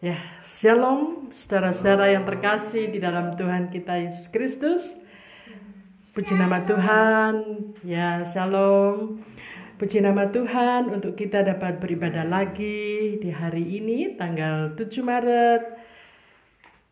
Ya, 0.00 0.16
shalom 0.40 1.28
saudara-saudara 1.28 2.08
yang 2.16 2.24
terkasih 2.24 2.88
di 2.88 3.04
dalam 3.04 3.36
Tuhan 3.36 3.68
kita 3.68 4.00
Yesus 4.00 4.32
Kristus. 4.32 4.96
Puji 6.16 6.40
nama 6.40 6.64
Tuhan. 6.64 7.44
Ya, 7.84 8.24
shalom. 8.24 9.20
Puji 9.76 10.00
nama 10.00 10.32
Tuhan 10.32 10.88
untuk 10.88 11.20
kita 11.20 11.44
dapat 11.44 11.84
beribadah 11.84 12.24
lagi 12.24 13.20
di 13.20 13.28
hari 13.28 13.60
ini 13.60 14.16
tanggal 14.16 14.72
7 14.72 14.88
Maret 15.04 15.62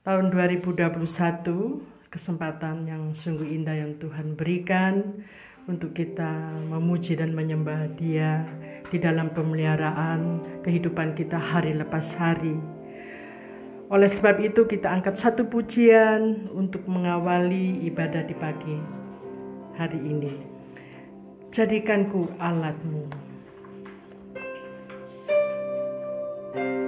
tahun 0.05 0.29
2021. 0.29 2.13
Kesempatan 2.13 2.93
yang 2.93 3.17
sungguh 3.17 3.49
indah 3.57 3.89
yang 3.89 3.97
Tuhan 3.97 4.37
berikan 4.37 5.25
untuk 5.65 5.97
kita 5.97 6.61
memuji 6.69 7.17
dan 7.17 7.33
menyembah 7.33 7.89
Dia 7.97 8.45
di 8.93 9.01
dalam 9.01 9.33
pemeliharaan 9.33 10.45
kehidupan 10.61 11.17
kita 11.17 11.41
hari 11.41 11.73
lepas 11.73 12.13
hari. 12.13 12.78
Oleh 13.89 14.05
sebab 14.05 14.37
itu 14.45 14.69
kita 14.69 14.93
angkat 14.93 15.17
satu 15.17 15.49
pujian 15.49 16.53
untuk 16.53 16.85
mengawali 16.85 17.89
ibadah 17.89 18.21
di 18.21 18.37
pagi 18.37 18.77
hari 19.81 19.97
ini. 19.97 20.37
Jadikanku 21.49 22.29
alatmu. 22.37 23.09
Kami 26.53 26.88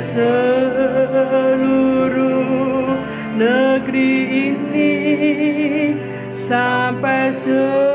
seluruh 0.00 1.60
negeri 3.36 4.16
ini 4.48 4.92
sampai 6.32 7.28
seluruh 7.36 7.89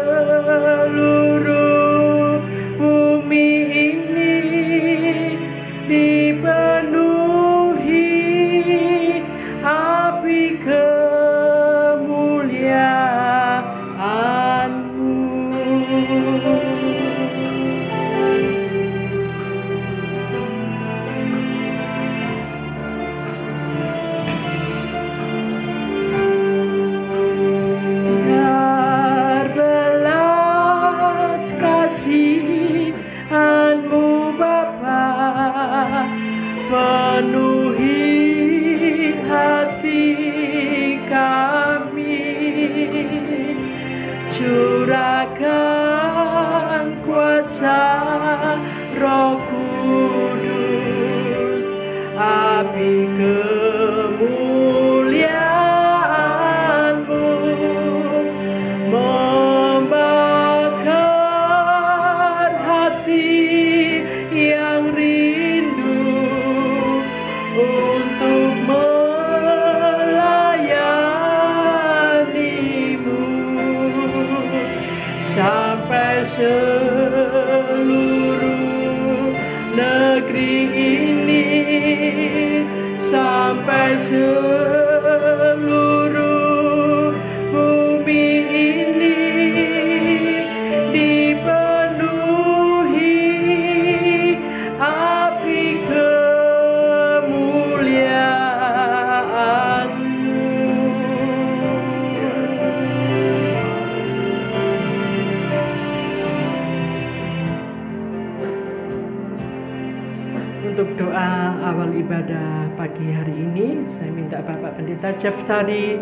Jeff 115.16 115.48
tadi 115.48 115.96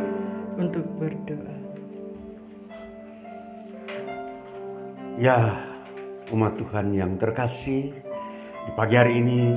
untuk 0.57 0.81
berdoa. 0.98 1.54
Ya, 5.21 5.62
umat 6.33 6.57
Tuhan 6.57 6.98
yang 6.98 7.21
terkasih, 7.21 7.94
di 8.65 8.71
pagi 8.74 8.98
hari 8.98 9.21
ini 9.21 9.54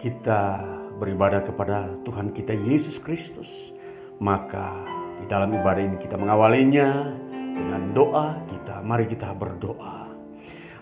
kita 0.00 0.64
beribadah 0.96 1.44
kepada 1.44 2.00
Tuhan 2.08 2.32
kita 2.32 2.56
Yesus 2.56 2.96
Kristus. 2.96 3.76
Maka 4.24 4.72
di 5.20 5.28
dalam 5.28 5.52
ibadah 5.52 5.82
ini 5.84 6.00
kita 6.00 6.16
mengawalinya 6.16 7.12
dengan 7.28 7.92
doa 7.92 8.40
kita. 8.48 8.80
Mari 8.80 9.04
kita 9.12 9.36
berdoa. 9.36 10.08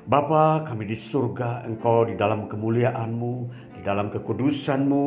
Bapa 0.06 0.62
kami 0.62 0.86
di 0.86 0.94
surga, 0.94 1.66
Engkau 1.66 2.06
di 2.06 2.14
dalam 2.14 2.46
kemuliaanmu, 2.46 3.34
dalam 3.84 4.08
kekudusanmu, 4.08 5.02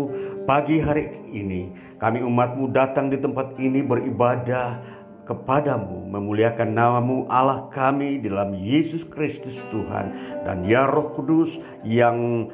pagi 0.46 0.78
hari 0.78 1.34
ini 1.34 1.74
kami 1.98 2.22
umatmu 2.22 2.70
datang 2.70 3.10
di 3.10 3.18
tempat 3.18 3.58
ini 3.58 3.82
beribadah 3.82 4.78
kepadamu, 5.26 6.06
memuliakan 6.08 6.78
namamu 6.78 7.26
Allah 7.28 7.68
kami 7.74 8.22
di 8.22 8.30
dalam 8.30 8.54
Yesus 8.54 9.02
Kristus 9.04 9.58
Tuhan. 9.74 10.40
Dan 10.46 10.64
ya 10.70 10.86
Roh 10.86 11.12
Kudus 11.18 11.58
yang 11.82 12.48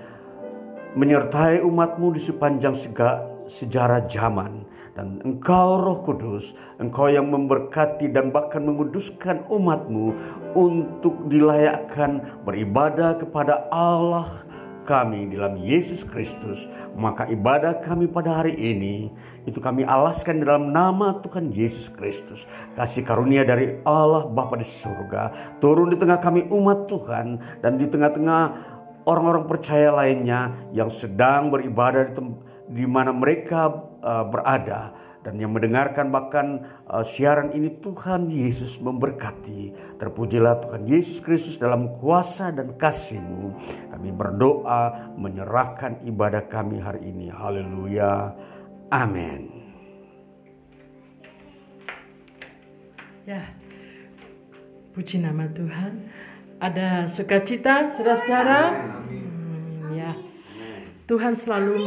menyertai 0.96 1.60
umatmu 1.60 2.16
di 2.16 2.22
sepanjang 2.24 2.74
sejarah 3.46 4.08
zaman. 4.08 4.64
Dan 4.94 5.26
engkau 5.26 5.82
roh 5.82 6.06
kudus 6.06 6.54
engkau 6.78 7.10
yang 7.10 7.26
memberkati 7.26 8.14
dan 8.14 8.30
bahkan 8.30 8.62
menguduskan 8.62 9.42
umatmu 9.50 10.14
untuk 10.54 11.34
dilayakkan 11.34 12.22
beribadah 12.46 13.18
kepada 13.18 13.66
Allah 13.74 14.46
kami 14.84 15.32
dalam 15.32 15.58
Yesus 15.60 16.04
Kristus 16.06 16.68
maka 16.94 17.26
ibadah 17.32 17.82
kami 17.82 18.06
pada 18.06 18.44
hari 18.44 18.54
ini 18.54 19.10
itu 19.44 19.60
kami 19.60 19.84
alaskan 19.84 20.40
dalam 20.40 20.72
nama 20.72 21.20
Tuhan 21.20 21.52
Yesus 21.52 21.92
Kristus. 21.92 22.48
Kasih 22.80 23.04
karunia 23.04 23.44
dari 23.44 23.84
Allah 23.84 24.24
Bapa 24.30 24.56
di 24.56 24.64
surga. 24.64 25.56
Turun 25.60 25.92
di 25.92 25.98
tengah 26.00 26.20
kami 26.24 26.48
umat 26.48 26.88
Tuhan 26.88 27.60
dan 27.60 27.76
di 27.76 27.90
tengah-tengah 27.92 28.44
orang-orang 29.04 29.44
percaya 29.48 29.92
lainnya 29.92 30.72
yang 30.72 30.88
sedang 30.88 31.52
beribadah 31.52 32.16
di, 32.16 32.22
di 32.72 32.86
mana 32.88 33.12
mereka 33.12 33.68
uh, 34.00 34.24
berada 34.32 34.96
dan 35.24 35.40
yang 35.40 35.56
mendengarkan 35.56 36.12
bahkan 36.12 36.68
uh, 36.84 37.02
siaran 37.02 37.56
ini 37.56 37.80
Tuhan 37.80 38.28
Yesus 38.28 38.76
memberkati. 38.84 39.96
Terpujilah 39.98 40.68
Tuhan 40.68 40.84
Yesus 40.84 41.24
Kristus 41.24 41.56
dalam 41.56 41.96
kuasa 42.04 42.52
dan 42.52 42.76
kasih-Mu. 42.76 43.56
Kami 43.96 44.10
berdoa 44.12 45.16
menyerahkan 45.16 46.04
ibadah 46.04 46.44
kami 46.52 46.84
hari 46.84 47.08
ini. 47.08 47.32
Haleluya. 47.32 48.36
Amin. 48.92 49.48
Ya, 53.24 53.56
puji 54.92 55.24
nama 55.24 55.48
Tuhan 55.48 56.12
ada 56.60 57.08
sukacita, 57.08 57.88
saudara-saudara. 57.88 58.76
Hmm, 59.08 59.96
ya, 59.96 60.12
Tuhan 61.08 61.32
selalu 61.32 61.80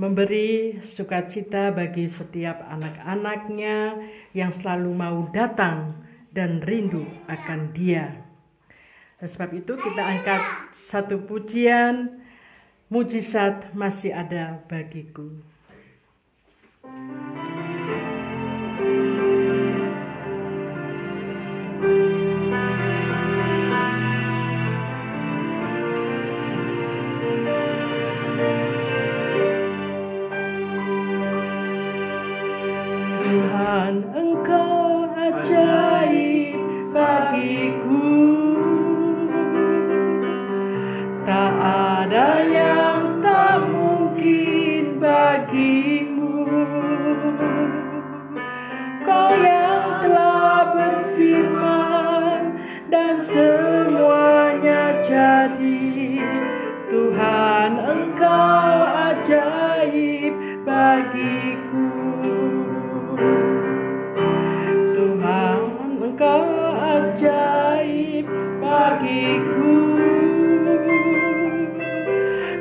memberi 0.00 0.80
sukacita 0.80 1.68
bagi 1.76 2.08
setiap 2.08 2.64
anak-anaknya 2.72 4.00
yang 4.32 4.48
selalu 4.48 4.96
mau 4.96 5.28
datang 5.28 5.92
dan 6.32 6.64
rindu 6.64 7.04
akan 7.28 7.76
Dia. 7.76 8.16
Sebab 9.20 9.60
itu 9.60 9.76
kita 9.76 10.00
angkat 10.00 10.72
satu 10.72 11.20
pujian, 11.28 12.24
mujizat 12.88 13.76
masih 13.76 14.16
ada 14.16 14.64
bagiku. 14.64 15.28
terjadi 55.10 56.22
Tuhan 56.86 57.70
engkau 57.82 58.78
ajaib 59.10 60.34
bagiku. 60.62 61.90
Tuhan 64.94 65.58
engkau 65.98 66.46
ajaib 66.78 68.26
bagiku. 68.62 69.82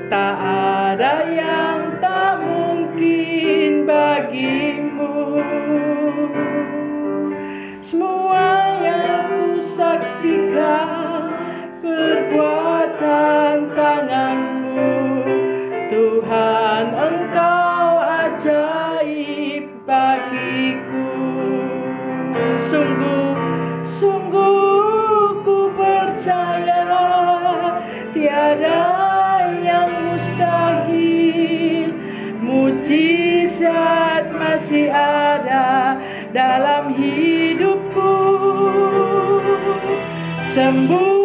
Tak 0.10 0.36
ada 0.90 1.30
yang 1.30 2.02
tak 2.02 2.42
mungkin 2.42 3.86
bagimu. 3.86 5.14
Semua 7.86 8.74
yang 8.82 9.30
ku 9.38 9.62
saksikan 9.78 10.99
December. 40.60 41.19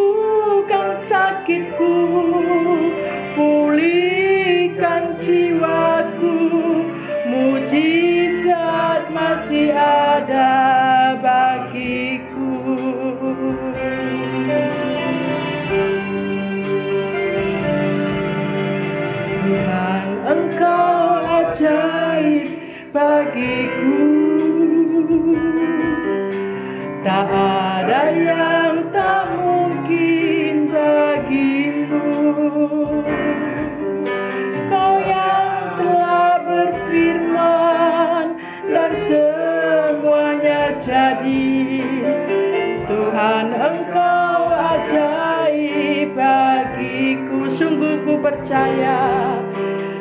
Percaya. 48.25 49.37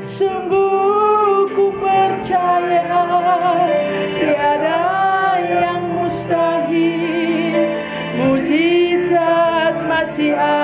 Sungguh 0.07 1.51
ku 1.51 1.75
percaya 1.75 3.03
Tiada 4.15 4.83
yang 5.43 5.83
mustahil. 5.99 7.67
Mujizat 8.15 9.75
masih 9.83 10.31
ada 10.31 10.62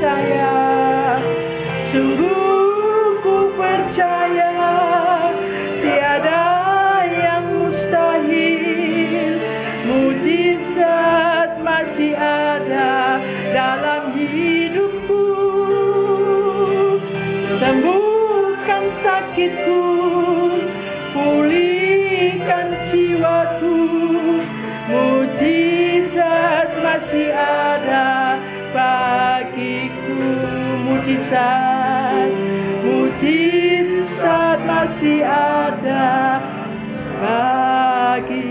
ku 0.00 0.69
mujizat, 31.30 32.30
mujizat 32.82 34.58
masih 34.66 35.22
ada 35.22 36.42
bagiku. 37.22 38.50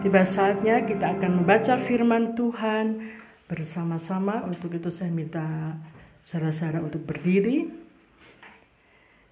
Tiba 0.00 0.22
saatnya 0.22 0.86
kita 0.86 1.18
akan 1.18 1.42
membaca 1.42 1.74
firman 1.74 2.38
Tuhan 2.38 3.02
bersama-sama. 3.50 4.46
Untuk 4.46 4.78
itu 4.78 4.94
saya 4.94 5.10
minta 5.10 5.74
saudara-saudara 6.22 6.86
untuk 6.86 7.02
berdiri. 7.02 7.79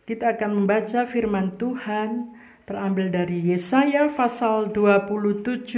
Kita 0.08 0.40
akan 0.40 0.64
membaca 0.64 1.04
firman 1.04 1.60
Tuhan 1.60 2.32
terambil 2.64 3.12
dari 3.12 3.44
Yesaya 3.52 4.08
pasal 4.08 4.72
27 4.72 5.68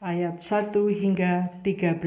ayat 0.00 0.40
1 0.40 0.72
hingga 0.72 1.52
13. 1.60 2.00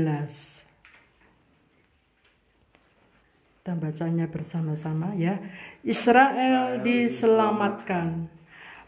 Kita 3.61 3.77
bacanya 3.77 4.25
bersama-sama 4.25 5.13
ya. 5.13 5.37
Israel 5.85 6.81
diselamatkan 6.81 8.25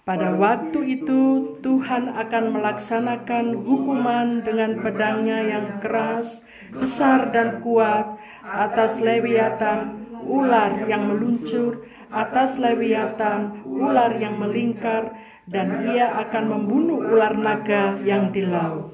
pada 0.01 0.33
waktu 0.33 0.97
itu 0.97 1.53
Tuhan 1.61 2.09
akan 2.09 2.57
melaksanakan 2.57 3.53
hukuman 3.53 4.41
dengan 4.41 4.81
pedangnya 4.81 5.45
yang 5.45 5.77
keras, 5.77 6.41
besar 6.73 7.29
dan 7.29 7.61
kuat 7.61 8.17
atas 8.41 8.97
Lewiatan, 8.97 10.09
ular 10.25 10.89
yang 10.89 11.05
meluncur, 11.05 11.85
atas 12.11 12.59
Lewiatan, 12.59 13.63
ular 13.63 14.19
yang 14.19 14.35
melingkar, 14.37 15.15
dan 15.47 15.87
ia 15.89 16.11
akan 16.27 16.43
membunuh 16.51 16.99
ular 16.99 17.33
naga 17.33 17.97
yang 18.03 18.29
di 18.35 18.43
laut. 18.45 18.93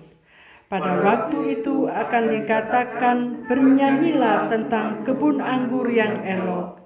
Pada 0.68 1.00
waktu 1.00 1.60
itu 1.60 1.88
akan 1.88 2.24
dikatakan, 2.38 3.18
bernyanyilah 3.48 4.52
tentang 4.52 5.08
kebun 5.08 5.40
anggur 5.40 5.88
yang 5.88 6.22
elok. 6.22 6.78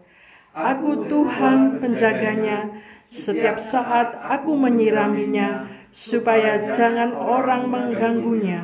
Aku 0.54 1.10
Tuhan 1.10 1.82
penjaganya, 1.82 2.70
setiap 3.10 3.58
saat 3.58 4.16
aku 4.22 4.54
menyiraminya 4.54 5.66
supaya 5.90 6.72
jangan 6.72 7.12
orang 7.12 7.68
mengganggunya. 7.68 8.62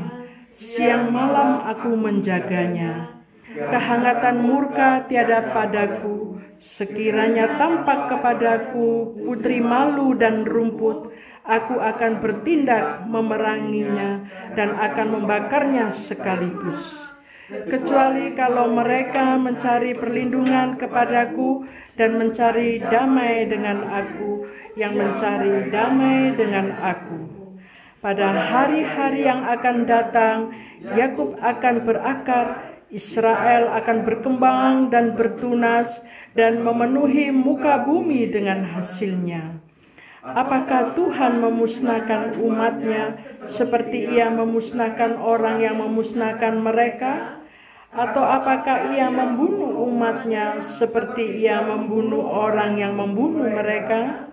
Siang 0.54 1.10
malam 1.10 1.66
aku 1.66 1.98
menjaganya. 1.98 3.17
Kehangatan 3.58 4.38
murka 4.46 5.10
tiada 5.10 5.50
padaku, 5.50 6.38
sekiranya 6.62 7.58
tampak 7.58 8.14
kepadaku 8.14 9.18
putri 9.26 9.58
malu 9.58 10.14
dan 10.14 10.46
rumput, 10.46 11.10
aku 11.42 11.82
akan 11.82 12.22
bertindak 12.22 13.10
memeranginya 13.10 14.30
dan 14.54 14.78
akan 14.78 15.08
membakarnya 15.18 15.90
sekaligus 15.90 17.10
kecuali 17.48 18.36
kalau 18.36 18.68
mereka 18.68 19.40
mencari 19.40 19.96
perlindungan 19.96 20.76
kepadaku 20.76 21.64
dan 21.96 22.20
mencari 22.20 22.84
damai 22.84 23.48
dengan 23.48 23.88
aku, 23.88 24.46
yang 24.76 24.94
mencari 24.94 25.72
damai 25.72 26.36
dengan 26.36 26.76
aku. 26.76 27.20
Pada 28.04 28.30
hari-hari 28.36 29.26
yang 29.26 29.42
akan 29.48 29.88
datang, 29.90 30.54
Yakub 30.94 31.40
akan 31.42 31.76
berakar, 31.82 32.77
Israel 32.88 33.76
akan 33.76 34.08
berkembang 34.08 34.88
dan 34.88 35.20
bertunas, 35.20 36.00
dan 36.38 36.64
memenuhi 36.64 37.34
muka 37.34 37.84
bumi 37.84 38.30
dengan 38.32 38.64
hasilnya. 38.78 39.60
Apakah 40.24 40.96
Tuhan 40.96 41.40
memusnahkan 41.40 42.36
umatnya 42.40 43.16
seperti 43.48 44.12
ia 44.12 44.28
memusnahkan 44.28 45.16
orang 45.18 45.64
yang 45.64 45.80
memusnahkan 45.80 46.60
mereka? 46.60 47.44
Atau 47.96 48.20
apakah 48.22 48.92
ia 48.92 49.08
membunuh 49.08 49.88
umatnya 49.88 50.60
seperti 50.60 51.48
ia 51.48 51.64
membunuh 51.64 52.22
orang 52.28 52.76
yang 52.76 52.94
membunuh 53.00 53.48
mereka? 53.48 54.28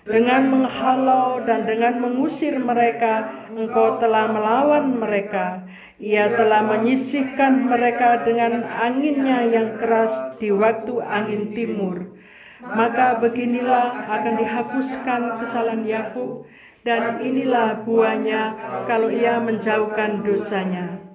Dengan 0.00 0.48
menghalau 0.48 1.44
dan 1.44 1.68
dengan 1.68 2.00
mengusir 2.00 2.56
mereka, 2.56 3.46
engkau 3.52 4.00
telah 4.00 4.32
melawan 4.32 4.96
mereka. 4.96 5.68
Ia 6.00 6.32
telah 6.32 6.64
menyisihkan 6.64 7.68
mereka 7.68 8.24
dengan 8.24 8.64
anginnya 8.64 9.44
yang 9.44 9.76
keras 9.76 10.40
di 10.40 10.48
waktu 10.48 10.96
angin 11.04 11.52
timur 11.52 12.16
maka 12.60 13.16
beginilah 13.16 14.04
akan 14.04 14.34
dihapuskan 14.36 15.20
kesalahan 15.40 15.84
Yakub 15.88 16.44
dan 16.84 17.20
inilah 17.24 17.84
buahnya 17.84 18.56
kalau 18.84 19.08
ia 19.08 19.40
menjauhkan 19.40 20.24
dosanya. 20.24 21.09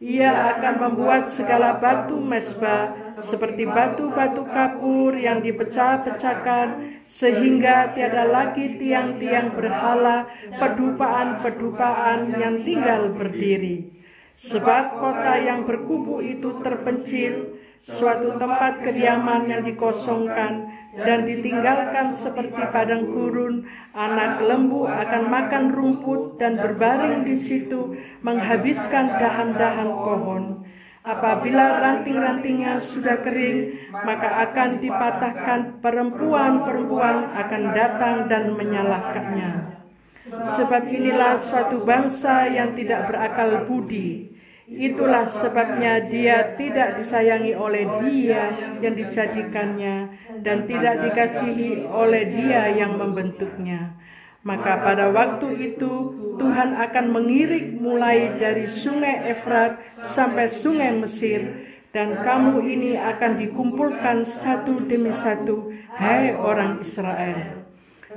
Ia 0.00 0.56
akan 0.56 0.74
membuat 0.80 1.28
segala 1.28 1.76
batu 1.76 2.16
mesbah 2.16 3.12
seperti 3.20 3.68
batu-batu 3.68 4.48
kapur 4.48 5.12
yang 5.12 5.44
dipecah-pecahkan 5.44 6.88
sehingga 7.04 7.92
tiada 7.92 8.24
lagi 8.24 8.80
tiang-tiang 8.80 9.52
berhala 9.52 10.24
pedupaan-pedupaan 10.56 12.32
yang 12.32 12.64
tinggal 12.64 13.12
berdiri. 13.12 13.92
Sebab 14.40 14.96
kota 14.96 15.36
yang 15.36 15.68
berkubu 15.68 16.24
itu 16.24 16.48
terpencil, 16.64 17.60
suatu 17.84 18.40
tempat 18.40 18.80
kediaman 18.80 19.52
yang 19.52 19.68
dikosongkan 19.68 20.79
dan 20.90 21.22
ditinggalkan 21.22 22.10
seperti 22.10 22.58
padang 22.74 23.06
gurun, 23.06 23.62
anak 23.94 24.42
lembu 24.42 24.90
akan 24.90 25.22
makan 25.30 25.64
rumput 25.70 26.42
dan 26.42 26.58
berbaring 26.58 27.22
di 27.22 27.38
situ 27.38 27.94
menghabiskan 28.26 29.14
dahan-dahan 29.18 29.90
pohon. 30.02 30.66
Apabila 31.00 31.80
ranting-rantingnya 31.80 32.76
sudah 32.76 33.24
kering, 33.24 33.88
maka 33.88 34.50
akan 34.50 34.84
dipatahkan 34.84 35.80
perempuan-perempuan 35.80 37.16
akan 37.40 37.62
datang 37.72 38.16
dan 38.28 38.52
menyalahkannya. 38.52 39.80
Sebab 40.28 40.82
inilah 40.92 41.40
suatu 41.40 41.80
bangsa 41.88 42.44
yang 42.52 42.76
tidak 42.76 43.08
berakal 43.08 43.64
budi, 43.64 44.28
Itulah 44.70 45.26
sebabnya 45.26 45.98
dia 46.06 46.54
tidak 46.54 46.94
disayangi 47.02 47.58
oleh 47.58 47.90
dia 48.06 48.54
yang 48.78 48.94
dijadikannya 48.94 50.14
dan 50.46 50.62
tidak 50.70 51.10
dikasihi 51.10 51.90
oleh 51.90 52.22
dia 52.30 52.70
yang 52.70 52.94
membentuknya. 52.94 53.98
Maka 54.46 54.78
pada 54.78 55.10
waktu 55.10 55.74
itu 55.74 56.14
Tuhan 56.38 56.78
akan 56.78 57.06
mengirik 57.10 57.82
mulai 57.82 58.38
dari 58.38 58.64
sungai 58.64 59.34
Efrat 59.34 59.82
sampai 60.06 60.46
sungai 60.46 60.94
Mesir 60.94 61.66
dan 61.90 62.22
kamu 62.22 62.62
ini 62.62 62.94
akan 62.94 63.42
dikumpulkan 63.42 64.22
satu 64.22 64.86
demi 64.86 65.10
satu, 65.10 65.74
hai 65.98 66.30
orang 66.30 66.78
Israel. 66.78 67.66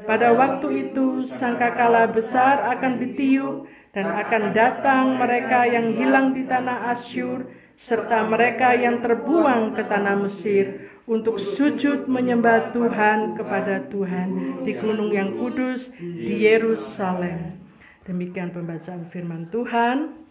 Pada 0.06 0.38
waktu 0.38 0.90
itu 0.90 1.26
sangkakala 1.26 2.14
besar 2.14 2.62
akan 2.78 3.02
ditiup 3.02 3.66
dan 3.94 4.10
akan 4.10 4.44
datang 4.58 5.22
mereka 5.22 5.70
yang 5.70 5.94
hilang 5.94 6.34
di 6.34 6.50
tanah 6.50 6.90
Asyur 6.92 7.46
serta 7.78 8.26
mereka 8.26 8.74
yang 8.74 9.06
terbuang 9.06 9.78
ke 9.78 9.86
tanah 9.86 10.18
Mesir 10.18 10.90
untuk 11.06 11.38
sujud 11.38 12.10
menyembah 12.10 12.74
Tuhan 12.74 13.38
kepada 13.38 13.86
Tuhan 13.94 14.62
di 14.66 14.74
gunung 14.78 15.14
yang 15.14 15.38
kudus 15.38 15.94
di 16.00 16.42
Yerusalem. 16.42 17.60
Demikian 18.04 18.50
pembacaan 18.50 19.08
firman 19.14 19.48
Tuhan. 19.54 20.26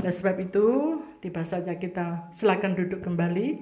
Dan 0.00 0.12
sebab 0.12 0.40
itu, 0.40 0.96
tiba 1.20 1.44
saja 1.44 1.76
kita 1.76 2.32
silakan 2.32 2.72
duduk 2.72 3.04
kembali. 3.04 3.60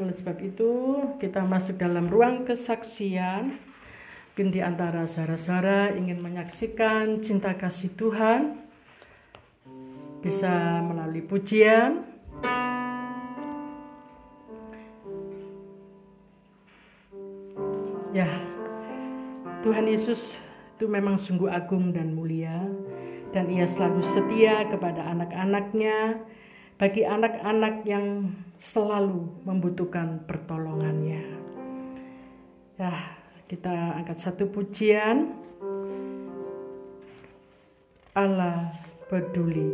Oleh 0.00 0.14
sebab 0.16 0.36
itu, 0.40 0.72
kita 1.20 1.44
masuk 1.44 1.76
dalam 1.76 2.08
ruang 2.08 2.48
kesaksian. 2.48 3.60
Mungkin 4.34 4.50
di 4.50 4.58
antara 4.58 5.06
saudara-saudara 5.06 5.94
ingin 5.94 6.18
menyaksikan 6.18 7.22
cinta 7.22 7.54
kasih 7.54 7.94
Tuhan, 7.94 8.66
bisa 10.18 10.82
melalui 10.82 11.22
pujian, 11.22 12.02
Ya, 18.10 18.26
Tuhan 19.62 19.86
Yesus 19.86 20.18
itu 20.74 20.90
memang 20.90 21.14
sungguh 21.14 21.54
agung 21.54 21.94
dan 21.94 22.18
mulia, 22.18 22.66
dan 23.30 23.46
Ia 23.46 23.70
selalu 23.70 24.02
setia 24.02 24.66
kepada 24.66 25.14
anak-anaknya, 25.14 26.26
bagi 26.74 27.06
anak-anak 27.06 27.86
yang 27.86 28.34
selalu 28.58 29.30
membutuhkan 29.46 30.26
pertolongannya. 30.26 31.22
Ya, 32.82 33.22
kita 33.54 33.70
angkat 33.70 34.18
satu 34.18 34.50
pujian. 34.50 35.30
Allah 38.18 38.74
peduli. 39.06 39.70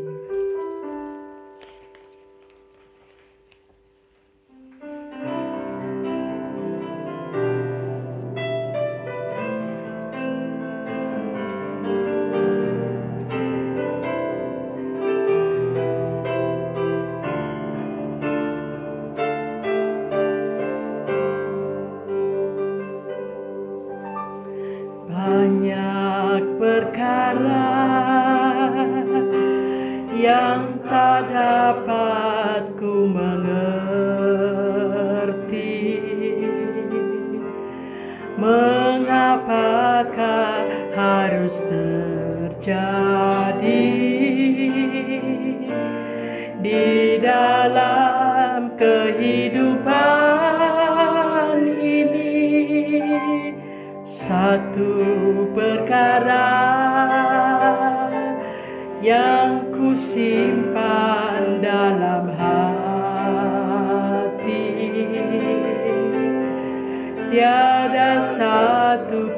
terjadi 42.71 43.91
di 46.63 47.19
dalam 47.19 48.79
kehidupan 48.79 49.91
ini. 51.83 52.47
Satu 54.07 54.95
perkara 55.51 56.63
yang 59.03 59.75
ku 59.75 59.99
simpan 59.99 61.59
dalam 61.59 62.31
hati. 62.39 63.51
Tiada 67.35 68.23
satu 68.23 69.30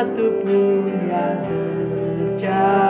satu 0.00 0.32
pun 0.40 0.88
yang 1.12 1.44
terjadi. 1.44 2.89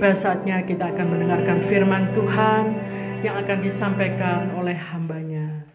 Tiba 0.00 0.16
saatnya 0.16 0.64
kita 0.64 0.96
akan 0.96 1.12
mendengarkan 1.12 1.60
firman 1.68 2.16
Tuhan 2.16 2.64
yang 3.20 3.36
akan 3.36 3.60
disampaikan 3.60 4.48
oleh 4.56 4.72
hambanya. 4.72 5.68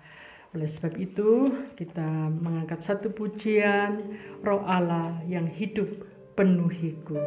Oleh 0.50 0.66
sebab 0.66 0.98
itu, 0.98 1.54
kita 1.78 2.34
mengangkat 2.34 2.82
satu 2.82 3.14
pujian 3.14 4.18
roh 4.42 4.66
Allah 4.66 5.22
yang 5.30 5.46
hidup 5.46 6.10
penuhiku. 6.34 7.22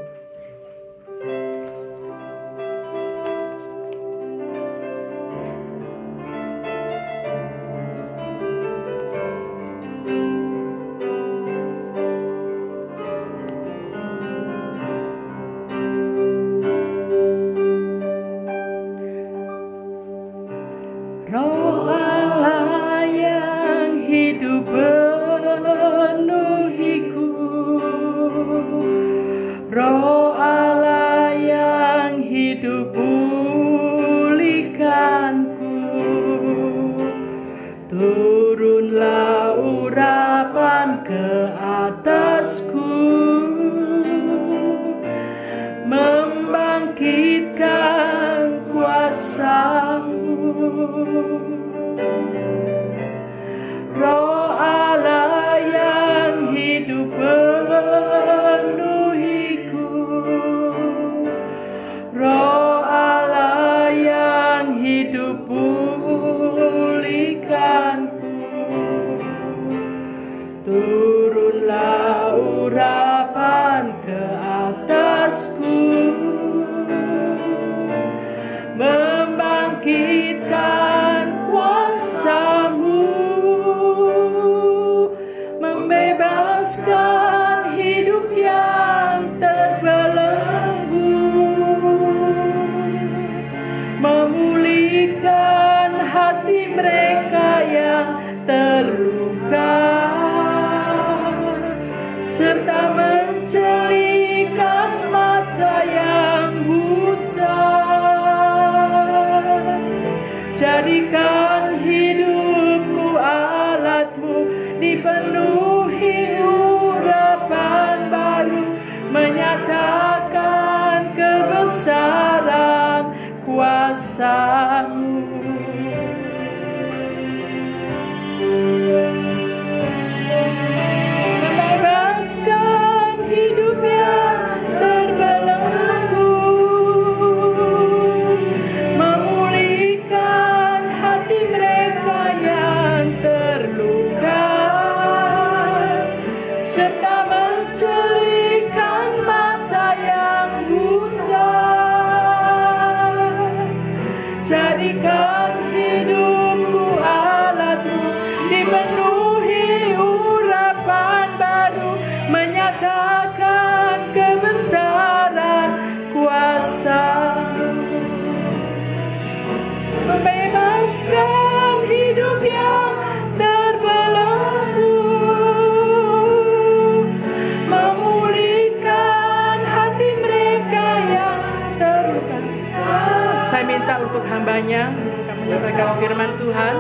Hambanya 184.59 184.91
akan 184.91 185.37
menyampaikan 185.39 185.91
firman 186.03 186.31
Tuhan. 186.35 186.75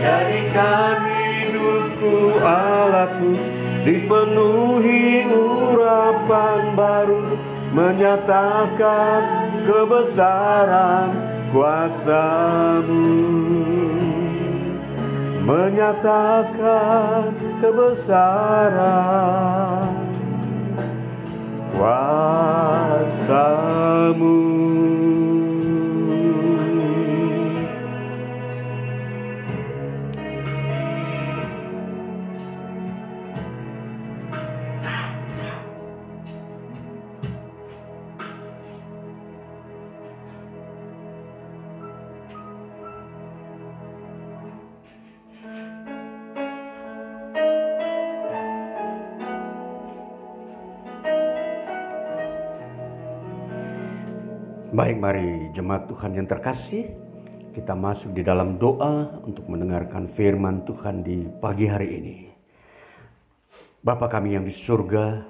Jadikan 0.00 0.96
hidupku 1.12 2.40
alatmu 2.40 3.36
Dipenuhi 3.84 5.28
urapan 5.28 6.72
baru 6.72 7.36
Menyatakan 7.76 9.20
kebesaran 9.68 11.12
kuasamu. 11.52 13.12
Menyatakan 15.44 17.36
kebesaran 17.60 19.65
kuasamu 23.16 24.45
Baik, 54.76 55.00
mari 55.00 55.48
jemaat 55.56 55.88
Tuhan 55.88 56.20
yang 56.20 56.28
terkasih, 56.28 56.84
kita 57.56 57.72
masuk 57.72 58.12
di 58.12 58.20
dalam 58.20 58.60
doa 58.60 59.24
untuk 59.24 59.48
mendengarkan 59.48 60.04
firman 60.04 60.68
Tuhan 60.68 61.00
di 61.00 61.24
pagi 61.40 61.64
hari 61.64 61.96
ini. 61.96 62.16
Bapa 63.80 64.04
kami 64.04 64.36
yang 64.36 64.44
di 64.44 64.52
surga, 64.52 65.24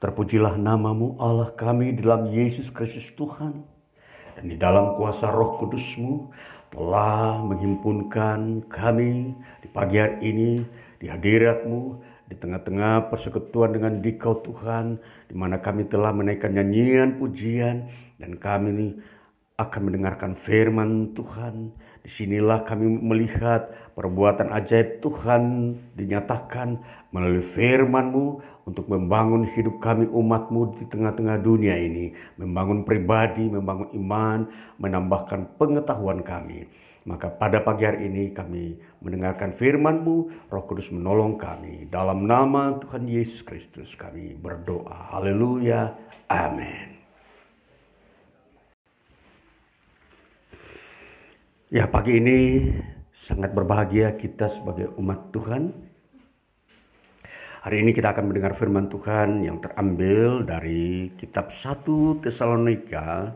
terpujilah 0.00 0.56
namamu 0.56 1.20
Allah 1.20 1.52
kami 1.52 1.92
dalam 1.92 2.32
Yesus 2.32 2.72
Kristus 2.72 3.12
Tuhan. 3.12 3.68
Dan 4.32 4.48
di 4.48 4.56
dalam 4.56 4.96
kuasa 4.96 5.28
roh 5.28 5.60
kudusmu 5.60 6.32
telah 6.72 7.36
menghimpunkan 7.36 8.64
kami 8.64 9.36
di 9.60 9.68
pagi 9.76 10.00
hari 10.00 10.24
ini 10.24 10.64
di 10.96 11.04
hadiratmu 11.04 12.00
di 12.32 12.40
tengah-tengah 12.40 13.12
persekutuan 13.12 13.76
dengan 13.76 14.00
dikau 14.00 14.40
Tuhan 14.40 14.96
di 15.28 15.36
mana 15.36 15.60
kami 15.60 15.84
telah 15.84 16.16
menaikkan 16.16 16.56
nyanyian 16.56 17.20
pujian 17.20 17.92
dan 18.16 18.40
kami 18.40 18.96
akan 19.60 19.80
mendengarkan 19.84 20.32
firman 20.32 21.12
Tuhan. 21.12 21.76
Di 22.02 22.08
sinilah 22.08 22.64
kami 22.64 22.88
melihat 22.88 23.68
perbuatan 23.94 24.48
ajaib 24.48 25.04
Tuhan 25.04 25.42
dinyatakan 25.94 26.80
melalui 27.12 27.44
firman-Mu 27.44 28.42
untuk 28.64 28.88
membangun 28.88 29.46
hidup 29.52 29.78
kami 29.78 30.08
umat-Mu 30.08 30.80
di 30.80 30.84
tengah-tengah 30.88 31.36
dunia 31.44 31.76
ini. 31.78 32.16
Membangun 32.40 32.82
pribadi, 32.88 33.44
membangun 33.46 33.92
iman, 33.92 34.48
menambahkan 34.80 35.60
pengetahuan 35.60 36.24
kami. 36.24 36.66
Maka 37.02 37.34
pada 37.34 37.58
pagi 37.66 37.82
hari 37.82 38.06
ini 38.06 38.30
kami 38.30 38.78
mendengarkan 39.02 39.50
firman-Mu, 39.50 40.46
Roh 40.46 40.64
Kudus 40.70 40.86
menolong 40.94 41.34
kami. 41.34 41.90
Dalam 41.90 42.30
nama 42.30 42.78
Tuhan 42.78 43.10
Yesus 43.10 43.42
Kristus 43.42 43.98
kami 43.98 44.38
berdoa. 44.38 45.10
Haleluya. 45.10 45.98
Amin. 46.30 47.02
Ya 51.72 51.90
pagi 51.90 52.22
ini 52.22 52.70
sangat 53.10 53.50
berbahagia 53.50 54.14
kita 54.14 54.46
sebagai 54.52 54.94
umat 54.94 55.34
Tuhan. 55.34 55.74
Hari 57.66 57.76
ini 57.82 57.90
kita 57.90 58.14
akan 58.14 58.30
mendengar 58.30 58.54
firman 58.54 58.86
Tuhan 58.86 59.42
yang 59.42 59.58
terambil 59.58 60.46
dari 60.46 61.10
kitab 61.18 61.50
1 61.50 62.22
Tesalonika 62.22 63.34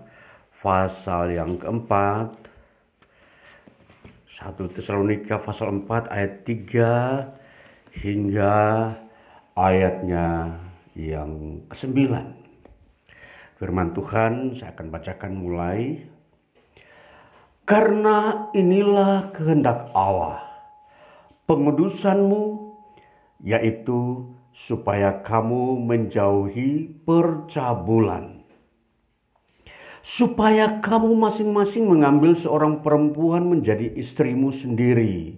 pasal 0.67 1.31
yang 1.31 1.63
keempat. 1.63 2.46
1 4.37 4.53
Tesalonika 4.69 5.41
pasal 5.41 5.89
4 5.89 6.13
ayat 6.13 6.45
3 6.45 8.05
hingga 8.05 8.53
ayatnya 9.57 10.61
yang 10.93 11.65
ke-9. 11.73 12.13
Firman 13.57 13.97
Tuhan 13.97 14.53
saya 14.53 14.77
akan 14.77 14.93
bacakan 14.93 15.33
mulai 15.41 16.05
karena 17.65 18.53
inilah 18.53 19.33
kehendak 19.33 19.89
Allah, 19.97 20.45
pengudusanmu, 21.49 22.77
yaitu 23.41 24.37
supaya 24.53 25.25
kamu 25.25 25.81
menjauhi 25.81 26.93
percabulan, 27.09 28.36
supaya 30.07 30.79
kamu 30.79 31.19
masing-masing 31.19 31.91
mengambil 31.91 32.39
seorang 32.39 32.79
perempuan 32.79 33.43
menjadi 33.43 33.91
istrimu 33.99 34.55
sendiri 34.55 35.35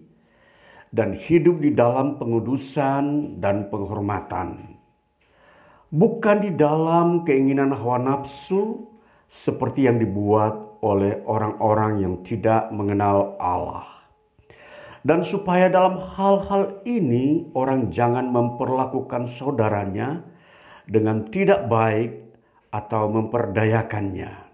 dan 0.92 1.16
hidup 1.16 1.64
di 1.64 1.72
dalam 1.72 2.20
pengudusan 2.20 3.40
dan 3.40 3.72
penghormatan. 3.72 4.76
Bukan 5.88 6.44
di 6.44 6.52
dalam 6.52 7.24
keinginan 7.24 7.72
hawa 7.72 7.96
nafsu 7.96 8.92
seperti 9.24 9.88
yang 9.88 10.04
dibuat 10.04 10.85
oleh 10.85 11.24
orang-orang 11.24 12.04
yang 12.04 12.14
tidak 12.20 12.68
mengenal 12.68 13.40
Allah. 13.40 13.88
Dan 15.00 15.24
supaya 15.24 15.72
dalam 15.72 15.96
hal-hal 15.96 16.85
ini 16.85 17.48
orang 17.57 17.88
jangan 17.88 18.28
memperlakukan 18.28 19.33
saudaranya 19.33 20.28
dengan 20.85 21.24
tidak 21.33 21.64
baik 21.72 22.37
atau 22.68 23.09
memperdayakannya. 23.09 24.47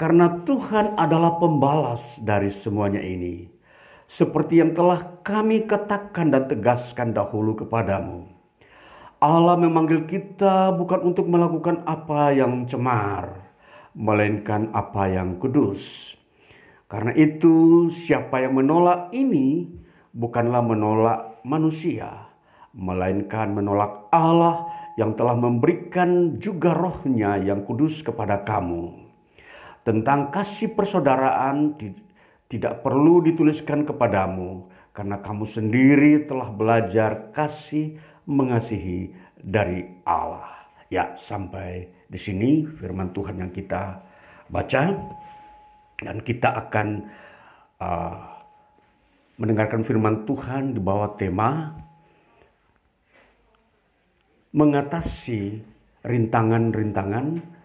Karena 0.00 0.32
Tuhan 0.48 0.96
adalah 0.96 1.36
pembalas 1.36 2.16
dari 2.24 2.48
semuanya 2.48 3.04
ini 3.04 3.60
seperti 4.08 4.58
yang 4.58 4.72
telah 4.72 5.22
kami 5.22 5.68
katakan 5.68 6.32
dan 6.32 6.48
tegaskan 6.48 7.12
dahulu 7.12 7.54
kepadamu. 7.60 8.26
Allah 9.20 9.54
memanggil 9.60 10.08
kita 10.08 10.72
bukan 10.72 11.12
untuk 11.12 11.28
melakukan 11.28 11.84
apa 11.84 12.32
yang 12.32 12.64
cemar, 12.64 13.44
melainkan 13.92 14.72
apa 14.72 15.04
yang 15.12 15.36
kudus. 15.36 16.16
Karena 16.88 17.12
itu, 17.14 17.86
siapa 17.92 18.40
yang 18.40 18.56
menolak 18.56 19.12
ini 19.12 19.68
bukanlah 20.16 20.64
menolak 20.64 21.44
manusia, 21.44 22.32
melainkan 22.72 23.52
menolak 23.52 24.08
Allah 24.10 24.66
yang 24.96 25.12
telah 25.12 25.36
memberikan 25.36 26.40
juga 26.40 26.72
rohnya 26.72 27.36
yang 27.36 27.62
kudus 27.62 28.02
kepada 28.02 28.42
kamu. 28.42 29.09
Tentang 29.90 30.30
kasih 30.30 30.70
persaudaraan 30.70 31.74
tidak 32.46 32.78
perlu 32.78 33.18
dituliskan 33.26 33.82
kepadamu 33.82 34.70
karena 34.94 35.18
kamu 35.18 35.50
sendiri 35.50 36.30
telah 36.30 36.46
belajar 36.46 37.34
kasih 37.34 37.98
mengasihi 38.22 39.10
dari 39.34 39.82
Allah. 40.06 40.70
Ya, 40.86 41.18
sampai 41.18 41.90
di 42.06 42.14
sini 42.14 42.70
firman 42.70 43.10
Tuhan 43.10 43.42
yang 43.42 43.50
kita 43.50 43.98
baca 44.46 44.94
dan 45.98 46.22
kita 46.22 46.54
akan 46.54 46.88
uh, 47.82 48.14
mendengarkan 49.42 49.82
firman 49.82 50.22
Tuhan 50.22 50.70
di 50.70 50.78
bawah 50.78 51.18
tema 51.18 51.74
mengatasi 54.54 55.66
rintangan-rintangan 56.06 57.58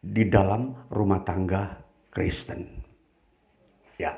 di 0.00 0.24
dalam 0.26 0.88
rumah 0.88 1.20
tangga 1.20 1.76
Kristen. 2.08 2.64
Ya. 4.00 4.16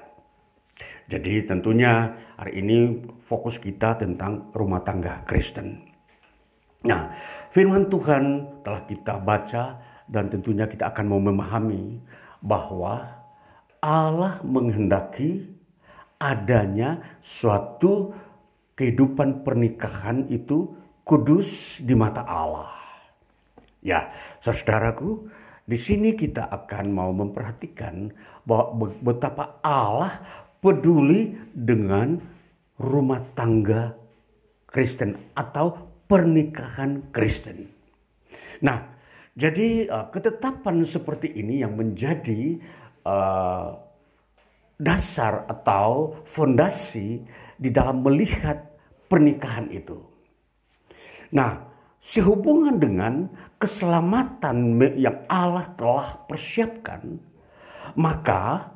Jadi 1.11 1.45
tentunya 1.45 2.15
hari 2.39 2.63
ini 2.63 3.03
fokus 3.27 3.59
kita 3.59 3.99
tentang 3.99 4.55
rumah 4.55 4.81
tangga 4.87 5.27
Kristen. 5.27 5.83
Nah, 6.87 7.11
firman 7.51 7.91
Tuhan 7.91 8.25
telah 8.63 8.83
kita 8.87 9.19
baca 9.19 9.65
dan 10.07 10.31
tentunya 10.31 10.67
kita 10.71 10.91
akan 10.95 11.07
mau 11.11 11.21
memahami 11.21 12.01
bahwa 12.43 13.07
Allah 13.83 14.39
menghendaki 14.47 15.51
adanya 16.23 17.19
suatu 17.19 18.15
kehidupan 18.79 19.43
pernikahan 19.43 20.31
itu 20.31 20.71
kudus 21.03 21.83
di 21.83 21.95
mata 21.99 22.23
Allah. 22.23 22.71
Ya, 23.83 24.15
saudaraku, 24.39 25.27
di 25.63 25.79
sini 25.79 26.19
kita 26.19 26.51
akan 26.51 26.87
mau 26.91 27.11
memperhatikan 27.15 28.11
bahwa 28.43 28.91
betapa 28.99 29.63
Allah 29.63 30.19
peduli 30.59 31.35
dengan 31.55 32.19
rumah 32.83 33.23
tangga 33.39 33.95
Kristen 34.67 35.35
atau 35.39 35.75
pernikahan 36.11 37.15
Kristen. 37.15 37.71
Nah, 38.63 38.79
jadi 39.33 39.87
uh, 39.89 40.07
ketetapan 40.11 40.83
seperti 40.85 41.31
ini 41.31 41.63
yang 41.63 41.79
menjadi 41.79 42.59
uh, 43.07 43.79
dasar 44.77 45.47
atau 45.47 46.21
fondasi 46.27 47.23
di 47.55 47.71
dalam 47.71 48.03
melihat 48.03 48.61
pernikahan 49.07 49.71
itu. 49.71 49.99
Nah, 51.33 51.72
sehubungan 52.03 52.83
dengan 52.83 53.31
keselamatan 53.63 54.75
yang 54.99 55.23
Allah 55.31 55.71
telah 55.79 56.27
persiapkan, 56.27 57.23
maka 57.95 58.75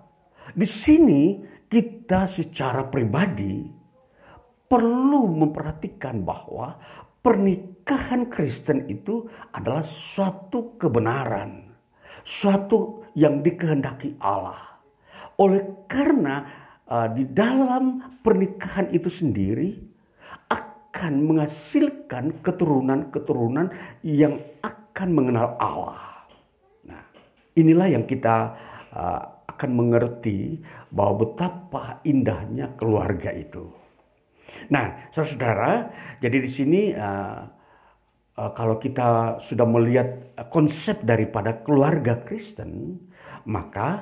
di 0.54 0.62
sini 0.62 1.42
kita 1.66 2.30
secara 2.30 2.86
pribadi 2.86 3.66
perlu 4.70 5.26
memperhatikan 5.26 6.22
bahwa 6.22 6.78
pernikahan 7.18 8.30
Kristen 8.30 8.86
itu 8.86 9.26
adalah 9.50 9.82
suatu 9.82 10.78
kebenaran, 10.78 11.74
suatu 12.22 13.10
yang 13.18 13.42
dikehendaki 13.42 14.14
Allah. 14.22 14.78
Oleh 15.42 15.86
karena 15.90 16.46
uh, 16.86 17.10
di 17.10 17.26
dalam 17.26 18.14
pernikahan 18.22 18.94
itu 18.94 19.10
sendiri 19.10 19.95
akan 20.96 21.28
menghasilkan 21.28 22.40
keturunan-keturunan 22.40 23.68
yang 24.00 24.40
akan 24.64 25.08
mengenal 25.12 25.52
Allah. 25.60 26.24
Nah, 26.88 27.04
inilah 27.52 27.92
yang 27.92 28.08
kita 28.08 28.56
uh, 28.96 29.20
akan 29.44 29.70
mengerti 29.76 30.56
bahwa 30.88 31.28
betapa 31.28 32.00
indahnya 32.00 32.72
keluarga 32.80 33.28
itu. 33.28 33.68
Nah, 34.72 35.12
saudara, 35.12 35.92
jadi 36.16 36.40
di 36.40 36.48
sini 36.48 36.96
uh, 36.96 37.44
uh, 38.40 38.50
kalau 38.56 38.80
kita 38.80 39.36
sudah 39.44 39.68
melihat 39.68 40.32
konsep 40.48 41.04
daripada 41.04 41.60
keluarga 41.60 42.24
Kristen, 42.24 42.96
maka 43.44 44.00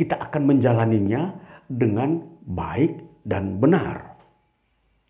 kita 0.00 0.16
akan 0.16 0.48
menjalaninya 0.48 1.36
dengan 1.68 2.24
baik 2.48 3.20
dan 3.20 3.60
benar. 3.60 4.16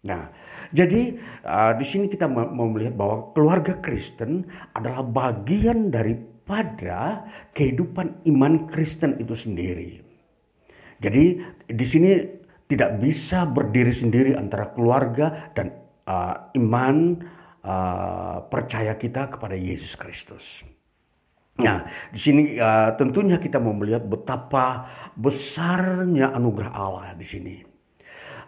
Nah, 0.00 0.33
jadi 0.70 1.18
uh, 1.42 1.72
di 1.74 1.85
sini 1.87 2.06
kita 2.06 2.30
mau 2.30 2.66
melihat 2.70 2.94
bahwa 2.94 3.35
keluarga 3.35 3.74
Kristen 3.83 4.46
adalah 4.70 5.02
bagian 5.02 5.90
daripada 5.90 7.26
kehidupan 7.50 8.22
iman 8.30 8.70
Kristen 8.70 9.18
itu 9.18 9.35
sendiri. 9.35 9.98
Jadi 11.02 11.24
di 11.66 11.87
sini 11.87 12.11
tidak 12.70 13.02
bisa 13.02 13.50
berdiri 13.50 13.90
sendiri 13.90 14.30
antara 14.38 14.70
keluarga 14.70 15.50
dan 15.59 15.74
uh, 16.06 16.54
iman 16.54 17.18
uh, 17.66 18.46
percaya 18.46 18.94
kita 18.94 19.26
kepada 19.26 19.59
Yesus 19.59 19.98
Kristus. 19.98 20.62
Nah, 21.61 21.83
di 22.14 22.20
sini 22.20 22.56
uh, 22.56 22.94
tentunya 22.94 23.42
kita 23.42 23.59
mau 23.59 23.74
melihat 23.74 24.06
betapa 24.06 24.87
besarnya 25.18 26.30
anugerah 26.30 26.72
Allah 26.72 27.12
di 27.18 27.26
sini. 27.26 27.69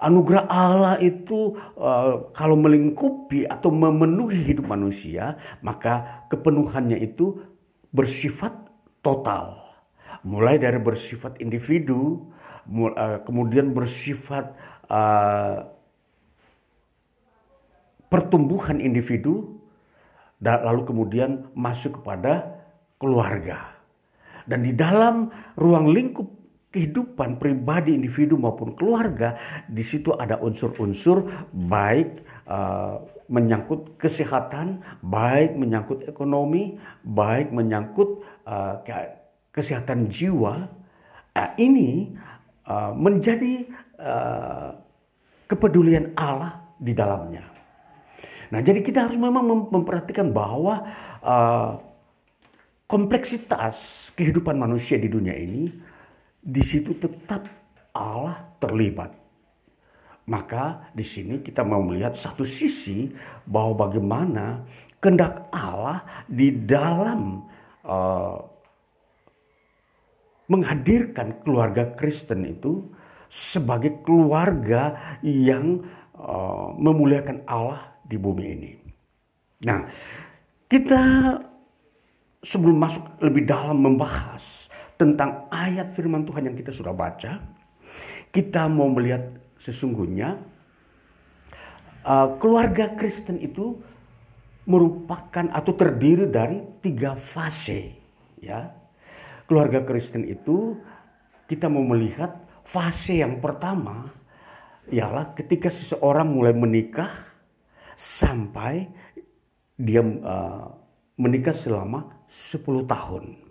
Anugerah 0.02 0.50
Allah 0.50 0.98
itu 0.98 1.54
uh, 1.78 2.26
kalau 2.34 2.58
melingkupi 2.58 3.46
atau 3.46 3.70
memenuhi 3.70 4.42
hidup 4.42 4.66
manusia, 4.66 5.38
maka 5.62 6.26
kepenuhannya 6.26 6.98
itu 6.98 7.38
bersifat 7.94 8.50
total. 8.98 9.62
Mulai 10.26 10.58
dari 10.58 10.82
bersifat 10.82 11.38
individu, 11.38 12.26
uh, 12.66 13.22
kemudian 13.22 13.70
bersifat 13.70 14.58
uh, 14.90 15.70
pertumbuhan 18.10 18.82
individu, 18.82 19.62
dan 20.42 20.66
lalu 20.66 20.82
kemudian 20.82 21.46
masuk 21.54 22.02
kepada 22.02 22.58
keluarga. 22.98 23.78
Dan 24.50 24.66
di 24.66 24.74
dalam 24.74 25.30
ruang 25.54 25.94
lingkup 25.94 26.41
kehidupan 26.72 27.36
pribadi 27.36 27.92
individu 27.92 28.40
maupun 28.40 28.72
keluarga 28.72 29.36
di 29.68 29.84
situ 29.84 30.16
ada 30.16 30.40
unsur-unsur 30.40 31.28
baik 31.52 32.24
uh, 32.48 32.96
menyangkut 33.28 34.00
kesehatan 34.00 34.80
baik 35.04 35.52
menyangkut 35.54 36.08
ekonomi 36.08 36.80
baik 37.04 37.52
menyangkut 37.52 38.24
uh, 38.48 38.80
kesehatan 39.52 40.08
jiwa. 40.08 40.66
Uh, 41.32 41.50
ini 41.60 42.12
uh, 42.68 42.92
menjadi 42.96 43.68
uh, 44.00 44.76
kepedulian 45.48 46.16
Allah 46.16 46.76
di 46.80 46.92
dalamnya. 46.96 47.44
Nah 48.52 48.60
jadi 48.60 48.84
kita 48.84 49.08
harus 49.08 49.16
memang 49.16 49.72
memperhatikan 49.72 50.28
bahwa 50.28 50.84
uh, 51.24 51.80
kompleksitas 52.84 54.08
kehidupan 54.12 54.60
manusia 54.60 55.00
di 55.00 55.08
dunia 55.08 55.32
ini 55.32 55.91
di 56.42 56.62
situ 56.66 56.98
tetap 56.98 57.46
Allah 57.94 58.58
terlibat. 58.58 59.14
Maka 60.26 60.90
di 60.94 61.06
sini 61.06 61.38
kita 61.42 61.62
mau 61.62 61.82
melihat 61.82 62.14
satu 62.18 62.42
sisi 62.42 63.10
bahwa 63.46 63.86
bagaimana 63.86 64.66
kehendak 65.02 65.50
Allah 65.50 66.02
di 66.30 66.50
dalam 66.62 67.42
uh, 67.82 68.38
menghadirkan 70.46 71.42
keluarga 71.42 71.94
Kristen 71.98 72.46
itu 72.46 72.86
sebagai 73.26 74.02
keluarga 74.06 75.16
yang 75.24 75.82
uh, 76.14 76.70
memuliakan 76.76 77.42
Allah 77.48 77.98
di 78.06 78.14
bumi 78.14 78.44
ini. 78.46 78.72
Nah, 79.66 79.80
kita 80.70 81.02
sebelum 82.42 82.78
masuk 82.78 83.04
lebih 83.22 83.42
dalam 83.46 83.78
membahas 83.78 84.61
tentang 85.02 85.50
ayat 85.50 85.98
firman 85.98 86.22
Tuhan 86.22 86.46
yang 86.46 86.54
kita 86.54 86.70
sudah 86.70 86.94
baca, 86.94 87.42
kita 88.30 88.70
mau 88.70 88.86
melihat 88.86 89.34
sesungguhnya 89.58 90.38
uh, 92.06 92.38
keluarga 92.38 92.94
Kristen 92.94 93.42
itu 93.42 93.82
merupakan 94.62 95.50
atau 95.50 95.74
terdiri 95.74 96.30
dari 96.30 96.62
tiga 96.78 97.18
fase, 97.18 97.98
ya. 98.38 98.70
Keluarga 99.50 99.82
Kristen 99.82 100.22
itu 100.22 100.78
kita 101.50 101.66
mau 101.66 101.82
melihat 101.82 102.46
fase 102.62 103.18
yang 103.18 103.42
pertama 103.42 104.06
ialah 104.86 105.34
ketika 105.34 105.66
seseorang 105.66 106.30
mulai 106.30 106.54
menikah 106.54 107.10
sampai 107.98 108.86
dia 109.74 109.98
uh, 109.98 110.70
menikah 111.18 111.52
selama 111.52 112.22
10 112.30 112.86
tahun. 112.86 113.41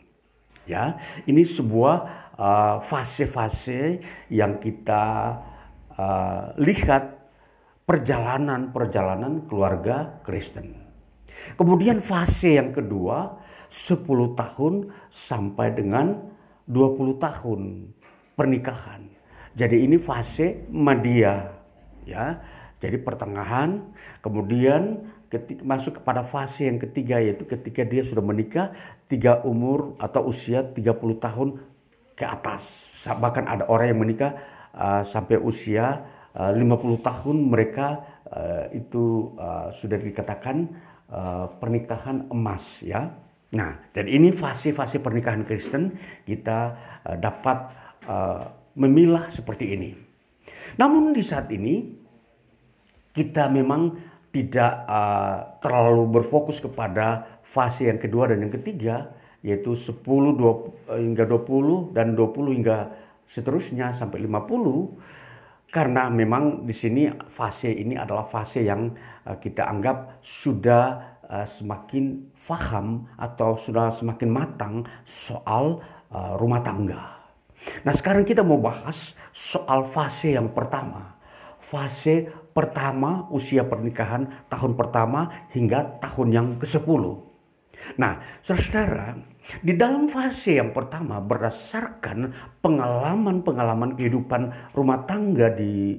Ya, 0.71 0.95
ini 1.27 1.43
sebuah 1.43 1.95
uh, 2.39 2.75
fase-fase 2.88 3.75
uh, 3.75 3.91
yang 4.31 4.55
kita 4.63 5.36
uh, 5.99 6.55
lihat 6.55 7.12
perjalanan-perjalanan 7.84 9.51
keluarga 9.51 10.23
Kristen. 10.23 10.79
Kemudian 11.60 11.99
fase 11.99 12.55
yang 12.55 12.71
kedua 12.71 13.36
10 13.67 14.07
tahun 14.31 14.95
sampai 15.12 15.75
dengan 15.75 16.31
20 16.71 17.19
tahun 17.19 17.91
pernikahan. 18.39 19.12
Jadi 19.51 19.84
ini 19.84 19.99
fase 19.99 20.71
media 20.71 21.51
ya. 22.07 22.39
Jadi 22.81 22.97
pertengahan, 22.97 23.93
kemudian 24.25 25.05
ketika 25.32 25.63
masuk 25.63 26.04
kepada 26.04 26.28
fase 26.28 26.67
yang 26.67 26.76
ketiga 26.76 27.24
yaitu 27.24 27.48
ketika 27.48 27.88
dia 27.88 28.04
sudah 28.04 28.20
menikah 28.20 28.76
tiga 29.08 29.39
umur 29.48 29.96
atau 29.96 30.28
usia 30.28 30.60
30 30.62 30.91
tahun 31.24 31.50
ke 32.20 32.26
atas. 32.28 32.84
Bahkan 33.08 33.48
ada 33.48 33.63
orang 33.72 33.96
yang 33.96 34.00
menikah 34.04 34.36
uh, 34.76 35.02
sampai 35.08 35.39
usia 35.39 36.04
uh, 36.36 36.52
50 36.52 37.00
tahun 37.00 37.38
mereka 37.48 38.04
uh, 38.28 38.67
itu 38.76 39.32
uh, 39.39 39.72
sudah 39.80 39.98
dikatakan 39.98 40.67
uh, 41.08 41.48
pernikahan 41.58 42.28
emas 42.28 42.84
ya. 42.84 43.15
Nah, 43.52 43.72
dan 43.91 44.08
ini 44.08 44.36
fase-fase 44.36 45.00
pernikahan 45.00 45.48
Kristen 45.48 45.96
kita 46.28 46.76
uh, 47.08 47.15
dapat 47.15 47.58
uh, 48.04 48.52
memilah 48.76 49.32
seperti 49.32 49.76
ini. 49.76 49.91
Namun 50.76 51.12
di 51.15 51.24
saat 51.24 51.52
ini 51.52 52.00
kita 53.12 53.52
memang 53.52 54.11
tidak 54.32 54.88
uh, 54.88 55.60
terlalu 55.60 56.20
berfokus 56.20 56.63
kepada 56.63 57.39
fase 57.44 57.91
yang 57.91 58.00
kedua 58.00 58.32
dan 58.32 58.48
yang 58.48 58.54
ketiga 58.56 59.12
yaitu 59.44 59.76
10 59.76 60.00
20, 60.06 60.88
hingga 60.88 61.26
20 61.28 61.91
dan 61.91 62.15
20 62.15 62.58
hingga 62.58 62.78
seterusnya 63.28 63.91
sampai 63.91 64.24
50 64.24 65.72
karena 65.72 66.12
memang 66.12 66.67
di 66.67 66.76
sini 66.76 67.08
fase 67.32 67.72
ini 67.72 67.96
adalah 67.96 68.28
fase 68.28 68.63
yang 68.63 68.91
uh, 69.24 69.39
kita 69.39 69.67
anggap 69.67 70.20
sudah 70.20 70.84
uh, 71.32 71.48
semakin 71.48 72.32
faham 72.44 73.08
atau 73.15 73.56
sudah 73.56 73.96
semakin 73.96 74.30
matang 74.30 74.76
soal 75.08 75.80
uh, 76.12 76.36
rumah 76.36 76.60
tangga. 76.60 77.24
Nah 77.88 77.94
sekarang 77.96 78.28
kita 78.28 78.44
mau 78.44 78.60
bahas 78.60 79.15
soal 79.32 79.88
fase 79.88 80.36
yang 80.36 80.52
pertama. 80.52 81.15
Fase 81.63 82.28
pertama 82.51 83.27
usia 83.31 83.63
pernikahan 83.63 84.47
tahun 84.51 84.75
pertama 84.75 85.49
hingga 85.55 85.99
tahun 86.03 86.27
yang 86.31 86.47
ke-10. 86.59 87.03
Nah 87.97 88.21
saudara-saudara 88.43 89.17
di 89.59 89.73
dalam 89.75 90.05
fase 90.07 90.61
yang 90.61 90.71
pertama 90.71 91.17
berdasarkan 91.19 92.31
pengalaman-pengalaman 92.61 93.97
kehidupan 93.97 94.71
rumah 94.77 95.03
tangga 95.03 95.49
di 95.51 95.97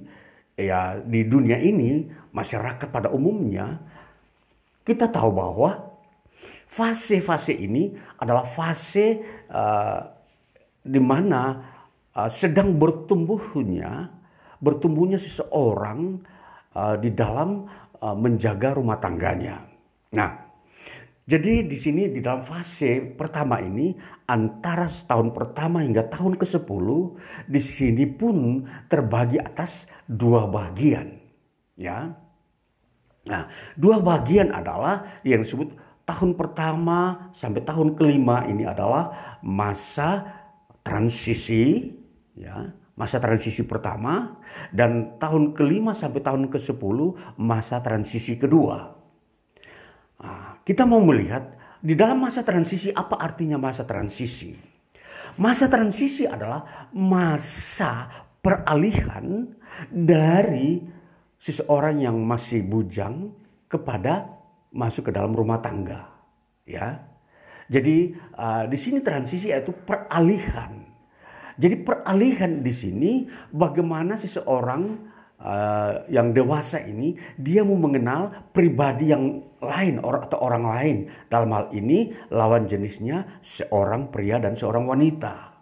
ya 0.56 1.00
di 1.02 1.26
dunia 1.26 1.58
ini 1.58 2.06
masyarakat 2.30 2.88
pada 2.88 3.10
umumnya 3.10 3.82
kita 4.86 5.10
tahu 5.10 5.30
bahwa 5.34 5.92
fase-fase 6.70 7.52
ini 7.52 7.92
adalah 8.16 8.46
fase 8.46 9.20
uh, 9.52 10.00
di 10.82 11.00
mana 11.02 11.60
uh, 12.16 12.30
sedang 12.32 12.78
bertumbuhnya 12.78 14.22
bertumbuhnya 14.62 15.18
seseorang 15.18 16.22
uh, 16.76 16.96
di 16.98 17.10
dalam 17.12 17.64
uh, 18.00 18.16
menjaga 18.16 18.76
rumah 18.76 18.98
tangganya. 18.98 19.64
Nah, 20.12 20.30
jadi 21.22 21.64
di 21.64 21.76
sini 21.78 22.10
di 22.10 22.18
dalam 22.18 22.42
fase 22.42 22.98
pertama 23.14 23.62
ini 23.62 23.94
antara 24.26 24.90
tahun 24.90 25.30
pertama 25.30 25.80
hingga 25.86 26.10
tahun 26.10 26.34
ke-10 26.36 26.86
di 27.46 27.60
sini 27.62 28.04
pun 28.10 28.66
terbagi 28.90 29.38
atas 29.38 29.86
dua 30.04 30.50
bagian, 30.50 31.16
ya. 31.78 32.10
Nah, 33.22 33.46
dua 33.78 34.02
bagian 34.02 34.50
adalah 34.50 35.22
yang 35.22 35.46
disebut 35.46 35.78
tahun 36.02 36.34
pertama 36.34 37.30
sampai 37.38 37.62
tahun 37.62 37.94
kelima 37.94 38.42
ini 38.50 38.66
adalah 38.66 39.38
masa 39.46 40.26
transisi 40.82 41.94
ya 42.34 42.81
masa 42.92 43.16
transisi 43.16 43.64
pertama 43.64 44.40
dan 44.68 45.16
tahun 45.16 45.56
kelima 45.56 45.96
sampai 45.96 46.20
tahun 46.20 46.52
ke 46.52 46.58
sepuluh 46.60 47.16
masa 47.40 47.80
transisi 47.80 48.36
kedua. 48.36 48.92
Nah, 50.22 50.60
kita 50.62 50.84
mau 50.84 51.00
melihat 51.00 51.56
di 51.82 51.98
dalam 51.98 52.22
masa 52.22 52.46
transisi 52.46 52.92
apa 52.92 53.18
artinya 53.18 53.58
masa 53.58 53.82
transisi? 53.82 54.54
Masa 55.40 55.66
transisi 55.66 56.28
adalah 56.28 56.92
masa 56.92 58.06
peralihan 58.44 59.48
dari 59.88 60.84
seseorang 61.40 62.04
yang 62.04 62.20
masih 62.22 62.62
bujang 62.62 63.32
kepada 63.66 64.28
masuk 64.70 65.08
ke 65.08 65.12
dalam 65.16 65.32
rumah 65.32 65.58
tangga. 65.58 66.12
Ya, 66.68 67.02
jadi 67.72 68.14
uh, 68.36 68.64
di 68.68 68.78
sini 68.78 69.00
transisi 69.00 69.48
yaitu 69.48 69.72
peralihan. 69.72 70.81
Jadi 71.56 71.76
peralihan 71.80 72.60
di 72.64 72.72
sini 72.72 73.12
bagaimana 73.52 74.16
seseorang 74.16 74.82
uh, 75.42 76.06
yang 76.08 76.30
dewasa 76.32 76.80
ini 76.80 77.18
dia 77.36 77.66
mau 77.66 77.76
mengenal 77.76 78.52
pribadi 78.54 79.10
yang 79.10 79.42
lain 79.58 80.00
or, 80.00 80.22
atau 80.22 80.38
orang 80.40 80.64
lain. 80.64 80.96
Dalam 81.28 81.50
hal 81.52 81.66
ini 81.74 82.14
lawan 82.32 82.64
jenisnya 82.70 83.42
seorang 83.42 84.08
pria 84.08 84.38
dan 84.38 84.56
seorang 84.56 84.86
wanita. 84.86 85.52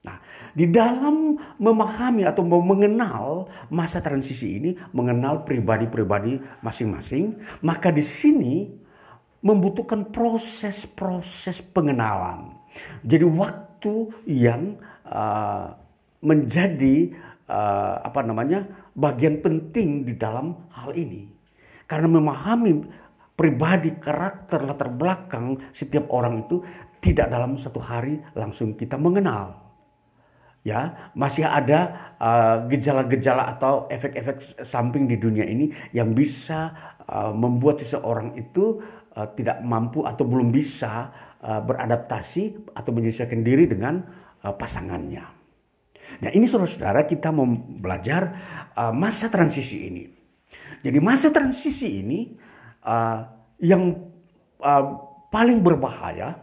Nah, 0.00 0.16
di 0.56 0.64
dalam 0.72 1.36
memahami 1.60 2.24
atau 2.24 2.40
mengenal 2.40 3.52
masa 3.68 4.00
transisi 4.00 4.56
ini, 4.56 4.70
mengenal 4.96 5.44
pribadi-pribadi 5.44 6.40
masing-masing, 6.64 7.36
maka 7.60 7.92
di 7.92 8.00
sini 8.00 8.80
membutuhkan 9.44 10.08
proses-proses 10.08 11.60
pengenalan. 11.60 12.56
Jadi 13.04 13.24
waktu 13.28 13.94
yang 14.24 14.80
uh, 15.10 15.74
menjadi 16.22 17.10
uh, 17.50 18.06
apa 18.06 18.20
namanya 18.22 18.64
bagian 18.94 19.42
penting 19.42 20.06
di 20.06 20.14
dalam 20.14 20.70
hal 20.70 20.94
ini. 20.94 21.26
Karena 21.90 22.06
memahami 22.06 22.86
pribadi, 23.34 23.96
karakter, 23.98 24.62
latar 24.62 24.92
belakang 24.94 25.72
setiap 25.74 26.06
orang 26.14 26.46
itu 26.46 26.62
tidak 27.00 27.32
dalam 27.32 27.56
satu 27.56 27.80
hari 27.80 28.20
langsung 28.36 28.76
kita 28.76 29.00
mengenal. 29.00 29.56
Ya, 30.60 31.08
masih 31.16 31.48
ada 31.48 32.12
uh, 32.20 32.68
gejala-gejala 32.68 33.48
uh, 33.48 33.52
atau 33.56 33.74
efek-efek 33.88 34.60
samping 34.60 35.08
di 35.08 35.16
dunia 35.16 35.48
ini 35.48 35.72
yang 35.96 36.12
bisa 36.12 36.68
uh, 37.08 37.32
membuat 37.32 37.80
seseorang 37.80 38.36
itu 38.36 38.76
uh, 39.16 39.24
tidak 39.32 39.64
mampu 39.64 40.04
atau 40.04 40.20
belum 40.28 40.52
bisa 40.52 41.08
uh, 41.40 41.64
beradaptasi 41.64 42.76
atau 42.76 42.92
menyesuaikan 42.92 43.40
diri 43.40 43.72
dengan 43.72 44.04
pasangannya. 44.40 45.24
Nah 46.20 46.30
ini 46.32 46.48
saudara-saudara 46.48 47.04
kita 47.04 47.28
mau 47.30 47.46
belajar 47.54 48.22
uh, 48.74 48.92
masa 48.92 49.28
transisi 49.28 49.76
ini. 49.86 50.04
Jadi 50.80 50.98
masa 50.98 51.28
transisi 51.28 52.00
ini 52.00 52.32
uh, 52.88 53.20
yang 53.60 54.08
paling 55.28 55.60
berbahaya, 55.64 56.36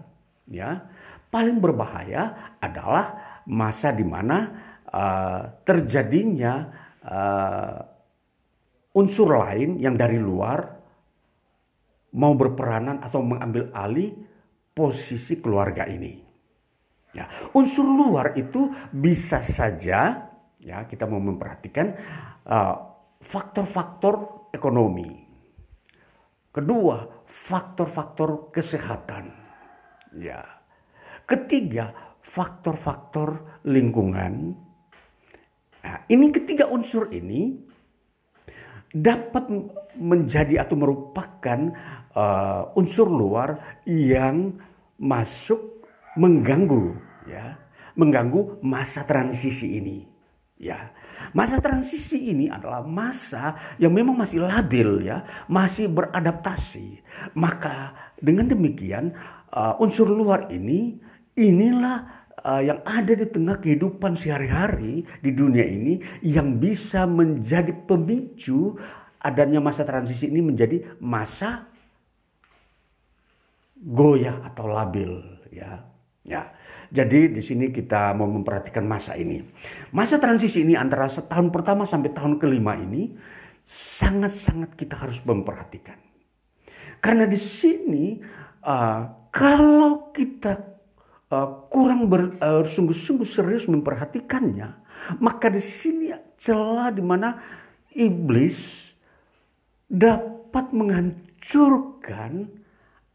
ya, 0.50 0.86
paling 1.30 1.58
berbahaya 1.62 2.54
adalah 2.58 3.18
masa 3.46 3.94
di 3.94 4.02
mana 4.02 4.66
terjadinya 5.62 6.66
unsur 8.98 9.30
lain 9.38 9.78
yang 9.78 9.94
dari 9.94 10.18
luar 10.18 10.66
mau 12.18 12.34
berperanan 12.34 13.06
atau 13.06 13.22
mengambil 13.22 13.70
alih 13.78 14.18
posisi 14.74 15.38
keluarga 15.38 15.86
ini. 15.86 16.27
Ya, 17.18 17.26
unsur 17.58 17.82
luar 17.82 18.38
itu 18.38 18.70
bisa 18.94 19.42
saja 19.42 20.30
ya 20.62 20.86
kita 20.86 21.10
mau 21.10 21.18
memperhatikan 21.18 21.98
uh, 22.46 22.76
faktor-faktor 23.26 24.46
ekonomi. 24.54 25.26
Kedua, 26.54 27.26
faktor-faktor 27.26 28.54
kesehatan. 28.54 29.34
Ya. 30.14 30.46
Ketiga, 31.26 32.18
faktor-faktor 32.22 33.62
lingkungan. 33.66 34.54
Nah, 35.82 35.98
ini 36.14 36.30
ketiga 36.30 36.70
unsur 36.70 37.10
ini 37.10 37.58
dapat 38.94 39.50
menjadi 39.98 40.62
atau 40.62 40.78
merupakan 40.78 41.60
uh, 42.14 42.78
unsur 42.78 43.10
luar 43.10 43.82
yang 43.90 44.54
masuk 44.98 45.86
mengganggu 46.18 47.07
ya, 47.28 47.60
mengganggu 47.94 48.64
masa 48.64 49.04
transisi 49.04 49.78
ini. 49.78 50.08
Ya, 50.58 50.90
masa 51.38 51.62
transisi 51.62 52.34
ini 52.34 52.50
adalah 52.50 52.82
masa 52.82 53.76
yang 53.78 53.94
memang 53.94 54.18
masih 54.18 54.42
labil 54.42 55.06
ya, 55.06 55.22
masih 55.46 55.86
beradaptasi. 55.86 57.06
Maka 57.38 57.94
dengan 58.18 58.50
demikian 58.50 59.14
uh, 59.54 59.78
unsur 59.78 60.10
luar 60.10 60.50
ini 60.50 60.98
inilah 61.38 62.26
uh, 62.42 62.62
yang 62.66 62.82
ada 62.82 63.14
di 63.14 63.30
tengah 63.30 63.62
kehidupan 63.62 64.18
sehari-hari 64.18 65.06
di 65.22 65.32
dunia 65.36 65.62
ini 65.62 66.02
yang 66.26 66.58
bisa 66.58 67.06
menjadi 67.06 67.78
pemicu 67.86 68.74
adanya 69.22 69.62
masa 69.62 69.86
transisi 69.86 70.26
ini 70.30 70.42
menjadi 70.42 70.98
masa 70.98 71.70
goyah 73.78 74.42
atau 74.42 74.66
labil 74.66 75.22
ya. 75.54 75.86
Ya. 76.28 76.57
Jadi 76.88 77.36
di 77.36 77.42
sini 77.44 77.68
kita 77.68 78.16
mau 78.16 78.28
memperhatikan 78.32 78.88
masa 78.88 79.20
ini. 79.20 79.44
Masa 79.92 80.16
transisi 80.20 80.64
ini 80.64 80.74
antara 80.80 81.12
setahun 81.12 81.52
pertama 81.52 81.84
sampai 81.84 82.16
tahun 82.16 82.40
kelima 82.40 82.80
ini 82.80 83.12
sangat-sangat 83.68 84.80
kita 84.80 84.96
harus 84.96 85.20
memperhatikan. 85.28 86.00
Karena 87.04 87.28
di 87.28 87.36
sini 87.36 88.24
uh, 88.64 89.30
kalau 89.36 90.16
kita 90.16 90.56
uh, 91.28 91.68
kurang 91.68 92.08
bersungguh-sungguh 92.08 93.28
uh, 93.28 93.34
serius 93.36 93.68
memperhatikannya, 93.68 94.70
maka 95.20 95.52
di 95.52 95.60
sini 95.60 96.16
celah 96.40 96.96
di 96.96 97.04
mana 97.04 97.36
iblis 97.92 98.88
dapat 99.92 100.72
menghancurkan 100.72 102.48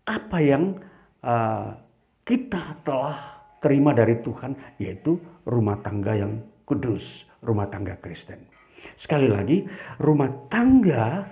apa 0.04 0.38
yang 0.44 0.76
uh, 1.24 1.80
kita 2.28 2.76
telah 2.84 3.31
terima 3.62 3.94
dari 3.94 4.18
Tuhan 4.18 4.76
yaitu 4.82 5.16
rumah 5.46 5.78
tangga 5.78 6.18
yang 6.18 6.42
kudus, 6.66 7.24
rumah 7.40 7.70
tangga 7.70 7.94
Kristen. 8.02 8.50
Sekali 8.98 9.30
lagi, 9.30 9.62
rumah 10.02 10.50
tangga 10.50 11.22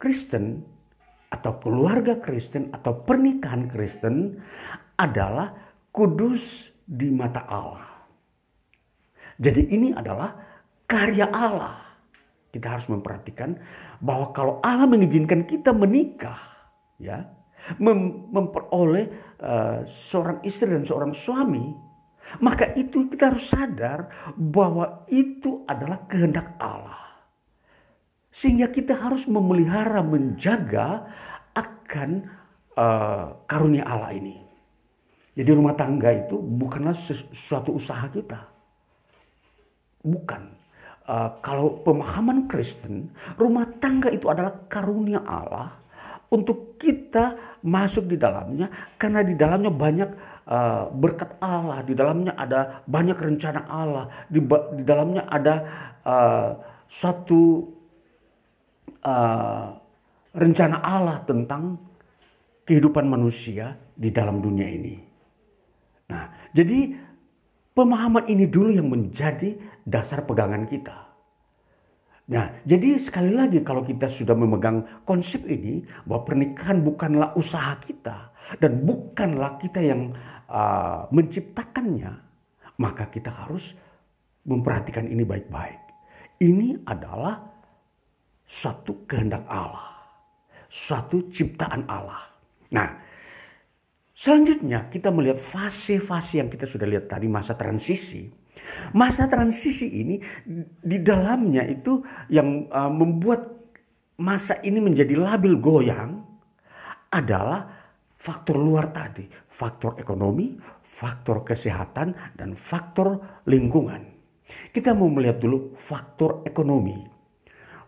Kristen 0.00 0.64
atau 1.28 1.60
keluarga 1.60 2.16
Kristen 2.16 2.72
atau 2.72 3.04
pernikahan 3.04 3.68
Kristen 3.68 4.40
adalah 4.96 5.52
kudus 5.92 6.72
di 6.88 7.12
mata 7.12 7.44
Allah. 7.44 7.94
Jadi 9.36 9.68
ini 9.68 9.90
adalah 9.92 10.32
karya 10.86 11.26
Allah. 11.28 11.82
Kita 12.54 12.78
harus 12.78 12.86
memperhatikan 12.86 13.58
bahwa 13.98 14.30
kalau 14.30 14.62
Allah 14.62 14.86
mengizinkan 14.86 15.42
kita 15.42 15.74
menikah, 15.74 16.38
ya, 17.02 17.26
mem 17.80 18.28
memperoleh 18.30 19.36
uh, 19.40 19.82
seorang 19.88 20.44
istri 20.44 20.68
dan 20.68 20.84
seorang 20.84 21.12
suami, 21.16 21.72
maka 22.40 22.72
itu 22.76 23.08
kita 23.08 23.32
harus 23.32 23.46
sadar 23.46 24.08
bahwa 24.36 25.06
itu 25.08 25.64
adalah 25.68 26.04
kehendak 26.08 26.56
Allah. 26.60 27.24
Sehingga 28.34 28.68
kita 28.74 28.98
harus 28.98 29.30
memelihara, 29.30 30.02
menjaga 30.02 31.06
akan 31.54 32.10
uh, 32.74 33.46
karunia 33.46 33.86
Allah 33.86 34.10
ini. 34.18 34.36
Jadi 35.34 35.50
rumah 35.50 35.74
tangga 35.74 36.10
itu 36.14 36.38
bukanlah 36.38 36.94
sesuatu 36.94 37.74
usaha 37.74 38.06
kita. 38.10 38.50
Bukan. 40.02 40.42
Uh, 41.04 41.30
kalau 41.44 41.84
pemahaman 41.84 42.48
Kristen, 42.48 43.12
rumah 43.36 43.68
tangga 43.78 44.08
itu 44.08 44.24
adalah 44.26 44.66
karunia 44.72 45.20
Allah 45.20 45.83
untuk 46.34 46.74
kita 46.82 47.58
masuk 47.62 48.10
di 48.10 48.18
dalamnya 48.18 48.66
karena 48.98 49.22
di 49.22 49.38
dalamnya 49.38 49.70
banyak 49.70 50.10
uh, 50.50 50.90
berkat 50.90 51.38
Allah, 51.38 51.86
di 51.86 51.94
dalamnya 51.94 52.34
ada 52.34 52.82
banyak 52.84 53.14
rencana 53.14 53.62
Allah, 53.70 54.04
di, 54.26 54.42
di 54.74 54.82
dalamnya 54.82 55.22
ada 55.30 55.54
uh, 56.02 56.48
suatu 56.90 57.62
uh, 59.06 59.66
rencana 60.34 60.76
Allah 60.82 61.22
tentang 61.22 61.78
kehidupan 62.66 63.06
manusia 63.06 63.78
di 63.94 64.10
dalam 64.10 64.42
dunia 64.42 64.66
ini. 64.66 64.94
Nah, 66.10 66.50
jadi 66.50 66.92
pemahaman 67.72 68.26
ini 68.28 68.44
dulu 68.50 68.74
yang 68.74 68.90
menjadi 68.90 69.56
dasar 69.84 70.24
pegangan 70.26 70.66
kita. 70.66 71.03
Nah, 72.24 72.64
jadi 72.64 72.96
sekali 72.96 73.36
lagi 73.36 73.60
kalau 73.60 73.84
kita 73.84 74.08
sudah 74.08 74.32
memegang 74.32 75.04
konsep 75.04 75.44
ini 75.44 75.84
bahwa 76.08 76.24
pernikahan 76.24 76.80
bukanlah 76.80 77.36
usaha 77.36 77.76
kita 77.84 78.32
dan 78.56 78.80
bukanlah 78.80 79.60
kita 79.60 79.84
yang 79.84 80.08
uh, 80.48 81.04
menciptakannya, 81.12 82.12
maka 82.80 83.12
kita 83.12 83.28
harus 83.28 83.76
memperhatikan 84.48 85.04
ini 85.04 85.20
baik-baik. 85.20 85.80
Ini 86.40 86.80
adalah 86.88 87.44
suatu 88.48 89.04
kehendak 89.04 89.44
Allah, 89.44 89.92
suatu 90.72 91.28
ciptaan 91.28 91.84
Allah. 91.92 92.24
Nah, 92.72 92.88
selanjutnya 94.16 94.88
kita 94.88 95.12
melihat 95.12 95.44
fase-fase 95.44 96.40
yang 96.40 96.48
kita 96.48 96.64
sudah 96.64 96.88
lihat 96.88 97.04
tadi 97.04 97.28
masa 97.28 97.52
transisi 97.52 98.43
Masa 98.94 99.26
transisi 99.26 99.90
ini 99.90 100.16
di 100.80 100.98
dalamnya 101.02 101.66
itu 101.66 102.00
yang 102.30 102.70
uh, 102.70 102.90
membuat 102.90 103.50
masa 104.20 104.62
ini 104.62 104.78
menjadi 104.78 105.18
labil 105.18 105.58
goyang 105.58 106.22
adalah 107.10 107.66
faktor 108.18 108.56
luar 108.58 108.90
tadi, 108.94 109.26
faktor 109.50 109.98
ekonomi, 109.98 110.56
faktor 110.82 111.42
kesehatan 111.42 112.14
dan 112.38 112.54
faktor 112.54 113.42
lingkungan. 113.50 114.14
Kita 114.70 114.94
mau 114.94 115.10
melihat 115.10 115.42
dulu 115.42 115.74
faktor 115.74 116.46
ekonomi. 116.46 117.02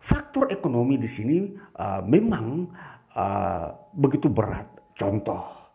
Faktor 0.03 0.55
ekonomi 0.55 0.99
di 0.99 1.09
sini 1.11 1.51
uh, 1.79 2.03
memang 2.03 2.67
uh, 3.15 3.67
begitu 3.95 4.31
berat. 4.31 4.71
Contoh, 4.97 5.66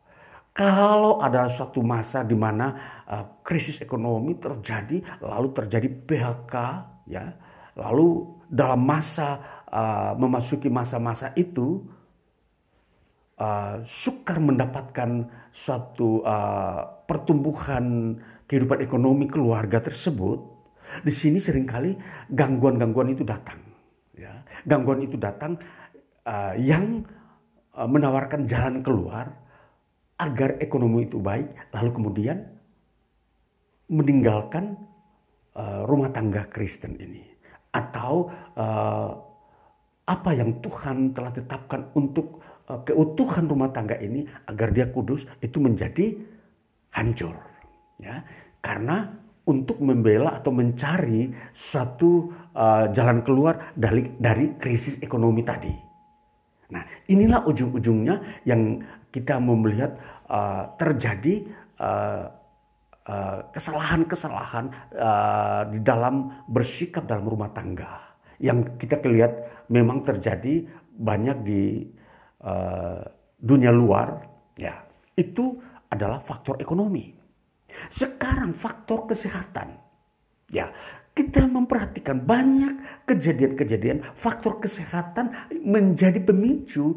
kalau 0.52 1.24
ada 1.24 1.47
suatu 1.47 1.80
masa 1.80 2.28
di 2.28 2.36
mana 2.36 2.76
uh, 3.08 3.39
krisis 3.39 3.80
ekonomi 3.80 4.36
terjadi, 4.36 4.99
lalu 5.24 5.47
terjadi 5.56 5.88
PHK, 5.88 6.56
ya, 7.08 7.24
lalu 7.80 8.36
dalam 8.52 8.84
masa 8.84 9.64
uh, 9.72 10.12
memasuki 10.20 10.68
masa-masa 10.68 11.32
itu, 11.39 11.88
uh, 13.39 13.80
sukar 13.88 14.43
mendapatkan 14.43 15.32
suatu 15.56 16.20
uh, 16.28 16.84
pertumbuhan 17.08 18.20
kehidupan 18.43 18.84
ekonomi 18.84 19.32
keluarga 19.32 19.80
tersebut, 19.80 20.39
di 20.99 21.14
sini 21.16 21.39
sering 21.39 21.64
kali 21.64 21.95
gangguan-gangguan 22.28 23.16
itu 23.16 23.24
datang, 23.24 23.64
ya, 24.20 24.43
gangguan 24.68 24.99
itu 24.99 25.16
datang 25.16 25.56
uh, 26.28 26.60
yang 26.60 27.08
uh, 27.72 27.88
menawarkan 27.88 28.43
jalan 28.52 28.84
keluar 28.84 29.32
agar 30.22 30.61
ekonomi 30.61 31.09
itu 31.09 31.17
baik, 31.17 31.74
lalu 31.74 31.89
kemudian 31.97 32.38
meninggalkan 33.89 34.78
uh, 35.57 35.82
rumah 35.89 36.13
tangga 36.13 36.45
Kristen 36.53 36.93
ini, 37.01 37.26
atau 37.74 38.30
uh, 38.53 39.09
apa 40.05 40.30
yang 40.38 40.61
Tuhan 40.61 41.17
telah 41.17 41.34
tetapkan 41.34 41.89
untuk 41.97 42.38
uh, 42.69 42.86
keutuhan 42.86 43.49
rumah 43.49 43.74
tangga 43.74 43.97
ini 43.97 44.30
agar 44.45 44.69
dia 44.69 44.93
kudus 44.93 45.26
itu 45.41 45.57
menjadi 45.57 46.13
hancur, 46.93 47.34
ya, 47.97 48.22
karena 48.61 49.17
untuk 49.41 49.82
membela 49.82 50.38
atau 50.38 50.53
mencari 50.53 51.34
suatu 51.49 52.30
uh, 52.53 52.93
jalan 52.93 53.26
keluar 53.26 53.74
dari 53.74 54.13
dari 54.22 54.53
krisis 54.61 55.01
ekonomi 55.01 55.41
tadi. 55.41 55.74
Nah, 56.72 56.88
inilah 57.11 57.43
ujung-ujungnya 57.49 58.47
yang 58.47 58.80
kita 59.12 59.38
mau 59.38 59.59
melihat 59.59 59.99
uh, 60.32 60.72
terjadi 60.80 61.45
uh, 61.78 62.26
uh, 63.05 63.39
kesalahan-kesalahan 63.51 64.66
uh, 64.95 65.62
di 65.70 65.80
dalam 65.84 66.47
bersikap 66.47 67.05
dalam 67.05 67.28
rumah 67.28 67.51
tangga. 67.51 68.16
Yang 68.41 68.80
kita 68.82 69.03
lihat 69.05 69.68
memang 69.70 70.01
terjadi 70.01 70.66
banyak 70.97 71.38
di 71.45 71.86
uh, 72.41 73.03
dunia 73.38 73.70
luar 73.70 74.24
ya. 74.57 74.82
Itu 75.14 75.59
adalah 75.91 76.24
faktor 76.24 76.57
ekonomi. 76.64 77.12
Sekarang 77.91 78.55
faktor 78.55 79.12
kesehatan. 79.12 79.76
Ya, 80.51 80.72
kita 81.12 81.43
memperhatikan 81.47 82.24
banyak 82.24 83.03
kejadian-kejadian 83.07 84.16
faktor 84.16 84.64
kesehatan 84.64 85.32
menjadi 85.64 86.20
pemicu 86.24 86.95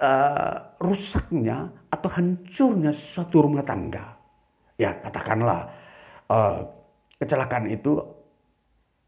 uh, 0.00 0.56
rusaknya 0.82 1.70
atau 1.90 2.08
hancurnya 2.10 2.90
suatu 2.94 3.44
rumah 3.44 3.62
tangga. 3.62 4.14
Ya, 4.74 4.90
katakanlah 4.98 5.70
uh, 6.30 6.58
kecelakaan 7.18 7.70
itu 7.70 8.00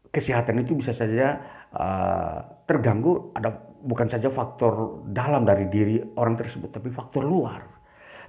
kesehatan 0.07 0.63
itu 0.63 0.79
bisa 0.79 0.95
saja 0.95 1.35
uh, 1.75 2.39
terganggu 2.63 3.35
ada 3.35 3.51
bukan 3.83 4.07
saja 4.07 4.31
faktor 4.31 5.03
dalam 5.11 5.43
dari 5.43 5.67
diri 5.67 5.99
orang 6.15 6.39
tersebut 6.39 6.71
tapi 6.71 6.89
faktor 6.89 7.27
luar. 7.27 7.61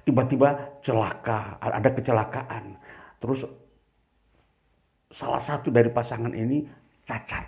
Tiba-tiba 0.02 0.80
celaka 0.80 1.60
ada 1.60 1.90
kecelakaan. 1.92 2.80
Terus 3.20 3.44
salah 5.12 5.40
satu 5.40 5.68
dari 5.68 5.92
pasangan 5.92 6.32
ini 6.32 6.64
cacat. 7.04 7.44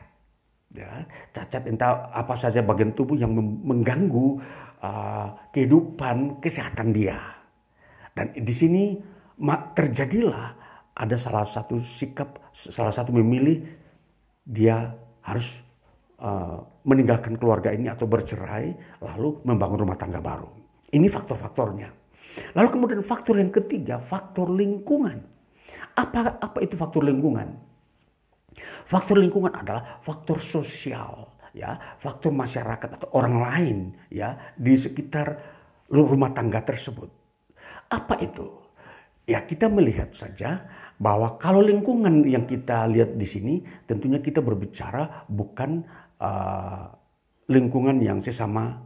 Ya 0.71 1.03
cacat 1.35 1.67
entah 1.67 2.09
apa 2.15 2.37
saja 2.39 2.63
bagian 2.63 2.95
tubuh 2.95 3.19
yang 3.19 3.35
mengganggu 3.35 4.39
uh, 4.83 5.28
kehidupan 5.55 6.43
kesehatan 6.43 6.93
dia 6.93 7.20
dan 8.16 8.35
di 8.35 8.55
sini 8.55 8.99
terjadilah 9.72 10.61
ada 10.93 11.16
salah 11.16 11.49
satu 11.49 11.81
sikap 11.81 12.53
salah 12.53 12.93
satu 12.93 13.14
memilih 13.14 13.64
dia 14.45 14.93
harus 15.24 15.49
uh, 16.20 16.61
meninggalkan 16.85 17.39
keluarga 17.39 17.72
ini 17.72 17.89
atau 17.89 18.05
bercerai 18.05 18.99
lalu 19.01 19.41
membangun 19.47 19.87
rumah 19.87 19.97
tangga 19.97 20.18
baru. 20.18 20.51
Ini 20.91 21.07
faktor-faktornya. 21.07 21.89
Lalu 22.59 22.68
kemudian 22.70 23.03
faktor 23.07 23.39
yang 23.39 23.55
ketiga, 23.55 24.03
faktor 24.03 24.51
lingkungan. 24.51 25.22
Apa 25.95 26.39
apa 26.43 26.59
itu 26.62 26.74
faktor 26.74 27.07
lingkungan? 27.07 27.59
Faktor 28.91 29.22
lingkungan 29.22 29.55
adalah 29.55 30.03
faktor 30.03 30.43
sosial, 30.43 31.30
ya, 31.57 31.99
faktor 31.99 32.31
masyarakat 32.35 32.89
atau 33.01 33.09
orang 33.17 33.37
lain, 33.41 33.79
ya, 34.11 34.55
di 34.55 34.77
sekitar 34.79 35.39
rumah 35.91 36.31
tangga 36.31 36.63
tersebut. 36.63 37.11
Apa 37.91 38.19
itu? 38.23 38.47
Ya, 39.27 39.43
kita 39.47 39.71
melihat 39.71 40.11
saja 40.15 40.67
bahwa 41.01 41.39
kalau 41.39 41.63
lingkungan 41.63 42.27
yang 42.27 42.45
kita 42.47 42.87
lihat 42.91 43.17
di 43.17 43.27
sini 43.27 43.55
tentunya 43.89 44.19
kita 44.21 44.43
berbicara 44.43 45.27
bukan 45.31 45.87
uh, 46.21 46.93
lingkungan 47.51 47.99
yang 47.99 48.23
sesama 48.23 48.79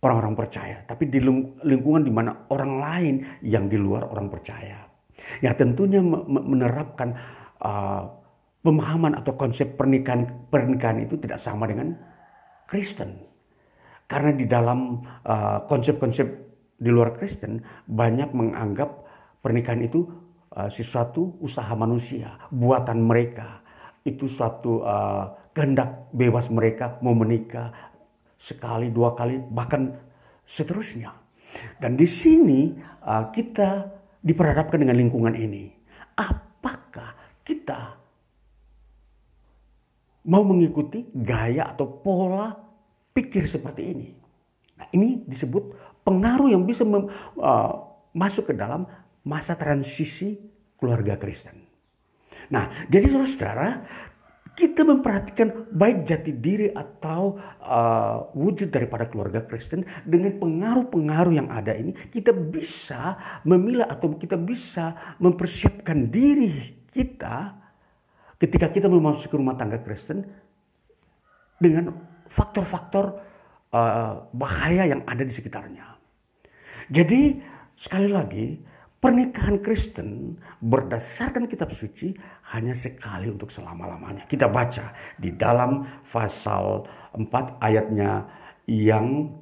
orang-orang 0.00 0.36
percaya, 0.36 0.84
tapi 0.86 1.10
di 1.10 1.18
lingkungan 1.64 2.06
di 2.06 2.12
mana 2.12 2.46
orang 2.52 2.72
lain 2.78 3.14
yang 3.42 3.66
di 3.66 3.76
luar 3.76 4.06
orang 4.08 4.30
percaya. 4.30 4.86
Ya 5.42 5.56
tentunya 5.56 5.98
menerapkan 6.28 7.16
uh, 7.60 8.15
pemahaman 8.66 9.14
atau 9.14 9.38
konsep 9.38 9.78
pernikahan 9.78 10.50
pernikahan 10.50 11.06
itu 11.06 11.14
tidak 11.22 11.38
sama 11.38 11.70
dengan 11.70 11.94
Kristen. 12.66 13.22
Karena 14.10 14.34
di 14.34 14.46
dalam 14.46 15.02
uh, 15.22 15.62
konsep-konsep 15.70 16.26
uh, 16.26 16.38
di 16.76 16.90
luar 16.90 17.14
Kristen 17.14 17.62
banyak 17.86 18.34
menganggap 18.34 19.06
pernikahan 19.38 19.86
itu 19.86 20.06
uh, 20.54 20.66
sesuatu 20.66 21.38
usaha 21.38 21.70
manusia, 21.78 22.34
buatan 22.50 23.06
mereka. 23.06 23.62
Itu 24.06 24.30
suatu 24.30 24.82
uh, 24.82 25.50
kehendak 25.54 26.10
bebas 26.14 26.50
mereka 26.50 26.98
mau 27.02 27.14
menikah 27.14 27.70
sekali, 28.38 28.90
dua 28.90 29.14
kali, 29.14 29.42
bahkan 29.50 29.94
seterusnya. 30.46 31.10
Dan 31.82 31.98
di 31.98 32.06
sini 32.06 32.74
uh, 33.02 33.30
kita 33.30 33.90
diperhadapkan 34.22 34.82
dengan 34.82 34.98
lingkungan 34.98 35.34
ini. 35.34 35.70
Apakah 36.14 37.42
kita 37.42 37.95
mau 40.26 40.42
mengikuti 40.42 41.06
gaya 41.14 41.70
atau 41.70 41.86
pola 41.86 42.52
pikir 43.14 43.46
seperti 43.46 43.82
ini? 43.86 44.08
Nah, 44.76 44.86
ini 44.92 45.24
disebut 45.24 45.72
pengaruh 46.04 46.52
yang 46.52 46.68
bisa 46.68 46.84
mem, 46.84 47.08
uh, 47.40 47.72
masuk 48.12 48.52
ke 48.52 48.54
dalam 48.54 48.84
masa 49.24 49.56
transisi 49.56 50.36
keluarga 50.76 51.16
Kristen. 51.16 51.64
Nah, 52.52 52.86
jadi 52.86 53.10
saudara, 53.10 53.82
kita 54.56 54.88
memperhatikan 54.88 55.68
baik 55.68 56.08
jati 56.08 56.32
diri 56.32 56.72
atau 56.72 57.36
uh, 57.60 58.32
wujud 58.32 58.72
daripada 58.72 59.04
keluarga 59.04 59.44
Kristen 59.44 59.84
dengan 60.06 60.38
pengaruh-pengaruh 60.40 61.34
yang 61.36 61.48
ada 61.52 61.76
ini, 61.76 61.92
kita 62.08 62.32
bisa 62.32 63.18
memilah 63.44 63.90
atau 63.90 64.16
kita 64.16 64.40
bisa 64.40 65.16
mempersiapkan 65.20 66.08
diri 66.08 66.86
kita 66.88 67.65
ketika 68.36 68.72
kita 68.72 68.86
memasuki 68.88 69.32
rumah 69.36 69.56
tangga 69.56 69.80
Kristen 69.80 70.24
dengan 71.56 71.92
faktor-faktor 72.28 73.20
uh, 73.72 74.28
bahaya 74.34 74.88
yang 74.92 75.02
ada 75.08 75.22
di 75.24 75.32
sekitarnya. 75.32 75.96
Jadi 76.92 77.40
sekali 77.76 78.08
lagi 78.12 78.46
Pernikahan 78.96 79.60
Kristen 79.60 80.40
berdasarkan 80.58 81.46
kitab 81.46 81.68
suci 81.70 82.16
hanya 82.56 82.72
sekali 82.72 83.28
untuk 83.28 83.52
selama-lamanya. 83.52 84.24
Kita 84.24 84.48
baca 84.48 85.14
di 85.20 85.36
dalam 85.36 85.84
pasal 86.08 86.82
4 87.12 87.60
ayatnya 87.60 88.24
yang 88.64 89.36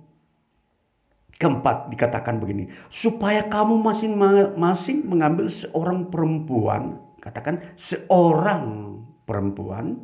keempat 1.39 1.95
dikatakan 1.95 2.43
begini. 2.43 2.67
Supaya 2.91 3.47
kamu 3.47 3.79
masing-masing 3.79 5.07
mengambil 5.07 5.47
seorang 5.47 6.11
perempuan, 6.11 6.99
katakan 7.25 7.72
seorang 7.81 8.95
perempuan 9.25 9.97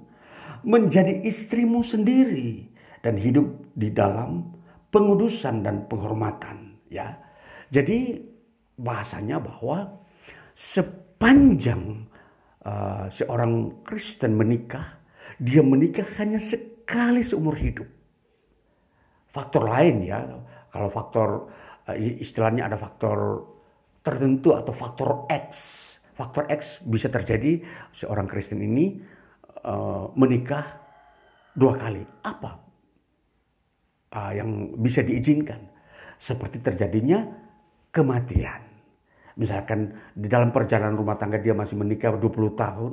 menjadi 0.65 1.21
istrimu 1.29 1.85
sendiri 1.85 2.65
dan 3.05 3.21
hidup 3.21 3.49
di 3.77 3.93
dalam 3.93 4.49
pengudusan 4.89 5.61
dan 5.61 5.85
penghormatan 5.87 6.81
ya. 6.89 7.13
Jadi 7.71 8.19
bahasanya 8.81 9.39
bahwa 9.39 9.87
sepanjang 10.57 12.09
uh, 12.67 13.07
seorang 13.09 13.85
Kristen 13.87 14.35
menikah, 14.35 14.99
dia 15.39 15.63
menikah 15.63 16.05
hanya 16.19 16.43
sekali 16.43 17.23
seumur 17.23 17.55
hidup. 17.57 17.87
Faktor 19.31 19.71
lain 19.71 20.03
ya, 20.03 20.19
kalau 20.75 20.89
faktor 20.91 21.29
uh, 21.87 21.97
istilahnya 21.97 22.67
ada 22.67 22.77
faktor 22.77 23.47
tertentu 24.03 24.57
atau 24.57 24.73
faktor 24.75 25.31
X. 25.31 25.53
Faktor 26.21 26.45
X 26.53 26.85
bisa 26.85 27.09
terjadi 27.09 27.65
seorang 27.97 28.29
Kristen 28.29 28.61
ini 28.61 29.01
uh, 29.65 30.13
menikah 30.13 30.77
dua 31.57 31.81
kali. 31.81 32.05
Apa 32.21 32.61
uh, 34.13 34.33
yang 34.37 34.77
bisa 34.77 35.01
diizinkan? 35.01 35.65
Seperti 36.21 36.61
terjadinya 36.61 37.25
kematian. 37.89 38.69
Misalkan 39.41 39.97
di 40.13 40.29
dalam 40.29 40.53
perjalanan 40.53 41.01
rumah 41.01 41.17
tangga 41.17 41.41
dia 41.41 41.57
masih 41.57 41.81
menikah 41.81 42.13
20 42.13 42.53
tahun, 42.53 42.93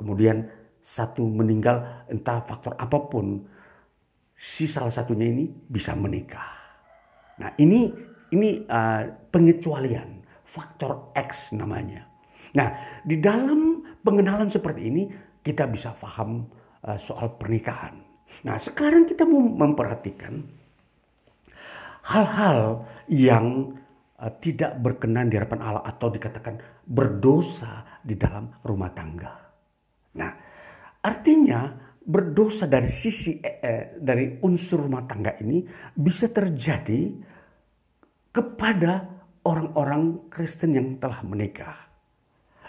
kemudian 0.00 0.48
satu 0.80 1.28
meninggal 1.28 2.08
entah 2.08 2.40
faktor 2.48 2.72
apa 2.80 2.96
pun, 3.12 3.44
si 4.32 4.64
salah 4.64 4.88
satunya 4.88 5.28
ini 5.28 5.44
bisa 5.68 5.92
menikah. 5.92 6.56
Nah 7.44 7.52
ini 7.60 7.92
ini 8.32 8.64
uh, 8.64 9.28
pengecualian 9.28 10.24
faktor 10.48 11.12
X 11.12 11.52
namanya. 11.52 12.08
Nah 12.56 13.00
di 13.04 13.16
dalam 13.20 13.82
pengenalan 14.00 14.48
seperti 14.48 14.80
ini 14.88 15.02
kita 15.42 15.68
bisa 15.68 15.92
paham 15.96 16.46
uh, 16.84 16.98
soal 17.00 17.36
pernikahan. 17.36 17.98
Nah 18.44 18.56
sekarang 18.56 19.08
kita 19.08 19.24
mau 19.24 19.42
memperhatikan 19.42 20.40
hal-hal 22.08 22.88
yang 23.08 23.76
uh, 24.20 24.32
tidak 24.40 24.80
berkenan 24.80 25.28
di 25.28 25.36
hadapan 25.36 25.60
Allah 25.60 25.84
atau 25.84 26.08
dikatakan 26.08 26.56
berdosa 26.88 28.00
di 28.00 28.16
dalam 28.16 28.48
rumah 28.64 28.92
tangga. 28.96 29.32
Nah, 30.16 30.32
artinya 31.04 31.68
berdosa 32.08 32.64
dari 32.64 32.88
sisi 32.88 33.36
eh, 33.36 33.60
eh, 33.60 33.84
dari 34.00 34.40
unsur 34.40 34.88
rumah 34.88 35.04
tangga 35.04 35.36
ini 35.44 35.60
bisa 35.92 36.32
terjadi 36.32 37.12
kepada 38.32 39.04
orang-orang 39.44 40.32
Kristen 40.32 40.72
yang 40.72 40.88
telah 40.96 41.20
menikah. 41.20 41.87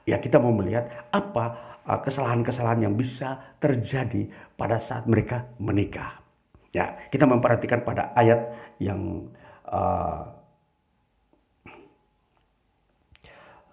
Ya, 0.09 0.17
kita 0.17 0.41
mau 0.41 0.49
melihat 0.49 0.89
apa 1.13 1.77
uh, 1.85 1.99
kesalahan-kesalahan 2.01 2.89
yang 2.89 2.97
bisa 2.97 3.53
terjadi 3.61 4.25
pada 4.57 4.81
saat 4.81 5.05
mereka 5.05 5.53
menikah. 5.61 6.17
Ya, 6.73 6.97
kita 7.13 7.29
memperhatikan 7.29 7.85
pada 7.85 8.09
ayat 8.17 8.57
yang 8.81 9.29
uh, 9.69 10.39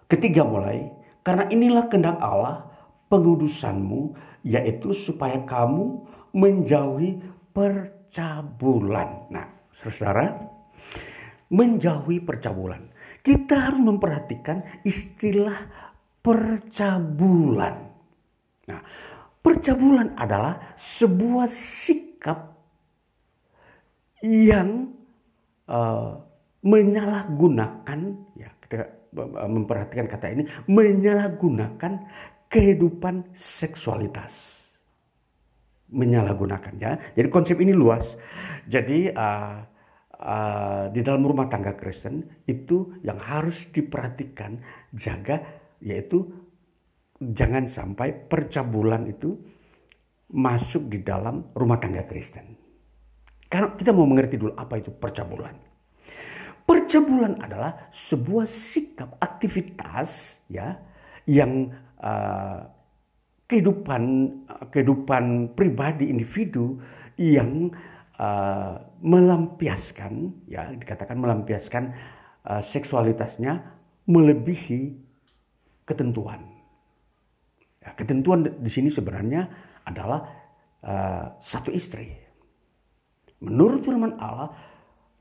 Ketiga 0.07 0.47
mulai, 0.47 0.87
karena 1.27 1.51
inilah 1.51 1.91
kehendak 1.91 2.23
Allah 2.23 2.71
pengudusanmu, 3.11 4.15
yaitu 4.47 4.95
supaya 4.95 5.43
kamu 5.43 6.07
menjauhi 6.31 7.19
percabulan. 7.51 9.27
Nah, 9.35 9.51
saudara, 9.83 10.31
menjauhi 11.51 12.23
percabulan. 12.23 12.95
kita 13.27 13.59
harus 13.59 13.83
memperhatikan 13.83 14.63
istilah 14.87 15.86
percabulan. 16.27 17.77
Nah, 18.67 18.83
percabulan 19.39 20.19
adalah 20.19 20.75
sebuah 20.75 21.47
sikap 21.47 22.51
yang 24.27 24.91
uh, 25.71 26.19
menyalahgunakan 26.67 28.01
ya 28.35 28.51
kita 28.59 28.91
memperhatikan 29.47 30.11
kata 30.11 30.27
ini 30.35 30.45
menyalahgunakan 30.67 31.93
kehidupan 32.51 33.31
seksualitas. 33.31 34.67
Menyalahgunakan 35.95 36.75
ya. 36.83 36.99
Jadi 37.15 37.29
konsep 37.31 37.55
ini 37.63 37.71
luas. 37.71 38.19
Jadi 38.67 39.15
uh, 39.15 39.63
uh, 40.19 40.91
di 40.91 41.01
dalam 41.07 41.23
rumah 41.23 41.47
tangga 41.47 41.79
Kristen 41.79 42.27
itu 42.51 42.99
yang 43.07 43.23
harus 43.23 43.71
diperhatikan 43.71 44.59
jaga 44.91 45.66
yaitu 45.81 46.27
jangan 47.21 47.65
sampai 47.65 48.13
percabulan 48.13 49.09
itu 49.09 49.37
masuk 50.33 50.91
di 50.91 51.01
dalam 51.01 51.55
rumah 51.55 51.79
tangga 51.79 52.05
Kristen. 52.05 52.57
Karena 53.47 53.79
kita 53.79 53.95
mau 53.95 54.05
mengerti 54.05 54.37
dulu 54.37 54.53
apa 54.59 54.75
itu 54.83 54.91
percabulan. 54.91 55.55
Percabulan 56.67 57.39
adalah 57.39 57.87
sebuah 57.95 58.43
sikap 58.43 59.23
aktivitas 59.23 60.43
ya 60.51 60.75
yang 61.31 61.71
uh, 62.03 62.59
kehidupan 63.47 64.03
uh, 64.51 64.67
kehidupan 64.75 65.55
pribadi 65.55 66.11
individu 66.11 66.83
yang 67.15 67.71
uh, 68.19 68.83
melampiaskan 68.99 70.43
ya 70.51 70.75
dikatakan 70.75 71.15
melampiaskan 71.15 71.95
uh, 72.51 72.59
seksualitasnya 72.59 73.63
melebihi 74.11 75.06
ketentuan. 75.87 76.43
Ya, 77.81 77.95
ketentuan 77.95 78.43
di 78.43 78.71
sini 78.71 78.91
sebenarnya 78.91 79.47
adalah 79.87 80.27
uh, 80.83 81.39
satu 81.39 81.71
istri. 81.71 82.11
Menurut 83.47 83.87
firman 83.87 84.19
Allah 84.19 84.51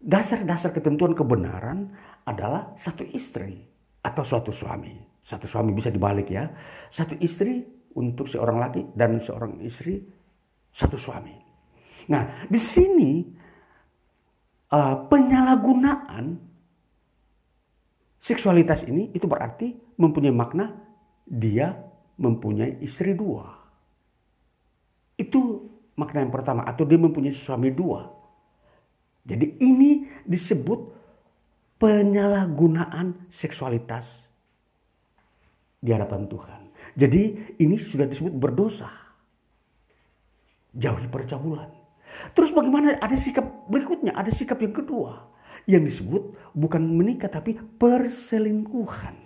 dasar-dasar 0.02 0.74
ketentuan 0.74 1.14
kebenaran 1.14 1.94
adalah 2.26 2.74
satu 2.74 3.06
istri 3.06 3.62
atau 4.02 4.26
suatu 4.26 4.50
suami. 4.50 4.98
Satu 5.22 5.46
suami 5.46 5.78
bisa 5.78 5.94
dibalik 5.94 6.34
ya. 6.34 6.50
Satu 6.90 7.14
istri 7.22 7.62
untuk 7.94 8.26
seorang 8.26 8.58
laki 8.58 8.82
dan 8.98 9.22
seorang 9.22 9.62
istri 9.62 10.02
satu 10.74 10.98
suami. 10.98 11.38
Nah, 12.10 12.46
di 12.50 12.60
sini 12.62 13.12
uh, 14.74 14.96
penyalahgunaan 15.10 16.26
seksualitas 18.22 18.86
ini 18.90 19.14
itu 19.14 19.26
berarti 19.30 19.85
mempunyai 19.96 20.34
makna 20.34 20.76
dia 21.26 21.74
mempunyai 22.16 22.80
istri 22.84 23.18
dua. 23.18 23.50
Itu 25.16 25.72
makna 25.96 26.24
yang 26.24 26.34
pertama 26.34 26.68
atau 26.68 26.84
dia 26.84 27.00
mempunyai 27.00 27.36
suami 27.36 27.72
dua. 27.72 28.12
Jadi 29.26 29.58
ini 29.64 30.06
disebut 30.28 30.80
penyalahgunaan 31.82 33.28
seksualitas 33.34 34.30
di 35.82 35.90
hadapan 35.90 36.30
Tuhan. 36.30 36.62
Jadi 36.96 37.22
ini 37.60 37.76
sudah 37.76 38.06
disebut 38.06 38.32
berdosa. 38.38 38.92
Jauhi 40.76 41.08
percabulan. 41.08 41.72
Terus 42.36 42.52
bagaimana 42.52 43.00
ada 43.00 43.16
sikap 43.16 43.68
berikutnya, 43.68 44.16
ada 44.16 44.32
sikap 44.32 44.60
yang 44.60 44.76
kedua 44.76 45.36
yang 45.66 45.82
disebut 45.82 46.54
bukan 46.54 46.82
menikah 46.86 47.30
tapi 47.30 47.58
perselingkuhan. 47.58 49.25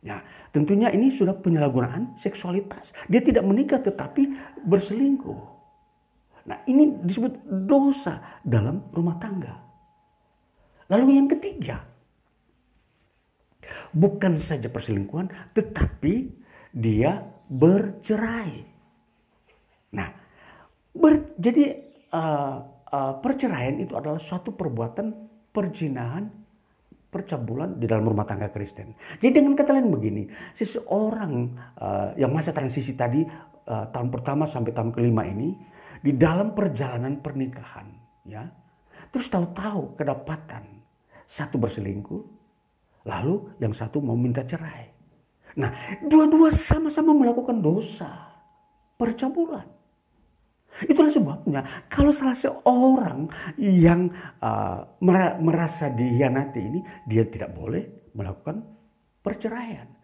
Ya, 0.00 0.24
tentunya 0.48 0.88
ini 0.88 1.12
sudah 1.12 1.36
penyalahgunaan 1.36 2.16
seksualitas. 2.16 2.96
Dia 3.04 3.20
tidak 3.20 3.44
menikah 3.44 3.84
tetapi 3.84 4.32
berselingkuh. 4.64 5.40
Nah 6.48 6.64
ini 6.64 7.04
disebut 7.04 7.44
dosa 7.68 8.40
dalam 8.40 8.88
rumah 8.96 9.20
tangga. 9.20 9.60
Lalu 10.88 11.20
yang 11.20 11.28
ketiga, 11.28 11.84
bukan 13.92 14.40
saja 14.40 14.72
perselingkuhan, 14.72 15.52
tetapi 15.52 16.32
dia 16.72 17.20
bercerai. 17.46 18.66
Nah, 19.94 20.08
ber, 20.96 21.34
jadi 21.38 21.76
uh, 22.14 22.56
uh, 22.90 23.12
perceraian 23.20 23.78
itu 23.78 23.94
adalah 23.94 24.18
suatu 24.18 24.54
perbuatan 24.54 25.12
perjinahan 25.50 26.39
percabulan 27.10 27.76
di 27.76 27.90
dalam 27.90 28.06
rumah 28.06 28.22
tangga 28.22 28.48
Kristen. 28.54 28.94
Jadi 29.18 29.42
dengan 29.42 29.58
kata 29.58 29.74
lain 29.74 29.90
begini, 29.90 30.30
seseorang 30.54 31.32
uh, 31.76 32.14
yang 32.14 32.30
masa 32.30 32.54
transisi 32.54 32.94
tadi 32.94 33.26
uh, 33.66 33.86
tahun 33.90 34.08
pertama 34.14 34.46
sampai 34.46 34.70
tahun 34.70 34.94
kelima 34.94 35.26
ini 35.26 35.54
di 36.00 36.16
dalam 36.16 36.56
perjalanan 36.56 37.20
pernikahan 37.20 37.86
ya 38.24 38.48
terus 39.12 39.28
tahu-tahu 39.28 40.00
kedapatan 40.00 40.64
satu 41.28 41.60
berselingkuh 41.60 42.22
lalu 43.04 43.52
yang 43.60 43.76
satu 43.76 44.00
mau 44.00 44.16
minta 44.16 44.44
cerai 44.44 44.88
nah 45.60 45.70
dua-dua 46.00 46.48
sama-sama 46.54 47.12
melakukan 47.12 47.60
dosa 47.60 48.08
percabulan 48.96 49.66
itulah 50.88 51.12
sebabnya 51.12 51.60
kalau 51.90 52.12
salah 52.12 52.36
seorang 52.36 53.28
yang 53.58 54.08
uh, 54.40 54.86
merasa 55.42 55.92
dihianati 55.92 56.60
ini 56.60 56.80
dia 57.04 57.26
tidak 57.28 57.52
boleh 57.52 58.12
melakukan 58.14 58.64
perceraian 59.20 60.00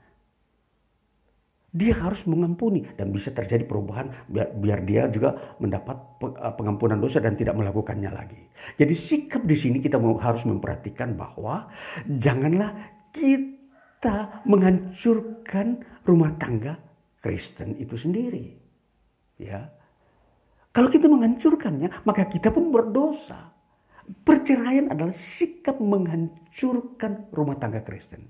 dia 1.77 1.93
harus 2.01 2.25
mengampuni 2.25 2.89
dan 2.97 3.13
bisa 3.13 3.29
terjadi 3.37 3.69
perubahan 3.69 4.09
biar, 4.33 4.49
biar 4.57 4.81
dia 4.89 5.03
juga 5.13 5.57
mendapat 5.61 5.97
eh, 6.25 6.55
pengampunan 6.57 6.97
dosa 6.97 7.21
dan 7.21 7.37
tidak 7.37 7.53
melakukannya 7.53 8.09
lagi. 8.09 8.41
Jadi 8.81 8.95
sikap 8.97 9.45
di 9.45 9.53
sini 9.53 9.85
kita 9.85 10.01
harus 10.01 10.49
memperhatikan 10.49 11.13
bahwa 11.13 11.69
janganlah 12.09 12.73
kita 13.13 14.41
menghancurkan 14.49 15.85
rumah 16.09 16.33
tangga 16.41 16.81
Kristen 17.21 17.77
itu 17.77 18.01
sendiri. 18.01 18.57
Ya. 19.37 19.69
Kalau 20.77 20.93
kita 20.93 21.09
menghancurkannya, 21.09 22.05
maka 22.05 22.29
kita 22.29 22.53
pun 22.53 22.69
berdosa. 22.69 23.49
Perceraian 24.29 24.93
adalah 24.93 25.17
sikap 25.17 25.81
menghancurkan 25.81 27.33
rumah 27.33 27.57
tangga 27.57 27.81
Kristen. 27.81 28.29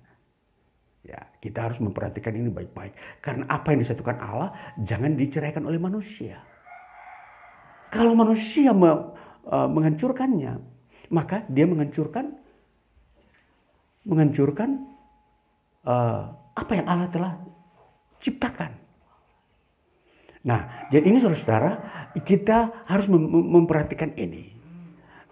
Ya, 1.03 1.27
kita 1.43 1.67
harus 1.67 1.83
memperhatikan 1.83 2.39
ini 2.39 2.47
baik-baik. 2.47 2.95
Karena 3.19 3.51
apa 3.51 3.75
yang 3.75 3.83
disatukan 3.83 4.23
Allah 4.23 4.55
jangan 4.79 5.19
diceraikan 5.19 5.67
oleh 5.67 5.83
manusia. 5.83 6.39
Kalau 7.91 8.15
manusia 8.15 8.71
me, 8.71 8.95
uh, 8.95 9.67
menghancurkannya, 9.67 10.63
maka 11.11 11.43
dia 11.51 11.67
menghancurkan 11.67 12.31
menghancurkan 14.07 14.87
uh, 15.83 16.31
apa 16.55 16.73
yang 16.79 16.87
Allah 16.87 17.11
telah 17.11 17.33
ciptakan. 18.23 18.86
Nah, 20.47 20.89
jadi 20.95 21.11
ini 21.11 21.19
saudara-saudara, 21.19 21.71
kita 22.23 22.87
harus 22.87 23.11
mem 23.11 23.27
memperhatikan 23.27 24.15
ini. 24.15 24.55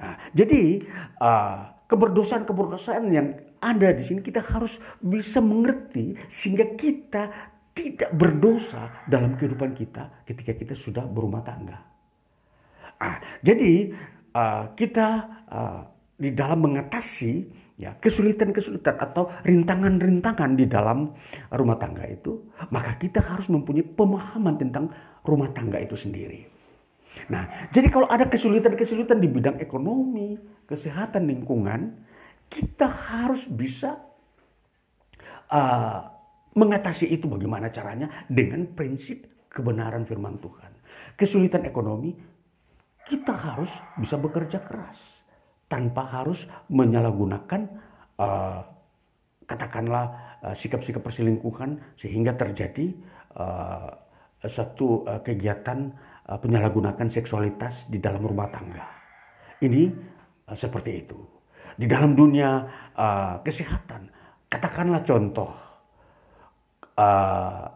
Nah, 0.03 0.19
jadi 0.35 0.83
uh, 1.23 1.87
keberdosaan-keberdosaan 1.87 3.05
yang 3.15 3.39
ada 3.63 3.95
di 3.95 4.03
sini 4.03 4.21
kita 4.21 4.43
harus 4.43 4.77
bisa 4.99 5.39
mengerti 5.39 6.19
sehingga 6.29 6.75
kita 6.75 7.55
tidak 7.75 8.11
berdosa 8.15 9.07
dalam 9.07 9.39
kehidupan 9.39 9.73
kita 9.73 10.27
ketika 10.27 10.53
kita 10.55 10.75
sudah 10.75 11.07
berumah 11.07 11.43
tangga. 11.47 11.79
Ah, 12.99 13.19
jadi 13.43 13.95
uh, 14.35 14.75
kita 14.75 15.09
uh, 15.51 15.81
di 16.15 16.31
dalam 16.35 16.63
mengatasi 16.63 17.64
ya 17.75 17.99
kesulitan-kesulitan 17.99 18.97
atau 19.03 19.31
rintangan-rintangan 19.43 20.55
di 20.55 20.71
dalam 20.71 21.11
rumah 21.51 21.75
tangga 21.79 22.07
itu, 22.07 22.51
maka 22.71 22.95
kita 22.95 23.19
harus 23.19 23.51
mempunyai 23.51 23.83
pemahaman 23.83 24.55
tentang 24.55 24.95
rumah 25.27 25.51
tangga 25.51 25.83
itu 25.83 25.99
sendiri. 25.99 26.47
Nah, 27.31 27.71
jadi 27.71 27.91
kalau 27.91 28.11
ada 28.11 28.27
kesulitan-kesulitan 28.27 29.19
di 29.23 29.29
bidang 29.31 29.57
ekonomi, 29.63 30.35
kesehatan 30.67 31.31
lingkungan, 31.31 31.95
kita 32.51 32.87
harus 32.87 33.47
bisa 33.47 33.99
uh, 35.51 36.01
mengatasi 36.55 37.11
itu 37.11 37.27
bagaimana 37.27 37.71
caranya 37.71 38.27
dengan 38.27 38.67
prinsip 38.75 39.47
kebenaran 39.51 40.07
firman 40.07 40.39
Tuhan. 40.43 40.73
Kesulitan 41.15 41.67
ekonomi, 41.67 42.15
kita 43.07 43.35
harus 43.35 43.71
bisa 43.99 44.19
bekerja 44.19 44.63
keras 44.63 45.14
tanpa 45.69 46.07
harus 46.07 46.45
menyalahgunakan 46.71 47.61
uh, 48.21 48.61
katakanlah 49.45 50.39
uh, 50.45 50.55
sikap-sikap 50.55 51.01
perselingkuhan 51.01 51.81
sehingga 51.97 52.37
terjadi 52.37 52.95
uh, 53.37 53.89
satu 54.45 55.09
uh, 55.09 55.21
kegiatan 55.25 55.89
uh, 56.29 56.39
penyalahgunaan 56.39 57.09
seksualitas 57.09 57.89
di 57.89 57.99
dalam 58.01 58.25
rumah 58.25 58.49
tangga. 58.53 58.85
Ini 59.61 59.83
uh, 60.49 60.57
seperti 60.57 60.91
itu. 61.01 61.19
di 61.75 61.87
dalam 61.91 62.15
dunia 62.15 62.51
uh, 62.95 63.35
kesehatan. 63.43 64.11
Katakanlah 64.47 65.03
contoh, 65.03 65.51
uh, 66.95 67.67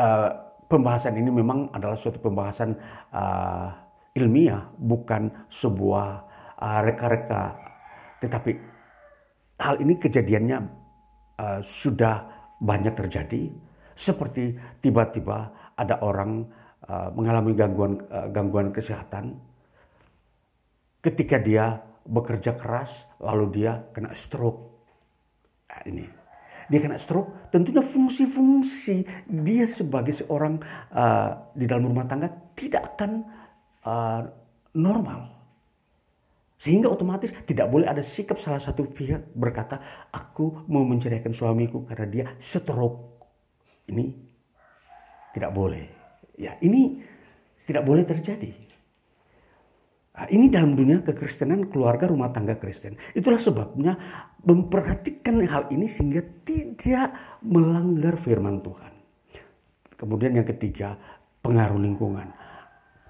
uh, 0.00 0.28
pembahasan 0.68 1.20
ini 1.20 1.28
memang 1.28 1.68
adalah 1.76 1.96
suatu 1.96 2.16
pembahasan 2.16 2.72
uh, 3.12 3.68
ilmiah, 4.16 4.64
bukan 4.80 5.28
sebuah 5.52 6.31
uh, 6.62 6.80
reka-reka. 6.86 7.58
Tetapi 8.22 8.50
hal 9.58 9.82
ini 9.82 9.98
kejadiannya 9.98 10.58
uh, 11.42 11.60
sudah 11.66 12.30
banyak 12.62 12.94
terjadi, 12.94 13.50
seperti 13.98 14.54
tiba-tiba 14.78 15.50
ada 15.74 15.98
orang 16.06 16.46
uh, 16.86 17.10
mengalami 17.10 17.58
gangguan 17.58 17.98
uh, 18.06 18.30
gangguan 18.30 18.70
kesehatan 18.70 19.34
ketika 21.02 21.42
dia 21.42 21.82
bekerja 22.06 22.54
keras 22.54 23.10
lalu 23.18 23.62
dia 23.62 23.82
kena 23.90 24.14
stroke. 24.14 24.70
Nah, 25.66 25.82
ini 25.90 26.06
dia 26.70 26.78
kena 26.78 26.96
stroke, 26.96 27.50
tentunya 27.50 27.82
fungsi-fungsi 27.82 29.26
dia 29.26 29.66
sebagai 29.66 30.14
seorang 30.14 30.62
uh, 30.94 31.52
di 31.52 31.66
dalam 31.66 31.90
rumah 31.90 32.06
tangga 32.06 32.30
tidak 32.54 32.94
akan 32.94 33.26
uh, 33.82 34.22
normal. 34.78 35.41
Sehingga 36.62 36.86
otomatis 36.86 37.34
tidak 37.42 37.66
boleh 37.66 37.90
ada 37.90 38.06
sikap 38.06 38.38
salah 38.38 38.62
satu 38.62 38.86
pihak 38.86 39.34
berkata, 39.34 40.06
aku 40.14 40.62
mau 40.70 40.86
menceraikan 40.86 41.34
suamiku 41.34 41.82
karena 41.90 42.06
dia 42.06 42.26
stroke. 42.38 43.18
Ini 43.90 44.14
tidak 45.34 45.50
boleh. 45.50 45.90
Ya, 46.38 46.54
ini 46.62 47.02
tidak 47.66 47.82
boleh 47.82 48.06
terjadi. 48.06 48.54
Nah, 50.12 50.28
ini 50.30 50.46
dalam 50.54 50.78
dunia 50.78 51.02
kekristenan 51.02 51.66
keluarga 51.66 52.06
rumah 52.06 52.30
tangga 52.30 52.54
Kristen. 52.54 52.94
Itulah 53.10 53.42
sebabnya 53.42 53.98
memperhatikan 54.46 55.42
hal 55.50 55.66
ini 55.74 55.90
sehingga 55.90 56.22
tidak 56.46 57.42
melanggar 57.42 58.22
firman 58.22 58.62
Tuhan. 58.62 58.92
Kemudian 59.98 60.38
yang 60.38 60.46
ketiga, 60.46 60.94
pengaruh 61.42 61.80
lingkungan. 61.80 62.30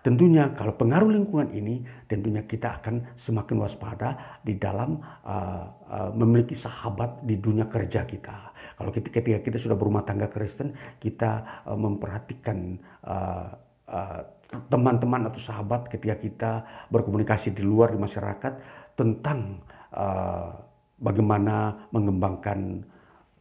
Tentunya 0.03 0.51
kalau 0.59 0.75
pengaruh 0.75 1.15
lingkungan 1.15 1.55
ini 1.55 1.87
tentunya 2.11 2.43
kita 2.43 2.83
akan 2.83 3.15
semakin 3.15 3.57
waspada 3.63 4.43
di 4.43 4.59
dalam 4.59 4.99
uh, 4.99 5.65
uh, 5.87 6.11
memiliki 6.11 6.59
sahabat 6.59 7.23
di 7.23 7.39
dunia 7.39 7.71
kerja 7.71 8.03
kita. 8.03 8.51
Kalau 8.75 8.91
kita, 8.91 9.15
ketika 9.15 9.39
kita 9.39 9.59
sudah 9.63 9.79
berumah 9.79 10.03
tangga 10.03 10.27
Kristen, 10.27 10.75
kita 10.99 11.63
uh, 11.71 11.79
memperhatikan 11.79 12.83
uh, 13.07 13.47
uh, 13.87 14.21
teman-teman 14.67 15.31
atau 15.31 15.39
sahabat 15.39 15.87
ketika 15.87 16.19
kita 16.19 16.53
berkomunikasi 16.91 17.55
di 17.55 17.63
luar 17.63 17.95
di 17.95 18.03
masyarakat 18.03 18.53
tentang 18.99 19.63
uh, 19.95 20.51
bagaimana 20.99 21.89
mengembangkan 21.95 22.83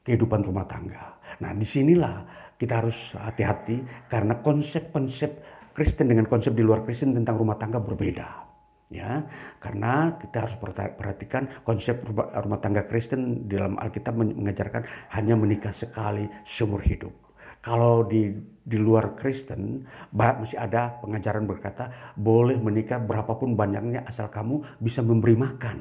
kehidupan 0.06 0.46
rumah 0.46 0.70
tangga. 0.70 1.18
Nah, 1.42 1.58
di 1.58 1.66
sinilah 1.66 2.22
kita 2.62 2.86
harus 2.86 3.18
hati-hati 3.18 3.82
karena 4.06 4.38
konsep-konsep 4.46 5.42
Kristen 5.72 6.12
dengan 6.12 6.28
konsep 6.28 6.52
di 6.52 6.64
luar 6.64 6.84
Kristen 6.84 7.16
tentang 7.16 7.40
rumah 7.40 7.56
tangga 7.56 7.80
berbeda. 7.80 8.52
Ya, 8.92 9.24
karena 9.64 10.20
kita 10.20 10.44
harus 10.44 10.60
perhatikan 11.00 11.48
konsep 11.64 12.04
rumah 12.12 12.60
tangga 12.60 12.84
Kristen 12.92 13.48
di 13.48 13.56
dalam 13.56 13.80
Alkitab 13.80 14.12
mengajarkan 14.20 14.84
hanya 15.16 15.40
menikah 15.40 15.72
sekali 15.72 16.28
seumur 16.44 16.84
hidup. 16.84 17.16
Kalau 17.64 18.04
di 18.04 18.36
di 18.62 18.76
luar 18.76 19.16
Kristen 19.16 19.88
masih 20.12 20.60
ada 20.60 21.00
pengajaran 21.00 21.48
berkata 21.48 22.14
boleh 22.20 22.60
menikah 22.60 23.00
berapapun 23.00 23.56
banyaknya 23.56 24.04
asal 24.04 24.28
kamu 24.28 24.60
bisa 24.84 25.00
memberi 25.00 25.40
makan. 25.40 25.78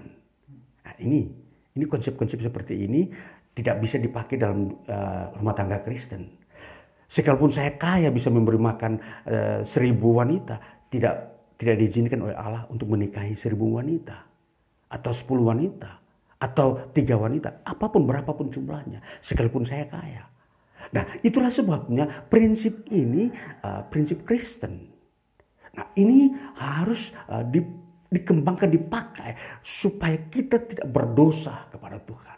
Nah, 0.86 0.95
ini 1.03 1.28
ini 1.74 1.84
konsep-konsep 1.91 2.41
seperti 2.41 2.86
ini 2.86 3.11
tidak 3.55 3.82
bisa 3.82 3.99
dipakai 3.99 4.38
dalam 4.38 4.70
uh, 4.86 5.34
rumah 5.34 5.55
tangga 5.57 5.82
Kristen. 5.82 6.41
Sekalipun 7.11 7.51
saya 7.51 7.75
kaya 7.75 8.15
bisa 8.15 8.31
memberi 8.31 8.55
makan 8.55 8.93
uh, 9.27 9.61
seribu 9.67 10.23
wanita, 10.23 10.87
tidak 10.87 11.15
tidak 11.59 11.77
diizinkan 11.83 12.23
oleh 12.23 12.39
Allah 12.39 12.71
untuk 12.71 12.87
menikahi 12.87 13.35
seribu 13.35 13.83
wanita 13.83 14.15
atau 14.95 15.11
sepuluh 15.11 15.51
wanita 15.51 15.91
atau 16.41 16.89
tiga 16.95 17.19
wanita, 17.21 17.67
apa 17.67 17.91
pun 17.91 18.07
berapapun 18.07 18.49
jumlahnya, 18.49 19.03
sekalipun 19.21 19.67
saya 19.67 19.85
kaya. 19.91 20.25
Nah, 20.95 21.21
itulah 21.21 21.53
sebabnya 21.53 22.25
prinsip 22.31 22.89
ini 22.89 23.29
uh, 23.61 23.85
prinsip 23.91 24.25
Kristen. 24.25 24.89
Nah, 25.77 25.87
ini 25.99 26.33
harus 26.57 27.13
uh, 27.29 27.45
di, 27.45 27.61
dikembangkan, 28.09 28.71
dipakai 28.73 29.61
supaya 29.61 30.17
kita 30.31 30.63
tidak 30.65 30.89
berdosa 30.89 31.69
kepada 31.69 32.01
Tuhan. 32.03 32.30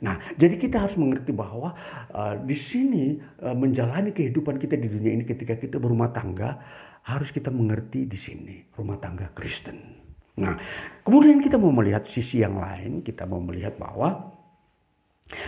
Nah, 0.00 0.16
jadi 0.36 0.56
kita 0.56 0.88
harus 0.88 0.96
mengerti 0.96 1.32
bahwa 1.32 1.76
uh, 2.12 2.34
di 2.40 2.56
sini 2.56 3.20
uh, 3.44 3.52
menjalani 3.52 4.16
kehidupan 4.16 4.56
kita 4.56 4.80
di 4.80 4.88
dunia 4.88 5.12
ini 5.12 5.24
ketika 5.28 5.60
kita 5.60 5.76
berumah 5.76 6.08
tangga 6.08 6.56
harus 7.04 7.28
kita 7.32 7.52
mengerti 7.52 8.08
di 8.08 8.16
sini 8.16 8.56
rumah 8.76 8.96
tangga 8.96 9.28
Kristen. 9.36 9.76
Nah, 10.40 10.56
kemudian 11.04 11.44
kita 11.44 11.60
mau 11.60 11.68
melihat 11.68 12.08
sisi 12.08 12.40
yang 12.40 12.56
lain, 12.56 13.04
kita 13.04 13.28
mau 13.28 13.44
melihat 13.44 13.76
bahwa 13.76 14.32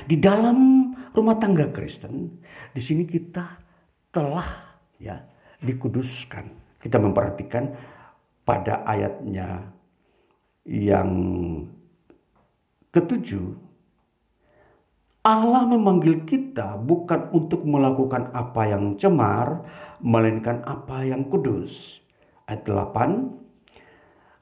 di 0.04 0.20
dalam 0.20 0.90
rumah 1.16 1.36
tangga 1.40 1.72
Kristen, 1.72 2.40
di 2.76 2.80
sini 2.80 3.08
kita 3.08 3.56
telah 4.12 4.76
ya 5.00 5.16
dikuduskan. 5.64 6.76
Kita 6.82 6.98
memperhatikan 6.98 7.72
pada 8.42 8.82
ayatnya 8.82 9.70
yang 10.66 11.10
ketujuh, 12.90 13.54
Allah 15.22 15.62
memanggil 15.70 16.26
kita 16.26 16.82
bukan 16.82 17.30
untuk 17.30 17.62
melakukan 17.62 18.34
apa 18.34 18.66
yang 18.66 18.98
cemar, 18.98 19.62
melainkan 20.02 20.66
apa 20.66 21.06
yang 21.06 21.30
kudus. 21.30 22.02
Ayat 22.50 22.66
8, 22.66 23.30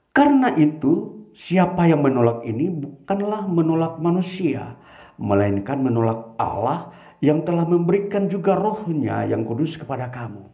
karena 0.09 0.57
itu 0.57 1.21
siapa 1.37 1.85
yang 1.85 2.01
menolak 2.01 2.41
ini 2.49 2.73
bukanlah 2.73 3.45
menolak 3.45 4.01
manusia, 4.01 4.73
melainkan 5.21 5.85
menolak 5.85 6.33
Allah 6.41 6.89
yang 7.21 7.45
telah 7.45 7.69
memberikan 7.69 8.25
juga 8.25 8.57
rohnya 8.57 9.21
yang 9.29 9.45
kudus 9.45 9.77
kepada 9.77 10.09
kamu. 10.09 10.49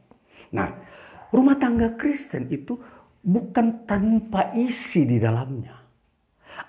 Nah, 0.51 0.75
rumah 1.31 1.55
tangga 1.55 1.95
Kristen 1.95 2.51
itu 2.51 2.75
bukan 3.23 3.87
tanpa 3.87 4.51
isi 4.59 5.07
di 5.07 5.23
dalamnya. 5.23 5.76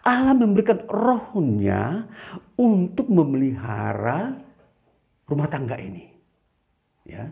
Allah 0.05 0.35
memberikan 0.37 0.85
rohnya 0.89 2.09
untuk 2.57 3.09
memelihara 3.09 4.37
rumah 5.29 5.49
tangga 5.49 5.77
ini. 5.77 6.09
Ya. 7.05 7.29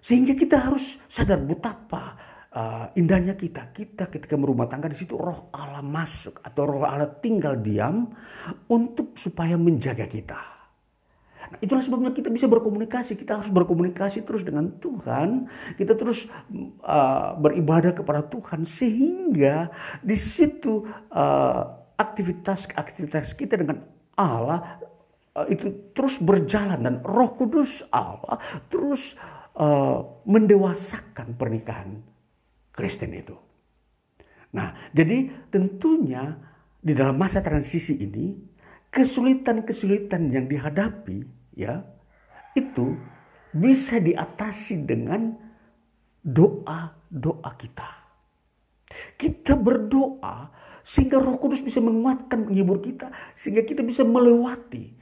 Sehingga 0.00 0.38
kita 0.38 0.70
harus 0.70 0.96
sadar 1.10 1.42
betapa 1.42 2.16
uh, 2.56 2.86
indahnya 2.96 3.36
kita. 3.36 3.74
Kita 3.74 4.08
ketika 4.08 4.38
berumah 4.38 4.70
tangga 4.70 4.88
di 4.88 4.96
situ 4.96 5.18
roh 5.18 5.52
Allah 5.52 5.84
masuk 5.84 6.40
atau 6.40 6.62
roh 6.64 6.84
Allah 6.88 7.10
tinggal 7.20 7.60
diam 7.60 8.08
untuk 8.70 9.18
supaya 9.20 9.58
menjaga 9.60 10.08
kita. 10.08 10.40
Nah, 11.46 11.58
itulah 11.62 11.82
sebabnya 11.84 12.10
kita 12.10 12.26
bisa 12.32 12.50
berkomunikasi. 12.50 13.14
Kita 13.14 13.38
harus 13.38 13.50
berkomunikasi 13.54 14.26
terus 14.26 14.42
dengan 14.42 14.66
Tuhan. 14.82 15.46
Kita 15.78 15.94
terus 15.94 16.26
uh, 16.82 17.38
beribadah 17.38 17.94
kepada 17.94 18.26
Tuhan 18.26 18.66
sehingga 18.66 19.70
di 20.02 20.16
situ 20.18 20.82
uh, 21.14 21.85
aktivitas-aktivitas 21.96 23.36
kita 23.36 23.60
dengan 23.60 23.84
Allah 24.16 24.80
uh, 25.36 25.48
itu 25.48 25.92
terus 25.92 26.16
berjalan 26.20 26.80
dan 26.80 26.96
Roh 27.04 27.36
Kudus 27.36 27.84
Allah 27.92 28.40
terus 28.68 29.16
uh, 29.56 30.04
mendewasakan 30.24 31.36
pernikahan 31.36 32.00
Kristen 32.76 33.16
itu. 33.16 33.36
Nah, 34.52 34.72
jadi 34.92 35.48
tentunya 35.52 36.36
di 36.80 36.92
dalam 36.92 37.16
masa 37.16 37.40
transisi 37.40 37.96
ini 37.96 38.36
kesulitan-kesulitan 38.92 40.32
yang 40.32 40.46
dihadapi 40.48 41.24
ya 41.56 41.84
itu 42.56 42.96
bisa 43.52 44.00
diatasi 44.00 44.84
dengan 44.84 45.36
doa-doa 46.24 47.50
kita. 47.60 47.90
Kita 49.16 49.56
berdoa 49.56 50.36
sehingga 50.86 51.18
Roh 51.18 51.34
Kudus 51.42 51.58
bisa 51.66 51.82
menguatkan 51.82 52.46
menghibur 52.46 52.78
kita 52.78 53.10
sehingga 53.34 53.66
kita 53.66 53.82
bisa 53.82 54.06
melewati 54.06 54.94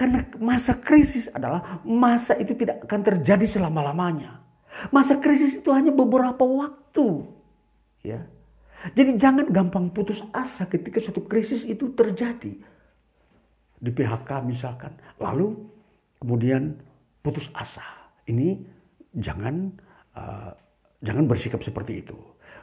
karena 0.00 0.24
masa 0.40 0.80
krisis 0.80 1.28
adalah 1.28 1.84
masa 1.84 2.32
itu 2.40 2.56
tidak 2.56 2.88
akan 2.88 3.04
terjadi 3.04 3.44
selama-lamanya. 3.44 4.40
Masa 4.88 5.20
krisis 5.20 5.60
itu 5.60 5.68
hanya 5.76 5.92
beberapa 5.92 6.40
waktu. 6.40 7.28
Ya. 8.00 8.24
Jadi 8.96 9.20
jangan 9.20 9.52
gampang 9.52 9.92
putus 9.92 10.24
asa 10.32 10.64
ketika 10.64 11.04
suatu 11.04 11.28
krisis 11.28 11.68
itu 11.68 11.92
terjadi. 11.92 12.56
Di 13.76 13.90
PHK 13.92 14.40
misalkan. 14.40 14.96
Lalu 15.20 15.52
kemudian 16.16 16.80
putus 17.20 17.52
asa. 17.52 17.84
Ini 18.24 18.56
jangan 19.12 19.68
uh, 20.16 20.56
jangan 21.04 21.28
bersikap 21.28 21.60
seperti 21.60 22.00
itu. 22.00 22.16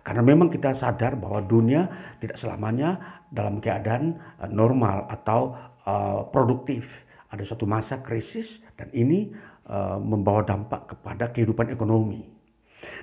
Karena 0.07 0.23
memang 0.23 0.47
kita 0.47 0.71
sadar 0.71 1.19
bahwa 1.19 1.43
dunia 1.43 1.83
tidak 2.23 2.39
selamanya 2.39 3.19
dalam 3.27 3.59
keadaan 3.59 4.15
uh, 4.39 4.47
normal 4.47 5.03
atau 5.11 5.51
uh, 5.83 6.23
produktif. 6.31 6.87
Ada 7.27 7.43
suatu 7.43 7.67
masa 7.67 7.99
krisis 7.99 8.63
dan 8.79 8.87
ini 8.95 9.35
uh, 9.67 9.99
membawa 9.99 10.47
dampak 10.47 10.95
kepada 10.95 11.27
kehidupan 11.35 11.75
ekonomi. 11.75 12.23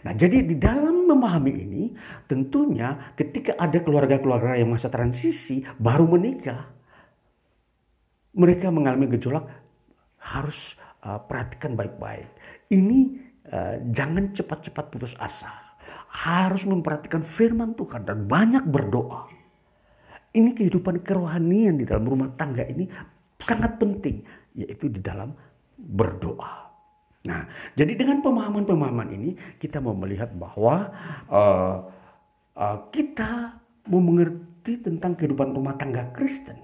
Nah, 0.01 0.17
jadi 0.17 0.49
di 0.49 0.57
dalam 0.57 1.05
memahami 1.05 1.53
ini, 1.53 1.93
tentunya 2.25 3.13
ketika 3.21 3.53
ada 3.61 3.85
keluarga-keluarga 3.85 4.57
yang 4.57 4.73
masa 4.73 4.89
transisi 4.89 5.61
baru 5.77 6.09
menikah, 6.09 6.73
mereka 8.33 8.73
mengalami 8.73 9.13
gejolak 9.13 9.45
harus 10.25 10.73
uh, 11.05 11.21
perhatikan 11.21 11.77
baik-baik. 11.77 12.33
Ini 12.73 12.99
uh, 13.53 13.75
jangan 13.93 14.33
cepat-cepat 14.33 14.85
putus 14.89 15.13
asa 15.21 15.64
harus 16.15 16.63
memperhatikan 16.63 17.27
firman 17.27 17.75
Tuhan 17.75 18.07
dan 18.07 18.31
banyak 18.31 18.63
berdoa. 18.71 19.27
Ini 20.31 20.55
kehidupan 20.55 21.03
kerohanian 21.03 21.83
di 21.83 21.85
dalam 21.87 22.07
rumah 22.07 22.31
tangga 22.39 22.63
ini 22.63 22.87
sangat 23.39 23.83
penting, 23.83 24.23
yaitu 24.55 24.87
di 24.87 25.03
dalam 25.03 25.35
berdoa. 25.75 26.71
Nah, 27.27 27.51
jadi 27.75 27.99
dengan 27.99 28.23
pemahaman-pemahaman 28.23 29.09
ini 29.11 29.31
kita 29.59 29.83
mau 29.83 29.97
melihat 29.97 30.31
bahwa 30.39 30.93
uh, 31.27 31.77
uh, 32.55 32.79
kita 32.95 33.59
mau 33.91 34.03
mengerti 34.03 34.79
tentang 34.79 35.19
kehidupan 35.19 35.51
rumah 35.51 35.75
tangga 35.75 36.15
Kristen. 36.15 36.63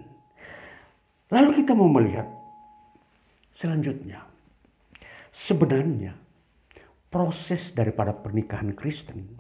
Lalu 1.31 1.63
kita 1.63 1.73
mau 1.75 1.91
melihat 1.91 2.27
selanjutnya, 3.55 4.27
sebenarnya 5.31 6.15
proses 7.11 7.75
daripada 7.75 8.15
pernikahan 8.15 8.75
Kristen 8.77 9.40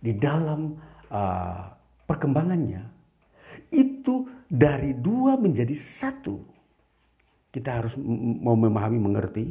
di 0.00 0.16
dalam 0.16 0.74
uh, 1.12 1.62
perkembangannya 2.08 2.82
itu 3.70 4.26
dari 4.50 4.96
dua 4.96 5.38
menjadi 5.38 5.76
satu. 5.76 6.40
Kita 7.50 7.82
harus 7.82 7.94
mau 8.42 8.56
memahami 8.58 8.98
mengerti. 8.98 9.46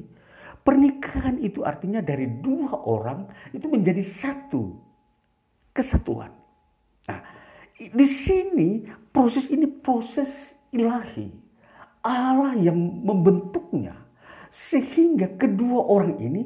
Pernikahan 0.60 1.40
itu 1.40 1.64
artinya 1.64 2.04
dari 2.04 2.28
dua 2.28 2.84
orang 2.84 3.30
itu 3.56 3.66
menjadi 3.72 4.04
satu 4.04 4.76
kesatuan. 5.72 6.36
Nah, 7.08 7.22
di 7.80 8.08
sini 8.08 8.84
proses 9.10 9.48
ini 9.48 9.66
proses 9.66 10.52
ilahi. 10.76 11.32
Allah 12.04 12.56
yang 12.60 12.76
membentuknya 12.80 13.96
sehingga 14.50 15.38
kedua 15.38 15.86
orang 15.86 16.18
ini 16.20 16.42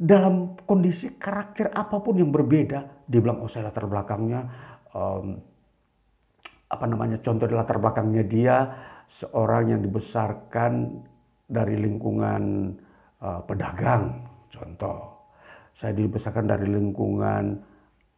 dalam 0.00 0.56
kondisi 0.64 1.12
karakter 1.20 1.68
apa 1.76 2.00
pun 2.00 2.16
yang 2.16 2.32
berbeda, 2.32 3.04
dia 3.04 3.20
bilang 3.20 3.44
oh 3.44 3.50
saya 3.52 3.68
latar 3.68 3.84
belakangnya 3.84 4.48
um, 4.96 5.36
apa 6.72 6.84
namanya 6.88 7.20
contoh 7.20 7.44
di 7.44 7.52
latar 7.52 7.76
belakangnya 7.76 8.24
dia 8.24 8.56
seorang 9.12 9.76
yang 9.76 9.80
dibesarkan 9.84 11.04
dari 11.44 11.76
lingkungan 11.76 12.72
uh, 13.20 13.44
pedagang, 13.44 14.24
contoh. 14.48 15.20
Saya 15.76 15.92
dibesarkan 15.92 16.46
dari 16.48 16.64
lingkungan 16.70 17.60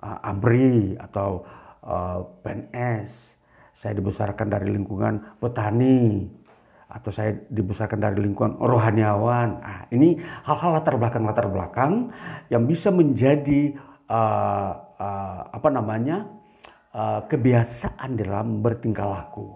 uh, 0.05 0.31
ABRI 0.31 1.01
atau 1.01 1.43
uh, 1.83 2.21
PNS, 2.45 3.11
saya 3.73 3.97
dibesarkan 3.99 4.47
dari 4.53 4.71
lingkungan 4.71 5.41
petani, 5.41 6.29
atau 6.93 7.09
saya 7.09 7.33
dibesarkan 7.49 7.97
dari 7.97 8.21
lingkungan 8.21 8.61
rohaniawan. 8.61 9.49
Nah, 9.65 9.81
ini 9.89 10.21
hal-hal 10.21 10.77
latar 10.77 11.01
belakang 11.01 11.25
latar 11.25 11.49
belakang 11.49 12.13
yang 12.53 12.69
bisa 12.69 12.93
menjadi 12.93 13.73
uh, 14.13 14.71
uh, 15.01 15.41
apa 15.57 15.69
namanya 15.73 16.29
uh, 16.93 17.25
kebiasaan 17.25 18.13
dalam 18.21 18.61
bertingkah 18.61 19.09
laku. 19.09 19.49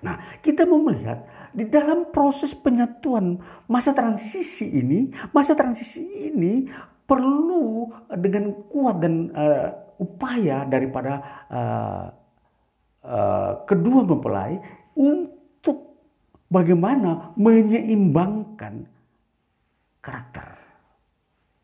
Nah, 0.00 0.40
kita 0.40 0.64
mau 0.64 0.80
melihat 0.80 1.24
di 1.52 1.68
dalam 1.68 2.08
proses 2.08 2.56
penyatuan 2.56 3.38
masa 3.68 3.92
transisi 3.92 4.68
ini, 4.68 5.12
masa 5.36 5.52
transisi 5.52 6.00
ini 6.32 6.68
perlu 7.04 7.92
dengan 8.16 8.64
kuat 8.72 9.04
dan 9.04 9.28
uh, 9.36 9.68
upaya 10.00 10.64
daripada 10.64 11.12
uh, 11.52 12.04
uh, 13.04 13.52
kedua 13.68 14.00
mempelai 14.02 14.58
untuk 14.96 15.33
bagaimana 16.48 17.32
menyeimbangkan 17.36 18.84
karakter. 20.04 20.48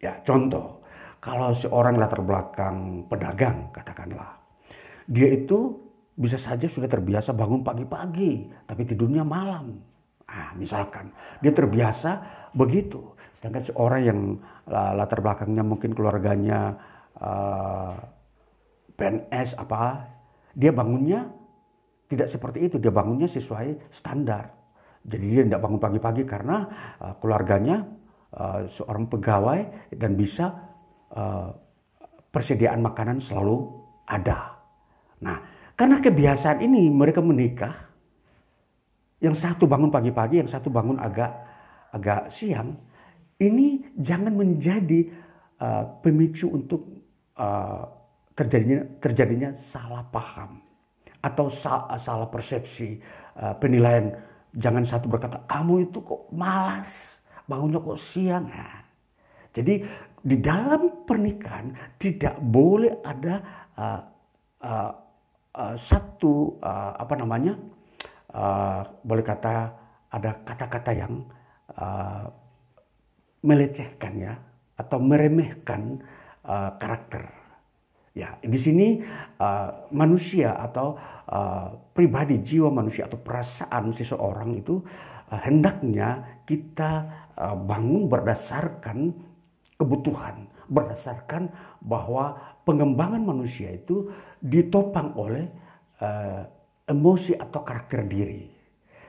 Ya, 0.00 0.16
contoh, 0.24 0.80
kalau 1.20 1.52
seorang 1.52 2.00
latar 2.00 2.24
belakang 2.24 3.04
pedagang, 3.04 3.68
katakanlah, 3.76 4.40
dia 5.04 5.28
itu 5.36 5.76
bisa 6.16 6.40
saja 6.40 6.64
sudah 6.64 6.88
terbiasa 6.88 7.36
bangun 7.36 7.60
pagi-pagi, 7.60 8.48
tapi 8.64 8.88
tidurnya 8.88 9.24
malam. 9.24 9.76
Ah, 10.30 10.54
misalkan 10.54 11.10
dia 11.42 11.50
terbiasa 11.50 12.10
begitu. 12.54 13.02
Sedangkan 13.40 13.64
seorang 13.66 14.00
yang 14.04 14.20
latar 14.70 15.18
belakangnya 15.24 15.64
mungkin 15.64 15.96
keluarganya 15.96 16.76
uh, 17.18 17.96
eh, 17.96 17.96
PNS 18.94 19.56
apa, 19.56 20.06
dia 20.52 20.70
bangunnya 20.70 21.24
tidak 22.06 22.28
seperti 22.28 22.68
itu. 22.68 22.76
Dia 22.76 22.92
bangunnya 22.92 23.26
sesuai 23.26 23.90
standar. 23.90 24.59
Jadi 25.00 25.24
dia 25.32 25.42
tidak 25.48 25.62
bangun 25.64 25.80
pagi-pagi 25.80 26.22
karena 26.28 26.56
uh, 27.00 27.14
keluarganya 27.18 27.88
uh, 28.36 28.68
seorang 28.68 29.08
pegawai 29.08 29.90
dan 29.96 30.12
bisa 30.12 30.52
uh, 31.16 31.48
persediaan 32.30 32.84
makanan 32.84 33.18
selalu 33.18 33.64
ada. 34.06 34.60
Nah, 35.24 35.38
karena 35.74 35.98
kebiasaan 35.98 36.60
ini 36.60 36.92
mereka 36.92 37.24
menikah. 37.24 37.88
Yang 39.20 39.44
satu 39.44 39.68
bangun 39.68 39.92
pagi-pagi, 39.92 40.40
yang 40.40 40.48
satu 40.48 40.72
bangun 40.72 40.96
agak 40.96 41.28
agak 41.92 42.32
siang. 42.32 42.72
Ini 43.40 43.96
jangan 43.96 44.32
menjadi 44.36 45.08
uh, 45.60 45.84
pemicu 46.04 46.48
untuk 46.48 46.88
uh, 47.40 47.84
terjadinya 48.36 48.80
terjadinya 49.00 49.50
salah 49.56 50.04
paham 50.08 50.60
atau 51.20 51.52
sa 51.52 51.88
salah 52.00 52.28
persepsi 52.28 52.96
uh, 53.36 53.52
penilaian 53.60 54.12
Jangan 54.50 54.82
satu 54.82 55.06
berkata, 55.06 55.38
kamu 55.46 55.90
itu 55.90 56.02
kok 56.02 56.26
malas, 56.34 57.22
bangunnya 57.46 57.78
kok 57.78 58.00
siang. 58.02 58.50
Nah, 58.50 58.82
jadi 59.54 59.86
di 60.20 60.36
dalam 60.42 61.06
pernikahan 61.06 61.70
tidak 61.96 62.36
boleh 62.42 62.98
ada 63.06 63.34
uh, 63.78 64.00
uh, 64.60 64.92
uh, 65.54 65.74
satu 65.78 66.58
uh, 66.60 66.92
apa 66.98 67.14
namanya, 67.14 67.54
uh, 68.34 68.82
boleh 69.06 69.22
kata 69.22 69.54
ada 70.10 70.30
kata-kata 70.42 70.90
yang 70.92 71.22
uh, 71.78 72.26
melecehkan 73.46 74.12
ya 74.18 74.34
atau 74.76 74.98
meremehkan 74.98 76.02
uh, 76.44 76.74
karakter. 76.76 77.39
Ya, 78.10 78.34
di 78.42 78.58
sini 78.58 78.98
uh, 79.38 79.86
manusia 79.94 80.58
atau 80.58 80.98
uh, 81.30 81.94
pribadi 81.94 82.42
jiwa 82.42 82.66
manusia 82.66 83.06
atau 83.06 83.22
perasaan 83.22 83.94
seseorang 83.94 84.58
itu 84.58 84.82
uh, 85.30 85.40
hendaknya 85.46 86.42
kita 86.42 87.06
uh, 87.38 87.54
bangun 87.54 88.10
berdasarkan 88.10 89.14
kebutuhan, 89.78 90.50
berdasarkan 90.66 91.54
bahwa 91.86 92.34
pengembangan 92.66 93.22
manusia 93.22 93.78
itu 93.78 94.10
ditopang 94.42 95.14
oleh 95.14 95.46
uh, 96.02 96.42
emosi 96.90 97.38
atau 97.38 97.62
karakter 97.62 98.10
diri. 98.10 98.50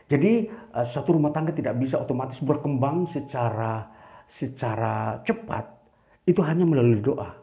Jadi 0.06 0.46
uh, 0.78 0.86
satu 0.86 1.18
rumah 1.18 1.34
tangga 1.34 1.58
tidak 1.58 1.74
bisa 1.82 1.98
otomatis 1.98 2.38
berkembang 2.38 3.10
secara 3.10 3.90
secara 4.30 5.18
cepat 5.26 5.66
itu 6.30 6.38
hanya 6.46 6.70
melalui 6.70 7.02
doa 7.02 7.41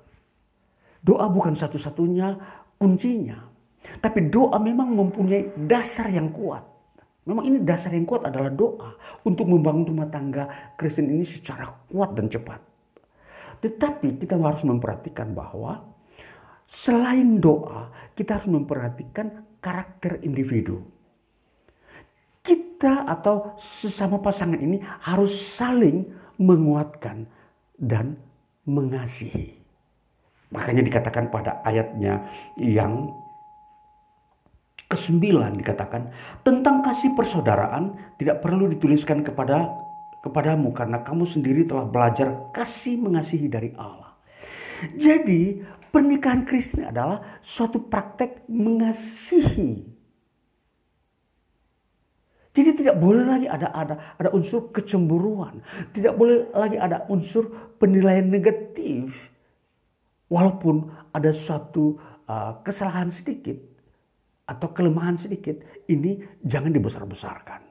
Doa 1.02 1.26
bukan 1.30 1.54
satu-satunya 1.54 2.34
kuncinya. 2.78 3.38
Tapi 3.98 4.30
doa 4.30 4.58
memang 4.60 4.94
mempunyai 4.94 5.54
dasar 5.66 6.10
yang 6.12 6.30
kuat. 6.30 6.62
Memang 7.28 7.44
ini 7.44 7.60
dasar 7.60 7.92
yang 7.92 8.08
kuat 8.08 8.24
adalah 8.24 8.48
doa 8.48 8.96
untuk 9.26 9.44
membangun 9.52 9.84
rumah 9.92 10.08
tangga 10.08 10.72
Kristen 10.80 11.12
ini 11.12 11.28
secara 11.28 11.68
kuat 11.90 12.16
dan 12.16 12.32
cepat. 12.32 12.60
Tetapi 13.60 14.16
kita 14.22 14.38
harus 14.38 14.64
memperhatikan 14.64 15.36
bahwa 15.36 15.82
selain 16.64 17.36
doa, 17.42 17.90
kita 18.14 18.40
harus 18.40 18.48
memperhatikan 18.48 19.44
karakter 19.60 20.22
individu. 20.24 20.80
Kita 22.40 23.04
atau 23.04 23.58
sesama 23.60 24.22
pasangan 24.22 24.56
ini 24.56 24.80
harus 24.80 25.36
saling 25.52 26.08
menguatkan 26.40 27.28
dan 27.76 28.16
mengasihi. 28.64 29.57
Makanya 30.48 30.80
dikatakan 30.80 31.28
pada 31.28 31.60
ayatnya 31.60 32.24
yang 32.56 33.12
kesembilan 34.88 35.52
dikatakan 35.60 36.08
tentang 36.40 36.80
kasih 36.80 37.12
persaudaraan 37.12 38.16
tidak 38.16 38.40
perlu 38.40 38.72
dituliskan 38.72 39.20
kepada 39.20 39.68
kepadamu 40.24 40.72
karena 40.72 41.04
kamu 41.04 41.28
sendiri 41.28 41.68
telah 41.68 41.84
belajar 41.84 42.48
kasih 42.56 42.96
mengasihi 42.96 43.46
dari 43.52 43.70
Allah. 43.76 44.16
Jadi 44.96 45.60
pernikahan 45.92 46.48
Kristen 46.48 46.88
adalah 46.88 47.40
suatu 47.44 47.84
praktek 47.84 48.48
mengasihi. 48.48 49.98
Jadi 52.56 52.70
tidak 52.74 52.98
boleh 52.98 53.22
lagi 53.22 53.46
ada 53.46 53.70
ada 53.70 53.94
ada 54.18 54.34
unsur 54.34 54.74
kecemburuan, 54.74 55.62
tidak 55.94 56.18
boleh 56.18 56.50
lagi 56.50 56.74
ada 56.74 57.06
unsur 57.06 57.46
penilaian 57.78 58.26
negatif. 58.26 59.14
Walaupun 60.28 60.92
ada 61.12 61.32
suatu 61.32 61.96
uh, 62.28 62.60
kesalahan 62.60 63.08
sedikit 63.08 63.56
atau 64.44 64.68
kelemahan 64.76 65.16
sedikit, 65.16 65.60
ini 65.88 66.20
jangan 66.44 66.72
dibesar-besarkan. 66.72 67.64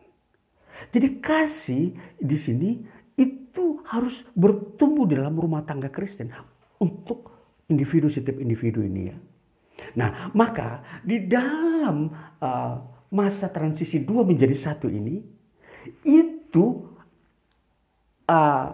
Jadi 0.94 1.08
kasih 1.22 1.94
di 2.18 2.38
sini 2.38 2.70
itu 3.18 3.82
harus 3.90 4.26
bertumbuh 4.38 5.10
dalam 5.10 5.34
rumah 5.38 5.66
tangga 5.66 5.90
Kristen 5.90 6.30
untuk 6.78 7.34
individu 7.70 8.10
setiap 8.10 8.38
individu 8.38 8.86
ini 8.86 9.02
ya. 9.10 9.18
Nah, 9.98 10.34
maka 10.34 11.02
di 11.02 11.26
dalam 11.26 12.10
uh, 12.42 12.76
masa 13.14 13.50
transisi 13.50 14.02
dua 14.02 14.26
menjadi 14.26 14.54
satu 14.54 14.90
ini 14.90 15.22
itu 16.06 16.66
uh, 18.28 18.68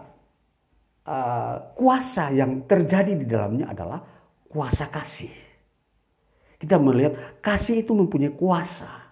uh, 1.08 1.76
kuasa 1.76 2.32
yang 2.32 2.64
terjadi 2.68 3.14
di 3.16 3.26
dalamnya 3.28 3.72
adalah 3.72 4.00
kuasa 4.48 4.88
kasih. 4.88 5.32
Kita 6.60 6.80
melihat 6.80 7.44
kasih 7.44 7.84
itu 7.84 7.92
mempunyai 7.92 8.32
kuasa. 8.32 9.04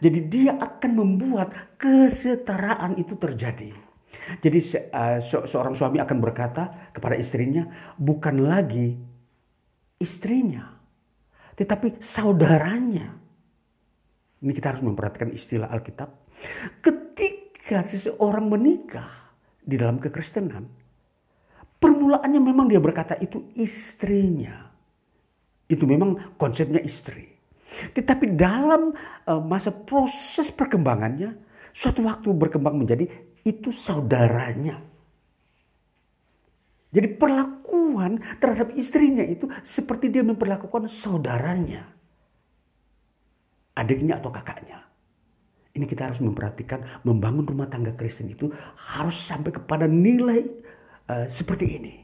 Jadi 0.00 0.20
dia 0.28 0.52
akan 0.58 0.90
membuat 0.92 1.78
kesetaraan 1.80 2.98
itu 3.00 3.16
terjadi. 3.16 3.72
Jadi 4.40 4.58
uh, 4.92 5.20
se 5.20 5.36
seorang 5.48 5.76
suami 5.76 6.00
akan 6.00 6.18
berkata 6.20 6.92
kepada 6.96 7.16
istrinya, 7.16 7.68
bukan 8.00 8.44
lagi 8.44 8.96
istrinya, 10.00 10.80
tetapi 11.56 12.00
saudaranya. 12.00 13.20
Ini 14.44 14.52
kita 14.52 14.76
harus 14.76 14.84
memperhatikan 14.84 15.32
istilah 15.32 15.72
Alkitab. 15.72 16.08
Ketika 16.84 17.80
seseorang 17.80 18.44
menikah 18.48 19.32
di 19.64 19.80
dalam 19.80 19.96
kekristenan, 19.96 20.68
permulaannya 21.84 22.40
memang 22.40 22.66
dia 22.72 22.80
berkata 22.80 23.20
itu 23.20 23.52
istrinya. 23.60 24.72
Itu 25.68 25.84
memang 25.84 26.40
konsepnya 26.40 26.80
istri. 26.80 27.28
Tetapi 27.92 28.32
dalam 28.32 28.96
uh, 29.28 29.42
masa 29.44 29.68
proses 29.68 30.48
perkembangannya, 30.48 31.36
suatu 31.76 32.00
waktu 32.08 32.32
berkembang 32.32 32.80
menjadi 32.80 33.04
itu 33.44 33.68
saudaranya. 33.68 34.80
Jadi 36.94 37.08
perlakuan 37.18 38.22
terhadap 38.38 38.72
istrinya 38.78 39.26
itu 39.26 39.50
seperti 39.66 40.08
dia 40.08 40.22
memperlakukan 40.24 40.88
saudaranya. 40.88 41.84
Adiknya 43.74 44.22
atau 44.22 44.30
kakaknya. 44.30 44.78
Ini 45.74 45.90
kita 45.90 46.06
harus 46.06 46.22
memperhatikan 46.22 47.02
membangun 47.02 47.42
rumah 47.42 47.66
tangga 47.66 47.90
Kristen 47.98 48.30
itu 48.30 48.46
harus 48.78 49.18
sampai 49.18 49.50
kepada 49.50 49.90
nilai 49.90 50.46
uh, 51.08 51.26
seperti 51.28 51.66
ini. 51.78 51.94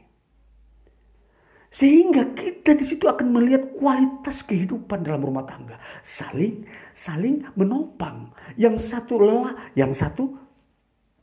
Sehingga 1.71 2.35
kita 2.35 2.75
di 2.75 2.83
situ 2.83 3.07
akan 3.07 3.31
melihat 3.31 3.71
kualitas 3.79 4.43
kehidupan 4.43 5.07
dalam 5.07 5.23
rumah 5.23 5.47
tangga. 5.47 5.79
Saling 6.03 6.67
saling 6.91 7.47
menopang. 7.55 8.35
Yang 8.59 8.91
satu 8.91 9.15
lelah, 9.15 9.55
yang 9.71 9.95
satu 9.95 10.35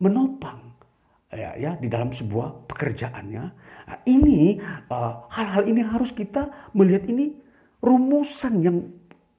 menopang 0.01 0.69
ya, 1.33 1.53
ya 1.61 1.71
di 1.77 1.89
dalam 1.93 2.15
sebuah 2.17 2.65
pekerjaannya. 2.65 3.45
Nah, 3.89 3.99
ini 4.09 4.57
eh, 4.61 5.13
hal-hal 5.33 5.65
uh, 5.65 5.69
ini 5.69 5.81
harus 5.85 6.13
kita 6.13 6.73
melihat 6.73 7.05
ini 7.09 7.37
rumusan 7.85 8.55
yang 8.65 8.77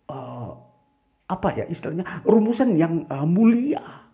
uh, 0.09 0.53
apa 1.29 1.47
ya 1.53 1.65
istilahnya 1.69 2.25
rumusan 2.25 2.77
yang 2.77 3.05
uh, 3.09 3.25
mulia. 3.25 4.09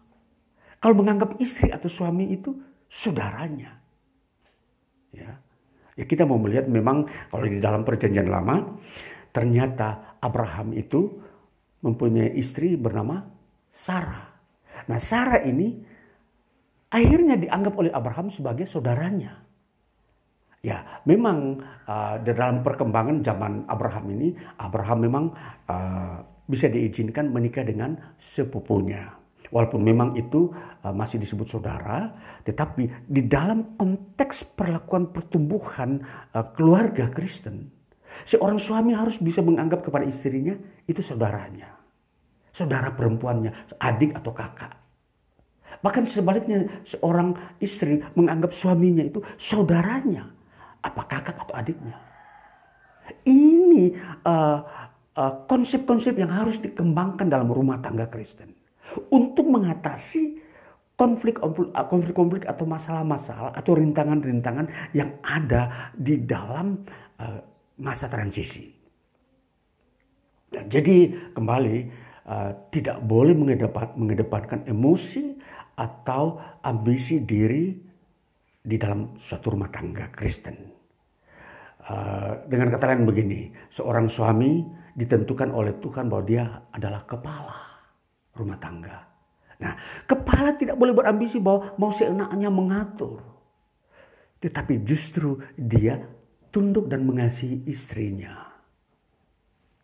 Kalau 0.80 0.96
menganggap 0.96 1.40
istri 1.42 1.72
atau 1.74 1.90
suami 1.90 2.30
itu 2.36 2.52
saudaranya, 2.92 3.74
ya, 5.16 5.32
ya 5.96 6.04
kita 6.04 6.28
mau 6.28 6.36
melihat 6.36 6.68
memang 6.68 7.08
kalau 7.32 7.48
di 7.48 7.64
dalam 7.64 7.88
perjanjian 7.88 8.28
lama 8.28 8.76
ternyata 9.32 10.20
Abraham 10.20 10.76
itu 10.76 11.12
mempunyai 11.84 12.36
istri 12.40 12.76
bernama 12.76 13.24
Sarah. 13.72 14.32
Nah 14.88 15.00
Sarah 15.00 15.44
ini 15.44 15.76
akhirnya 16.90 17.36
dianggap 17.36 17.74
oleh 17.76 17.92
Abraham 17.92 18.32
sebagai 18.32 18.64
saudaranya. 18.66 19.44
Ya, 20.66 20.82
memang 21.06 21.62
uh, 21.86 22.18
dalam 22.26 22.66
perkembangan 22.66 23.22
zaman 23.22 23.70
Abraham 23.70 24.18
ini, 24.18 24.34
Abraham 24.58 24.98
memang 24.98 25.26
uh, 25.70 26.26
bisa 26.50 26.74
diizinkan 26.74 27.30
menikah 27.30 27.62
dengan 27.62 27.94
sepupunya. 28.18 29.14
Walaupun 29.54 29.82
memang 29.82 30.18
itu 30.18 30.50
uh, 30.82 30.94
masih 30.94 31.22
disebut 31.22 31.46
saudara, 31.50 32.14
tetapi 32.42 33.06
di 33.06 33.26
dalam 33.30 33.78
konteks 33.78 34.58
perlakuan 34.58 35.14
pertumbuhan 35.14 36.02
uh, 36.34 36.46
keluarga 36.58 37.10
Kristen, 37.14 37.70
seorang 38.26 38.58
suami 38.58 38.98
harus 38.98 39.22
bisa 39.22 39.46
menganggap 39.46 39.86
kepada 39.86 40.06
istrinya 40.08 40.58
itu 40.90 41.02
saudaranya. 41.06 41.78
Saudara 42.56 42.90
perempuannya, 42.96 43.76
adik 43.78 44.16
atau 44.16 44.32
kakak. 44.32 44.72
Bahkan 45.84 46.08
sebaliknya 46.08 46.66
seorang 46.88 47.36
istri 47.60 48.00
menganggap 48.16 48.56
suaminya 48.56 49.04
itu 49.04 49.20
saudaranya. 49.36 50.32
Apa 50.82 51.04
kakak 51.06 51.36
atau 51.36 51.54
adiknya. 51.54 52.00
Ini 53.28 53.94
uh, 54.26 54.60
uh, 55.20 55.34
konsep-konsep 55.46 56.16
yang 56.18 56.32
harus 56.32 56.58
dikembangkan 56.58 57.30
dalam 57.30 57.52
rumah 57.52 57.78
tangga 57.84 58.10
Kristen. 58.10 58.65
Untuk 59.12 59.48
mengatasi 59.48 60.46
konflik-konflik 60.96 62.48
atau 62.48 62.64
masalah-masalah 62.64 63.52
atau 63.52 63.72
rintangan-rintangan 63.76 64.96
yang 64.96 65.20
ada 65.20 65.92
di 65.92 66.24
dalam 66.24 66.88
uh, 67.20 67.40
masa 67.84 68.08
transisi. 68.08 68.72
Jadi 70.56 71.12
kembali 71.36 71.78
uh, 72.32 72.52
tidak 72.72 73.04
boleh 73.04 73.36
mengedepankan 74.00 74.64
emosi 74.72 75.36
atau 75.76 76.40
ambisi 76.64 77.20
diri 77.28 77.76
di 78.64 78.76
dalam 78.80 79.20
suatu 79.20 79.52
rumah 79.52 79.68
tangga 79.68 80.08
Kristen. 80.16 80.56
Uh, 81.86 82.40
dengan 82.48 82.72
kata 82.72 82.96
lain 82.96 83.04
begini, 83.04 83.52
seorang 83.68 84.08
suami 84.08 84.64
ditentukan 84.96 85.52
oleh 85.52 85.76
Tuhan 85.84 86.08
bahwa 86.08 86.24
dia 86.24 86.48
adalah 86.72 87.04
kepala 87.04 87.65
rumah 88.36 88.60
tangga. 88.60 89.08
Nah, 89.56 89.74
kepala 90.04 90.54
tidak 90.60 90.76
boleh 90.76 90.92
berambisi 90.92 91.40
bahwa 91.40 91.74
mau 91.80 91.92
seenaknya 91.96 92.52
mengatur. 92.52 93.24
Tetapi 94.44 94.84
justru 94.84 95.40
dia 95.56 96.04
tunduk 96.52 96.92
dan 96.92 97.08
mengasihi 97.08 97.64
istrinya. 97.68 98.52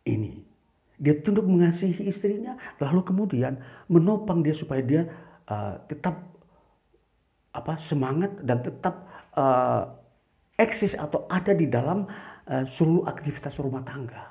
Ini. 0.03 0.43
Dia 1.01 1.17
tunduk 1.17 1.49
mengasihi 1.49 2.05
istrinya, 2.05 2.53
lalu 2.77 3.01
kemudian 3.01 3.57
menopang 3.89 4.45
dia 4.45 4.53
supaya 4.53 4.85
dia 4.85 5.01
uh, 5.49 5.81
tetap 5.89 6.29
apa 7.51 7.73
semangat 7.81 8.37
dan 8.45 8.63
tetap 8.63 9.09
uh, 9.33 9.97
eksis 10.55 10.95
atau 10.95 11.27
ada 11.27 11.51
di 11.51 11.67
dalam 11.67 12.07
uh, 12.47 12.63
seluruh 12.63 13.09
aktivitas 13.09 13.57
rumah 13.59 13.83
tangga. 13.83 14.30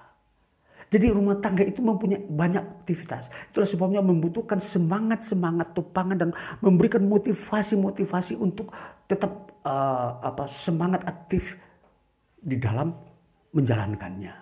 Jadi 0.91 1.07
rumah 1.07 1.39
tangga 1.39 1.63
itu 1.63 1.79
mempunyai 1.79 2.27
banyak 2.27 2.83
aktivitas. 2.83 3.31
Itulah 3.55 3.69
sebabnya 3.71 4.03
membutuhkan 4.03 4.59
semangat-semangat 4.59 5.71
topangan 5.71 6.19
dan 6.19 6.31
memberikan 6.59 7.07
motivasi-motivasi 7.07 8.35
untuk 8.35 8.75
tetap 9.07 9.55
uh, 9.63 10.19
apa 10.19 10.51
semangat 10.51 11.07
aktif 11.07 11.55
di 12.43 12.59
dalam 12.59 12.91
menjalankannya. 13.55 14.35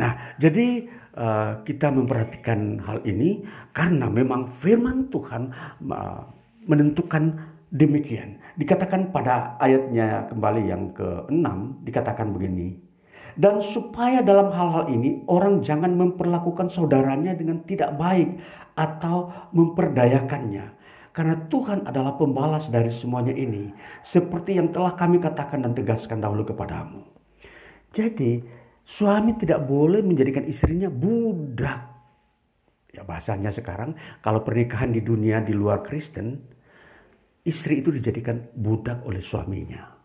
Nah, 0.00 0.12
jadi 0.40 0.88
uh, 1.12 1.60
kita 1.68 1.92
memperhatikan 1.92 2.80
hal 2.80 3.04
ini 3.04 3.44
karena 3.76 4.08
memang 4.08 4.48
firman 4.48 5.12
Tuhan 5.12 5.52
uh, 5.90 6.22
menentukan 6.64 7.36
demikian. 7.74 8.38
Dikatakan 8.56 9.10
pada 9.12 9.58
ayatnya 9.58 10.30
kembali 10.30 10.62
yang 10.64 10.94
ke-6 10.94 11.46
dikatakan 11.84 12.32
begini. 12.32 12.89
Dan 13.36 13.60
supaya 13.60 14.22
dalam 14.22 14.50
hal-hal 14.50 14.90
ini 14.90 15.26
orang 15.30 15.60
jangan 15.60 15.94
memperlakukan 15.94 16.70
saudaranya 16.70 17.34
dengan 17.34 17.62
tidak 17.66 17.94
baik 17.98 18.38
atau 18.74 19.30
memperdayakannya. 19.52 20.78
Karena 21.10 21.36
Tuhan 21.50 21.90
adalah 21.90 22.14
pembalas 22.14 22.70
dari 22.70 22.94
semuanya 22.94 23.34
ini. 23.34 23.70
Seperti 24.06 24.56
yang 24.56 24.70
telah 24.70 24.94
kami 24.94 25.18
katakan 25.18 25.66
dan 25.66 25.74
tegaskan 25.74 26.22
dahulu 26.22 26.46
kepadamu. 26.46 27.02
Jadi 27.90 28.60
Suami 28.90 29.38
tidak 29.38 29.70
boleh 29.70 30.02
menjadikan 30.02 30.42
istrinya 30.50 30.90
budak. 30.90 31.78
Ya 32.90 33.06
bahasanya 33.06 33.54
sekarang 33.54 33.94
kalau 34.18 34.42
pernikahan 34.42 34.90
di 34.90 34.98
dunia 34.98 35.38
di 35.46 35.54
luar 35.54 35.86
Kristen, 35.86 36.42
istri 37.46 37.86
itu 37.86 37.94
dijadikan 37.94 38.50
budak 38.50 39.06
oleh 39.06 39.22
suaminya. 39.22 39.99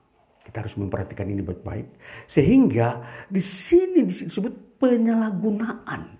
Kita 0.45 0.61
harus 0.61 0.77
memperhatikan 0.77 1.25
ini 1.25 1.41
baik-baik. 1.41 1.87
Sehingga 2.29 3.01
di 3.27 3.41
sini 3.41 4.05
disebut 4.05 4.77
penyalahgunaan. 4.77 6.15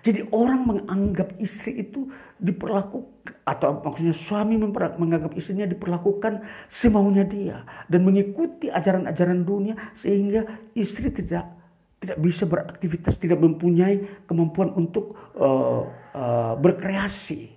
Jadi 0.00 0.32
orang 0.32 0.64
menganggap 0.64 1.36
istri 1.36 1.84
itu 1.84 2.08
diperlakukan 2.40 3.44
atau 3.44 3.84
maksudnya 3.84 4.16
suami 4.16 4.56
menganggap 4.56 5.36
istrinya 5.36 5.68
diperlakukan 5.68 6.40
semaunya 6.72 7.20
dia 7.28 7.68
dan 7.84 8.08
mengikuti 8.08 8.72
ajaran-ajaran 8.72 9.44
dunia 9.44 9.76
sehingga 9.92 10.72
istri 10.72 11.12
tidak 11.12 11.60
tidak 12.00 12.16
bisa 12.16 12.48
beraktivitas, 12.48 13.20
tidak 13.20 13.44
mempunyai 13.44 14.24
kemampuan 14.24 14.72
untuk 14.72 15.12
uh, 15.36 15.84
uh, 16.16 16.56
berkreasi. 16.56 17.52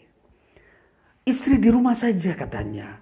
Istri 1.23 1.63
di 1.63 1.71
rumah 1.71 1.95
saja 1.95 2.35
katanya, 2.35 2.99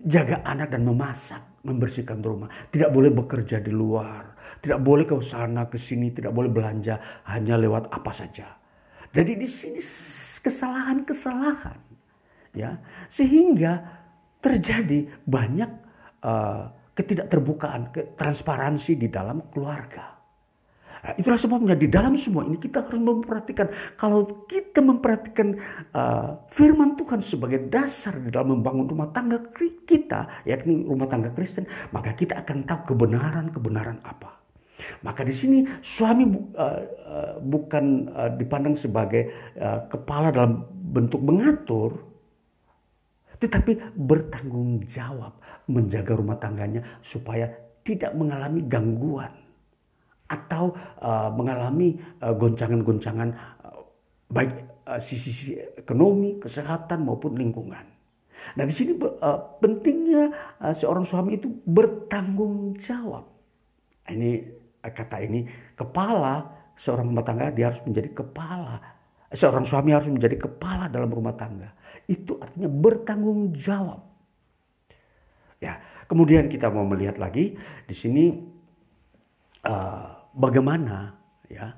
jaga 0.00 0.40
anak 0.48 0.72
dan 0.72 0.88
memasak, 0.88 1.57
membersihkan 1.68 2.24
rumah. 2.24 2.48
Tidak 2.72 2.88
boleh 2.88 3.12
bekerja 3.12 3.60
di 3.60 3.70
luar, 3.70 4.34
tidak 4.64 4.80
boleh 4.82 5.04
ke 5.04 5.14
sana 5.20 5.68
ke 5.68 5.76
sini, 5.76 6.10
tidak 6.10 6.32
boleh 6.34 6.48
belanja 6.48 7.24
hanya 7.28 7.54
lewat 7.60 7.92
apa 7.92 8.10
saja. 8.10 8.56
Jadi 9.12 9.32
di 9.36 9.48
sini 9.48 9.80
kesalahan-kesalahan 10.42 11.78
ya 12.56 12.74
sehingga 13.06 13.78
terjadi 14.38 15.06
banyak 15.26 15.70
uh, 16.24 16.62
ketidakterbukaan, 16.98 17.94
transparansi 18.18 18.98
di 18.98 19.06
dalam 19.06 19.46
keluarga. 19.54 20.17
Nah, 20.98 21.14
itulah 21.14 21.38
sebabnya 21.38 21.78
di 21.78 21.86
dalam 21.86 22.18
semua 22.18 22.42
ini 22.42 22.58
kita 22.58 22.82
harus 22.82 22.98
memperhatikan 22.98 23.70
kalau 23.94 24.46
kita 24.50 24.82
memperhatikan 24.82 25.54
uh, 25.94 26.42
firman 26.50 26.98
Tuhan 26.98 27.22
sebagai 27.22 27.70
dasar 27.70 28.18
di 28.18 28.34
dalam 28.34 28.58
membangun 28.58 28.90
rumah 28.90 29.14
tangga 29.14 29.38
kita, 29.86 30.42
yakni 30.42 30.82
rumah 30.82 31.06
tangga 31.06 31.30
Kristen, 31.30 31.66
maka 31.94 32.14
kita 32.18 32.42
akan 32.42 32.66
tahu 32.66 32.94
kebenaran-kebenaran 32.94 34.02
apa. 34.02 34.42
Maka 35.02 35.26
di 35.26 35.34
sini 35.34 35.58
suami 35.82 36.26
uh, 36.28 36.34
uh, 36.58 37.34
bukan 37.42 37.84
uh, 38.14 38.30
dipandang 38.34 38.78
sebagai 38.78 39.54
uh, 39.58 39.86
kepala 39.90 40.30
dalam 40.30 40.66
bentuk 40.70 41.22
mengatur, 41.22 41.98
tetapi 43.38 43.94
bertanggung 43.94 44.82
jawab 44.90 45.38
menjaga 45.70 46.12
rumah 46.14 46.38
tangganya 46.38 46.82
supaya 47.02 47.46
tidak 47.86 48.14
mengalami 48.18 48.66
gangguan 48.66 49.47
atau 50.28 50.76
uh, 51.00 51.32
mengalami 51.32 51.96
uh, 52.20 52.36
goncangan-goncangan 52.36 53.28
uh, 53.64 53.80
baik 54.28 54.84
uh, 54.84 55.00
sisi, 55.00 55.56
ekonomi, 55.56 56.36
kesehatan 56.36 57.08
maupun 57.08 57.36
lingkungan. 57.36 57.84
Nah 58.54 58.64
di 58.64 58.72
sini 58.72 58.96
uh, 58.96 59.40
pentingnya 59.60 60.30
uh, 60.60 60.74
seorang 60.76 61.08
suami 61.08 61.40
itu 61.40 61.48
bertanggung 61.64 62.76
jawab. 62.76 63.24
Ini 64.08 64.30
uh, 64.84 64.92
kata 64.92 65.16
ini 65.24 65.48
kepala 65.72 66.44
seorang 66.76 67.08
rumah 67.08 67.24
tangga 67.24 67.48
dia 67.50 67.72
harus 67.72 67.80
menjadi 67.88 68.12
kepala. 68.12 68.76
Seorang 69.28 69.68
suami 69.68 69.92
harus 69.92 70.08
menjadi 70.08 70.40
kepala 70.40 70.88
dalam 70.88 71.12
rumah 71.12 71.36
tangga. 71.36 71.72
Itu 72.08 72.40
artinya 72.40 72.68
bertanggung 72.68 73.52
jawab. 73.52 74.00
Ya, 75.60 75.82
kemudian 76.06 76.48
kita 76.48 76.70
mau 76.72 76.86
melihat 76.86 77.18
lagi 77.20 77.58
di 77.84 77.92
sini 77.96 78.30
uh, 79.66 80.17
bagaimana 80.34 81.14
ya 81.48 81.72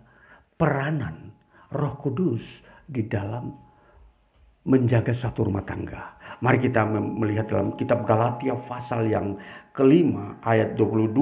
peranan 0.59 1.31
Roh 1.71 1.95
Kudus 1.99 2.63
di 2.87 3.07
dalam 3.07 3.55
menjaga 4.67 5.15
satu 5.15 5.47
rumah 5.49 5.65
tangga. 5.65 6.19
Mari 6.41 6.59
kita 6.61 6.85
melihat 6.89 7.53
dalam 7.53 7.77
kitab 7.77 8.05
Galatia 8.09 8.57
pasal 8.57 9.09
yang 9.09 9.37
kelima 9.77 10.41
ayat 10.41 10.77
22 10.77 11.13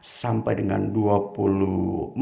sampai 0.00 0.60
dengan 0.60 0.92
24 0.92 2.16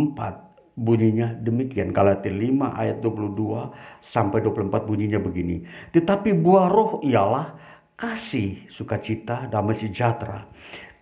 bunyinya 0.74 1.30
demikian. 1.38 1.95
Galatia 1.95 2.30
5 2.30 2.74
ayat 2.74 2.99
22 3.03 4.03
sampai 4.03 4.38
24 4.42 4.88
bunyinya 4.88 5.22
begini. 5.22 5.62
Tetapi 5.95 6.34
buah 6.34 6.66
roh 6.66 6.92
ialah 7.07 7.55
kasih, 7.95 8.66
sukacita, 8.66 9.47
damai 9.47 9.78
sejahtera, 9.78 10.51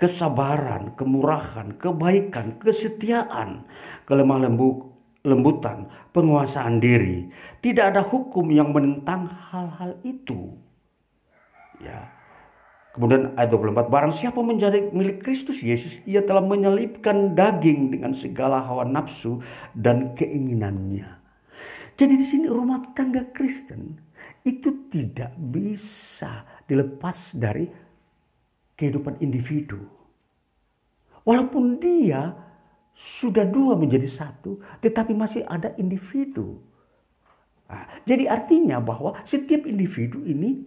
kesabaran, 0.02 0.98
kemurahan, 0.98 1.78
kebaikan, 1.78 2.58
kesetiaan, 2.58 3.62
kelemah 4.02 4.50
lembut, 4.50 4.90
lembutan, 5.22 5.86
penguasaan 6.10 6.82
diri. 6.82 7.30
Tidak 7.62 7.94
ada 7.94 8.02
hukum 8.02 8.50
yang 8.50 8.74
menentang 8.74 9.30
hal-hal 9.30 9.94
itu. 10.02 10.58
Ya. 11.78 12.10
Kemudian 12.92 13.32
ayat 13.38 13.54
24, 13.54 13.88
barang 13.88 14.12
siapa 14.12 14.42
menjadi 14.42 14.90
milik 14.92 15.22
Kristus 15.22 15.62
Yesus, 15.62 15.96
ia 16.04 16.20
telah 16.26 16.44
menyelipkan 16.44 17.32
daging 17.32 17.94
dengan 17.94 18.12
segala 18.12 18.60
hawa 18.60 18.84
nafsu 18.84 19.40
dan 19.72 20.12
keinginannya. 20.18 21.08
Jadi 21.96 22.14
di 22.18 22.26
sini 22.26 22.50
rumah 22.50 22.92
tangga 22.92 23.24
Kristen 23.32 23.96
itu 24.42 24.90
tidak 24.90 25.32
bisa 25.38 26.44
dilepas 26.66 27.32
dari 27.38 27.64
kehidupan 28.82 29.22
individu. 29.22 29.78
Walaupun 31.22 31.78
dia 31.78 32.34
sudah 32.98 33.46
dua 33.46 33.78
menjadi 33.78 34.10
satu, 34.10 34.58
tetapi 34.82 35.14
masih 35.14 35.46
ada 35.46 35.70
individu. 35.78 36.58
Nah, 37.70 37.86
jadi 38.02 38.26
artinya 38.26 38.82
bahwa 38.82 39.14
setiap 39.22 39.62
individu 39.70 40.26
ini 40.26 40.66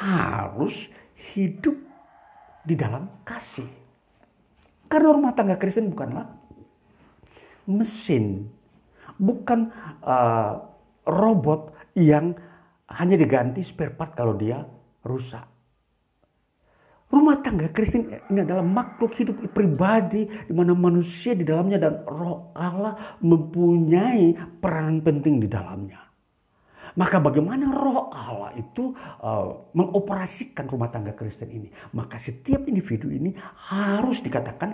harus 0.00 0.88
hidup 1.36 1.76
di 2.64 2.72
dalam 2.72 3.12
kasih. 3.28 3.68
Karena 4.88 5.12
rumah 5.12 5.36
tangga 5.36 5.60
Kristen 5.60 5.92
bukanlah 5.92 6.24
mesin, 7.68 8.48
bukan 9.20 9.68
uh, 10.02 10.56
robot 11.04 11.76
yang 11.94 12.32
hanya 12.88 13.20
diganti 13.20 13.60
spare 13.60 13.92
part 13.92 14.16
kalau 14.16 14.34
dia 14.34 14.64
rusak. 15.04 15.51
Rumah 17.12 17.44
tangga 17.44 17.68
Kristen 17.68 18.08
ini 18.08 18.40
adalah 18.40 18.64
makhluk 18.64 19.12
hidup 19.20 19.36
pribadi 19.52 20.24
di 20.24 20.52
mana 20.56 20.72
manusia 20.72 21.36
di 21.36 21.44
dalamnya 21.44 21.76
dan 21.76 22.08
roh 22.08 22.56
Allah 22.56 23.20
mempunyai 23.20 24.32
peran 24.56 25.04
penting 25.04 25.44
di 25.44 25.44
dalamnya. 25.44 26.00
Maka 26.96 27.20
bagaimana 27.20 27.68
roh 27.68 28.08
Allah 28.08 28.56
itu 28.56 28.96
uh, 28.96 29.72
mengoperasikan 29.76 30.64
rumah 30.68 30.88
tangga 30.88 31.12
Kristen 31.12 31.52
ini? 31.52 31.68
Maka 31.92 32.16
setiap 32.16 32.64
individu 32.64 33.12
ini 33.12 33.36
harus 33.68 34.24
dikatakan 34.24 34.72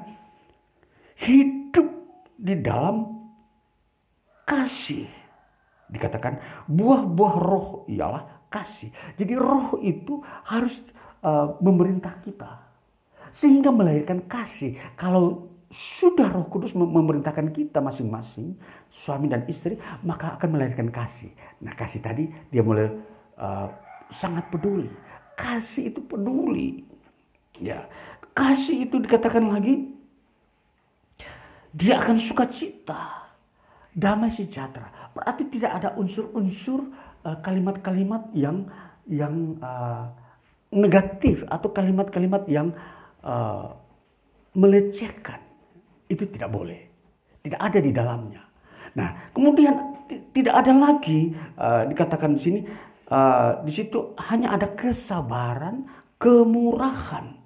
hidup 1.19 1.91
di 2.39 2.55
dalam 2.59 3.19
kasih. 4.47 5.11
Dikatakan 5.91 6.67
buah-buah 6.71 7.35
roh 7.35 7.69
ialah 7.91 8.47
kasih. 8.47 8.91
Jadi 9.15 9.35
roh 9.39 9.79
itu 9.83 10.23
harus 10.47 10.83
uh, 11.23 11.57
memerintah 11.63 12.19
kita 12.23 12.69
sehingga 13.33 13.71
melahirkan 13.71 14.25
kasih. 14.27 14.77
Kalau 14.97 15.49
sudah 15.69 16.33
Roh 16.33 16.49
Kudus 16.49 16.73
memerintahkan 16.73 17.53
kita 17.53 17.85
masing-masing, 17.85 18.57
suami 18.89 19.29
dan 19.29 19.45
istri, 19.47 19.77
maka 20.01 20.41
akan 20.41 20.57
melahirkan 20.57 20.89
kasih. 20.89 21.29
Nah, 21.61 21.77
kasih 21.77 22.01
tadi 22.01 22.25
dia 22.49 22.65
mulai 22.65 22.89
uh, 23.37 23.69
sangat 24.09 24.49
peduli. 24.49 24.89
Kasih 25.37 25.93
itu 25.93 26.01
peduli. 26.01 26.83
Ya, 27.61 27.85
kasih 28.33 28.89
itu 28.89 28.97
dikatakan 28.97 29.45
lagi 29.45 29.93
dia 31.75 32.01
akan 32.01 32.17
suka 32.17 32.49
cita, 32.49 33.29
damai 33.93 34.33
sejahtera. 34.33 35.13
Berarti 35.13 35.53
tidak 35.53 35.85
ada 35.85 35.89
unsur-unsur 36.01 36.91
uh, 37.29 37.37
kalimat-kalimat 37.45 38.33
yang 38.33 38.65
yang 39.05 39.61
uh, 39.61 40.09
negatif 40.73 41.45
atau 41.49 41.73
kalimat-kalimat 41.73 42.45
yang 42.49 42.77
uh, 43.25 43.73
melecehkan 44.53 45.41
itu 46.09 46.29
tidak 46.29 46.53
boleh, 46.53 46.81
tidak 47.45 47.61
ada 47.61 47.79
di 47.81 47.93
dalamnya. 47.93 48.43
Nah, 48.97 49.33
kemudian 49.33 49.75
tidak 50.33 50.55
ada 50.65 50.73
lagi 50.73 51.33
uh, 51.61 51.85
dikatakan 51.89 52.37
di 52.37 52.41
sini 52.41 52.61
uh, 53.13 53.61
di 53.65 53.73
situ 53.73 54.17
hanya 54.29 54.57
ada 54.57 54.73
kesabaran, 54.73 55.89
kemurahan, 56.17 57.37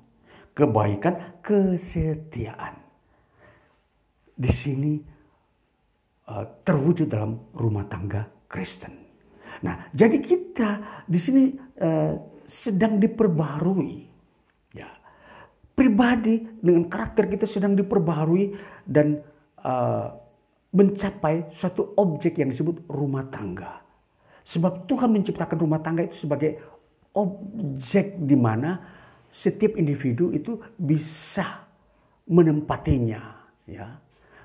kebaikan, 0.54 1.42
kesetiaan. 1.42 2.78
Di 4.32 4.50
sini 4.50 4.98
uh, 6.30 6.44
terwujud 6.62 7.06
dalam 7.10 7.38
rumah 7.54 7.86
tangga 7.86 8.26
Kristen. 8.46 8.94
Nah, 9.62 9.90
jadi 9.94 10.18
kita 10.18 10.70
di 11.06 11.18
sini 11.18 11.54
uh, 11.78 12.31
sedang 12.52 13.00
diperbarui. 13.00 14.04
Ya. 14.76 14.92
Pribadi 15.72 16.44
dengan 16.60 16.84
karakter 16.92 17.32
kita 17.32 17.48
sedang 17.48 17.72
diperbarui 17.72 18.52
dan 18.84 19.24
uh, 19.64 20.12
mencapai 20.76 21.48
suatu 21.48 21.96
objek 21.96 22.36
yang 22.44 22.52
disebut 22.52 22.84
rumah 22.92 23.24
tangga. 23.32 23.80
Sebab 24.44 24.84
Tuhan 24.84 25.08
menciptakan 25.16 25.56
rumah 25.56 25.80
tangga 25.80 26.04
itu 26.04 26.28
sebagai 26.28 26.60
objek 27.16 28.20
di 28.20 28.36
mana 28.36 28.80
setiap 29.32 29.80
individu 29.80 30.28
itu 30.36 30.60
bisa 30.76 31.64
menempatinya, 32.28 33.48
ya, 33.64 33.96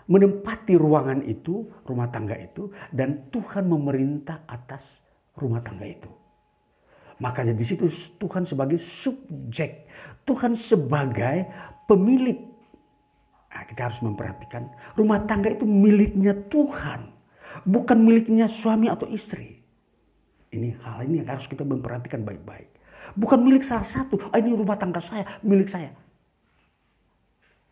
menempati 0.07 0.79
ruangan 0.79 1.23
itu, 1.27 1.67
rumah 1.83 2.07
tangga 2.07 2.39
itu, 2.39 2.71
dan 2.91 3.27
Tuhan 3.31 3.67
memerintah 3.67 4.47
atas 4.47 5.03
rumah 5.35 5.59
tangga 5.59 5.87
itu. 5.87 6.26
Makanya 7.17 7.53
di 7.57 7.65
situ 7.65 7.89
Tuhan 8.21 8.45
sebagai 8.45 8.77
subjek, 8.77 9.89
Tuhan 10.21 10.53
sebagai 10.53 11.49
pemilik. 11.89 12.37
Nah, 13.49 13.65
kita 13.65 13.89
harus 13.89 13.97
memperhatikan 14.05 14.69
rumah 14.93 15.25
tangga 15.25 15.49
itu 15.49 15.65
miliknya 15.65 16.37
Tuhan, 16.45 17.09
bukan 17.65 17.97
miliknya 17.97 18.45
suami 18.45 18.85
atau 18.85 19.09
istri. 19.09 19.57
Ini 20.53 20.77
hal 20.85 21.09
ini 21.09 21.25
yang 21.25 21.33
harus 21.33 21.49
kita 21.49 21.65
memperhatikan 21.65 22.21
baik-baik. 22.21 22.69
Bukan 23.17 23.41
milik 23.41 23.65
salah 23.65 23.87
satu, 23.87 24.21
ah, 24.29 24.37
ini 24.37 24.53
rumah 24.53 24.77
tangga 24.77 25.01
saya, 25.01 25.25
milik 25.41 25.65
saya. 25.65 25.89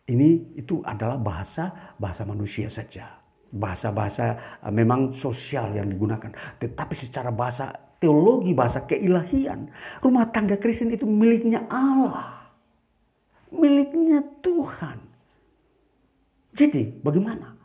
Ini 0.06 0.58
itu 0.58 0.82
adalah 0.82 1.18
bahasa 1.18 1.94
bahasa 1.98 2.26
manusia 2.26 2.66
saja. 2.66 3.22
Bahasa-bahasa 3.50 4.58
eh, 4.62 4.74
memang 4.74 5.14
sosial 5.14 5.70
yang 5.74 5.86
digunakan. 5.86 6.34
Tetapi 6.58 6.94
secara 6.98 7.30
bahasa 7.30 7.85
teologi, 7.98 8.52
bahasa 8.52 8.84
keilahian. 8.84 9.72
Rumah 10.04 10.28
tangga 10.30 10.56
Kristen 10.60 10.92
itu 10.92 11.04
miliknya 11.08 11.64
Allah. 11.70 12.50
Miliknya 13.52 14.24
Tuhan. 14.42 14.98
Jadi 16.56 16.88
bagaimana? 17.04 17.56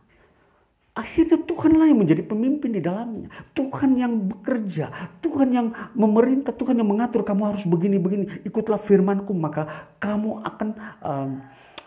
Akhirnya 0.92 1.40
Tuhanlah 1.48 1.88
yang 1.88 2.04
menjadi 2.04 2.24
pemimpin 2.28 2.76
di 2.76 2.84
dalamnya. 2.84 3.32
Tuhan 3.56 3.96
yang 3.96 4.28
bekerja, 4.28 5.16
Tuhan 5.24 5.56
yang 5.56 5.72
memerintah, 5.96 6.52
Tuhan 6.52 6.76
yang 6.76 6.92
mengatur 6.92 7.24
kamu 7.24 7.56
harus 7.56 7.64
begini-begini. 7.64 8.44
Ikutlah 8.44 8.76
firmanku 8.76 9.32
maka 9.32 9.88
kamu 10.04 10.44
akan 10.44 10.70
uh, 11.00 11.30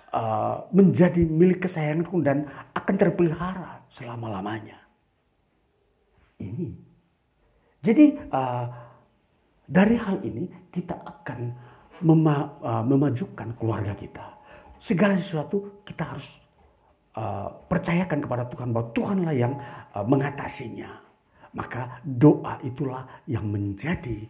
uh, 0.08 0.56
menjadi 0.72 1.20
milik 1.20 1.68
kesayanganku 1.68 2.16
dan 2.24 2.48
akan 2.72 2.94
terpelihara 2.96 3.84
selama-lamanya. 3.92 4.80
Ini 6.40 6.83
jadi 7.84 8.16
uh, 8.32 8.64
dari 9.68 9.96
hal 10.00 10.24
ini 10.24 10.48
kita 10.72 10.96
akan 11.04 11.40
mema 12.00 12.56
uh, 12.64 12.84
memajukan 12.84 13.52
keluarga 13.60 13.92
kita. 13.92 14.24
Segala 14.80 15.20
sesuatu 15.20 15.84
kita 15.84 16.16
harus 16.16 16.24
uh, 17.20 17.52
percayakan 17.68 18.24
kepada 18.24 18.48
Tuhan 18.48 18.72
bahwa 18.72 18.88
Tuhanlah 18.96 19.34
yang 19.36 19.54
uh, 19.92 20.04
mengatasinya. 20.04 21.04
Maka 21.54 22.02
doa 22.02 22.58
itulah 22.64 23.04
yang 23.28 23.52
menjadi 23.52 24.26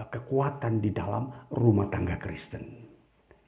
uh, 0.00 0.08
kekuatan 0.08 0.80
di 0.80 0.88
dalam 0.88 1.28
rumah 1.52 1.86
tangga 1.92 2.16
Kristen. 2.16 2.88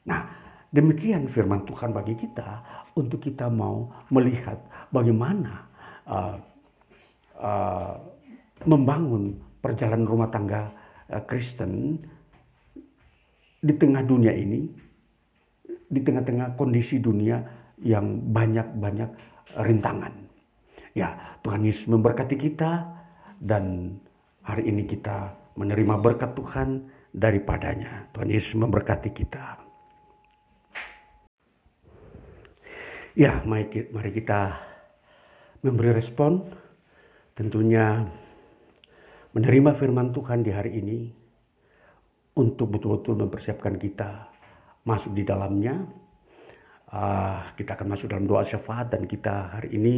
Nah, 0.04 0.20
demikian 0.68 1.32
firman 1.32 1.64
Tuhan 1.64 1.96
bagi 1.96 2.12
kita 2.12 2.60
untuk 2.92 3.24
kita 3.24 3.48
mau 3.48 3.88
melihat 4.12 4.60
bagaimana 4.92 5.52
uh, 6.06 6.36
uh, 7.40 7.94
membangun 8.64 9.45
perjalanan 9.66 10.06
rumah 10.06 10.30
tangga 10.30 10.70
uh, 11.10 11.22
Kristen 11.26 11.98
di 13.58 13.74
tengah 13.74 14.06
dunia 14.06 14.30
ini, 14.30 14.70
di 15.66 15.98
tengah-tengah 15.98 16.54
kondisi 16.54 17.02
dunia 17.02 17.42
yang 17.82 18.30
banyak-banyak 18.30 19.10
rintangan. 19.58 20.14
Ya, 20.94 21.38
Tuhan 21.42 21.66
Yesus 21.66 21.90
memberkati 21.90 22.38
kita 22.38 22.86
dan 23.42 23.98
hari 24.46 24.70
ini 24.70 24.86
kita 24.86 25.34
menerima 25.58 25.98
berkat 25.98 26.38
Tuhan 26.38 26.86
daripadanya. 27.10 28.06
Tuhan 28.14 28.30
Yesus 28.30 28.54
memberkati 28.54 29.10
kita. 29.10 29.66
Ya, 33.18 33.42
mari 33.48 34.12
kita 34.14 34.62
memberi 35.64 35.90
respon. 35.96 36.44
Tentunya 37.36 38.04
menerima 39.36 39.76
firman 39.76 40.16
Tuhan 40.16 40.40
di 40.40 40.48
hari 40.48 40.80
ini 40.80 41.12
untuk 42.40 42.72
betul-betul 42.72 43.20
mempersiapkan 43.20 43.76
kita 43.76 44.32
masuk 44.88 45.12
di 45.12 45.28
dalamnya. 45.28 45.76
Uh, 46.88 47.44
kita 47.60 47.76
akan 47.76 47.92
masuk 47.92 48.08
dalam 48.08 48.24
doa 48.24 48.40
syafaat 48.46 48.88
dan 48.88 49.04
kita 49.04 49.60
hari 49.60 49.76
ini 49.76 49.96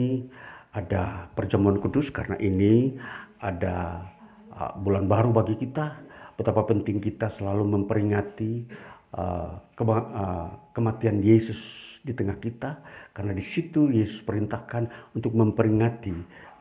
ada 0.74 1.30
perjamuan 1.38 1.78
kudus 1.78 2.10
karena 2.10 2.34
ini 2.42 2.98
ada 3.38 4.02
uh, 4.50 4.74
bulan 4.74 5.06
baru 5.06 5.30
bagi 5.30 5.54
kita. 5.54 6.02
Betapa 6.34 6.66
penting 6.66 6.98
kita 6.98 7.30
selalu 7.30 7.78
memperingati 7.78 8.66
uh, 9.14 9.54
uh, 9.54 10.48
kematian 10.74 11.22
Yesus 11.22 11.60
di 12.02 12.10
tengah 12.10 12.42
kita 12.42 12.82
karena 13.14 13.30
di 13.30 13.44
situ 13.46 13.86
Yesus 13.86 14.18
perintahkan 14.26 15.14
untuk 15.14 15.30
memperingati 15.38 16.14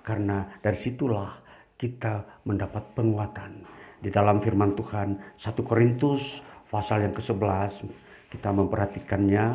karena 0.06 0.46
dari 0.62 0.78
situlah 0.78 1.47
kita 1.78 2.26
mendapat 2.44 2.84
penguatan. 2.98 3.64
Di 4.02 4.10
dalam 4.10 4.42
firman 4.42 4.74
Tuhan 4.78 5.38
1 5.38 5.62
Korintus 5.62 6.42
pasal 6.70 7.06
yang 7.06 7.14
ke-11 7.14 7.86
kita 8.34 8.50
memperhatikannya. 8.52 9.46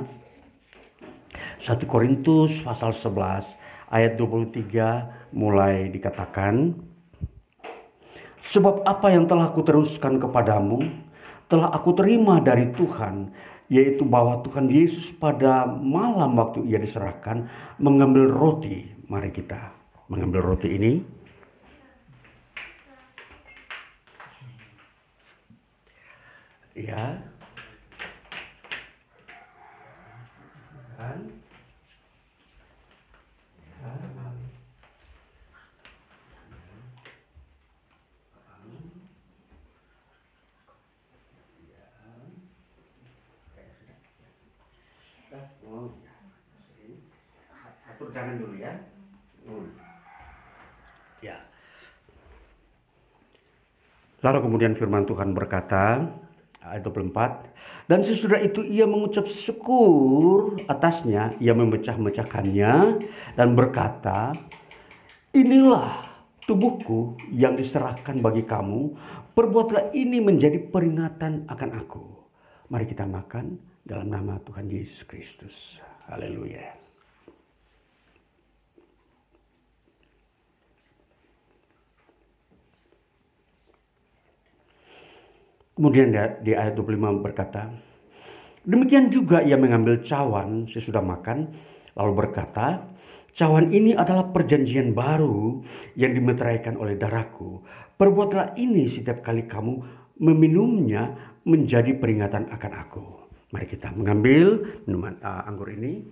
1 1.58 1.90
Korintus 1.90 2.62
pasal 2.62 2.94
11 2.94 3.58
ayat 3.90 4.12
23 4.18 5.34
mulai 5.34 5.90
dikatakan 5.90 6.74
Sebab 8.42 8.82
apa 8.82 9.14
yang 9.14 9.30
telah 9.30 9.54
aku 9.54 9.62
teruskan 9.62 10.18
kepadamu 10.18 10.82
telah 11.46 11.70
aku 11.70 11.94
terima 11.94 12.42
dari 12.42 12.74
Tuhan 12.74 13.30
yaitu 13.70 14.02
bahwa 14.02 14.42
Tuhan 14.42 14.66
Yesus 14.72 15.14
pada 15.14 15.64
malam 15.64 16.36
waktu 16.36 16.66
ia 16.68 16.76
diserahkan 16.76 17.48
mengambil 17.80 18.28
roti. 18.28 18.88
Mari 19.08 19.32
kita 19.32 19.72
mengambil 20.12 20.44
roti 20.44 20.68
ini. 20.74 20.92
Ya 26.72 27.20
kan 30.96 31.20
atur 48.02 48.08
dulu 48.38 48.54
ya. 48.58 48.74
Hmm. 49.46 49.68
ya. 51.22 51.38
Lalu 54.22 54.38
kemudian 54.42 54.74
firman 54.78 55.06
Tuhan 55.06 55.34
berkata 55.34 56.10
ayat 56.66 56.82
24 56.86 57.52
dan 57.90 58.00
sesudah 58.00 58.38
itu 58.38 58.62
ia 58.62 58.86
mengucap 58.86 59.26
syukur 59.26 60.58
atasnya. 60.70 61.34
Ia 61.42 61.52
memecah-mecahkannya 61.52 62.74
dan 63.34 63.48
berkata 63.58 64.32
inilah 65.34 66.06
tubuhku 66.46 67.18
yang 67.34 67.58
diserahkan 67.58 68.22
bagi 68.22 68.46
kamu. 68.46 68.94
Perbuatlah 69.32 69.96
ini 69.96 70.20
menjadi 70.20 70.60
peringatan 70.60 71.48
akan 71.48 71.70
aku. 71.80 72.04
Mari 72.68 72.84
kita 72.84 73.08
makan 73.08 73.56
dalam 73.82 74.12
nama 74.12 74.36
Tuhan 74.40 74.68
Yesus 74.68 75.08
Kristus. 75.08 75.80
Haleluya 76.06 76.81
Kemudian 85.72 86.12
di 86.44 86.52
ayat 86.52 86.76
25 86.76 87.24
berkata, 87.24 87.72
Demikian 88.62 89.10
juga 89.10 89.42
ia 89.42 89.58
mengambil 89.58 89.98
cawan 90.06 90.70
sesudah 90.70 91.02
makan, 91.02 91.50
lalu 91.98 92.12
berkata, 92.14 92.92
Cawan 93.32 93.72
ini 93.72 93.96
adalah 93.96 94.28
perjanjian 94.28 94.92
baru 94.92 95.64
yang 95.96 96.12
dimeteraikan 96.12 96.76
oleh 96.76 97.00
darahku. 97.00 97.64
Perbuatlah 97.96 98.60
ini 98.60 98.84
setiap 98.84 99.24
kali 99.24 99.48
kamu 99.48 99.80
meminumnya 100.20 101.16
menjadi 101.48 101.96
peringatan 101.96 102.52
akan 102.52 102.72
aku. 102.76 103.04
Mari 103.56 103.66
kita 103.72 103.88
mengambil 103.96 104.60
minuman 104.84 105.16
uh, 105.24 105.48
anggur 105.48 105.72
ini. 105.72 106.04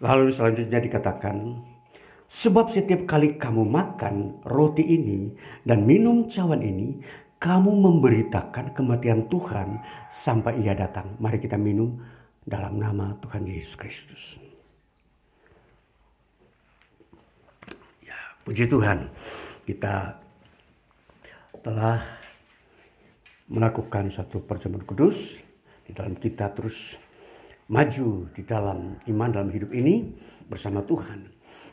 Lalu 0.00 0.28
selanjutnya 0.32 0.80
dikatakan, 0.82 1.36
Sebab 2.26 2.74
setiap 2.74 3.06
kali 3.06 3.38
kamu 3.38 3.62
makan 3.62 4.42
roti 4.42 4.82
ini 4.82 5.30
dan 5.62 5.86
minum 5.86 6.26
cawan 6.26 6.58
ini, 6.58 6.98
kamu 7.38 7.70
memberitakan 7.70 8.74
kematian 8.74 9.30
Tuhan 9.30 9.78
sampai 10.10 10.58
ia 10.58 10.74
datang. 10.74 11.14
Mari 11.22 11.38
kita 11.38 11.54
minum 11.54 12.02
dalam 12.42 12.82
nama 12.82 13.14
Tuhan 13.22 13.46
Yesus 13.46 13.78
Kristus. 13.78 14.22
Ya, 18.02 18.18
puji 18.42 18.66
Tuhan, 18.66 19.06
kita 19.70 20.18
telah 21.62 22.02
melakukan 23.46 24.10
satu 24.10 24.42
perjamuan 24.42 24.82
kudus 24.82 25.38
di 25.86 25.94
dalam 25.94 26.18
kita 26.18 26.50
terus 26.50 26.98
maju 27.66 28.30
di 28.30 28.42
dalam 28.46 28.94
iman 29.10 29.28
dalam 29.30 29.50
hidup 29.50 29.70
ini 29.74 30.06
bersama 30.46 30.82
Tuhan. 30.86 31.26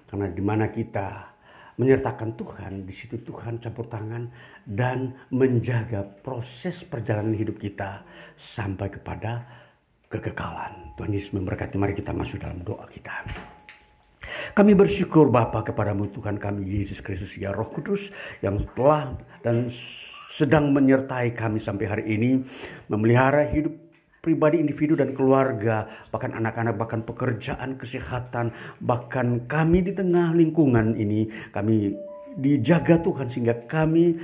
Karena 0.10 0.30
di 0.30 0.44
mana 0.46 0.70
kita 0.70 1.34
menyertakan 1.78 2.38
Tuhan, 2.38 2.74
di 2.86 2.94
situ 2.94 3.18
Tuhan 3.26 3.58
campur 3.58 3.90
tangan 3.90 4.30
dan 4.62 5.10
menjaga 5.34 6.06
proses 6.06 6.86
perjalanan 6.86 7.34
hidup 7.34 7.58
kita 7.58 8.06
sampai 8.38 8.94
kepada 8.94 9.42
kekekalan. 10.06 10.94
Tuhan 10.94 11.10
Yesus 11.10 11.34
memberkati. 11.34 11.74
Mari 11.82 11.98
kita 11.98 12.14
masuk 12.14 12.38
dalam 12.38 12.62
doa 12.62 12.86
kita. 12.86 13.26
Kami 14.54 14.78
bersyukur 14.78 15.34
Bapa 15.34 15.66
kepadamu 15.66 16.14
Tuhan 16.14 16.38
kami 16.38 16.66
Yesus 16.86 17.02
Kristus 17.02 17.34
ya 17.38 17.50
Roh 17.50 17.70
Kudus 17.70 18.14
yang 18.46 18.62
telah 18.78 19.18
dan 19.42 19.68
sedang 20.34 20.74
menyertai 20.74 21.34
kami 21.34 21.62
sampai 21.62 21.86
hari 21.86 22.06
ini 22.18 22.42
memelihara 22.90 23.50
hidup 23.50 23.93
pribadi 24.24 24.56
individu 24.56 24.96
dan 24.96 25.12
keluarga, 25.12 25.84
bahkan 26.08 26.32
anak-anak, 26.32 26.80
bahkan 26.80 27.04
pekerjaan, 27.04 27.76
kesehatan, 27.76 28.56
bahkan 28.80 29.44
kami 29.52 29.84
di 29.84 29.92
tengah 29.92 30.32
lingkungan 30.32 30.96
ini, 30.96 31.28
kami 31.52 31.92
dijaga 32.40 33.04
Tuhan 33.04 33.28
sehingga 33.28 33.68
kami 33.68 34.16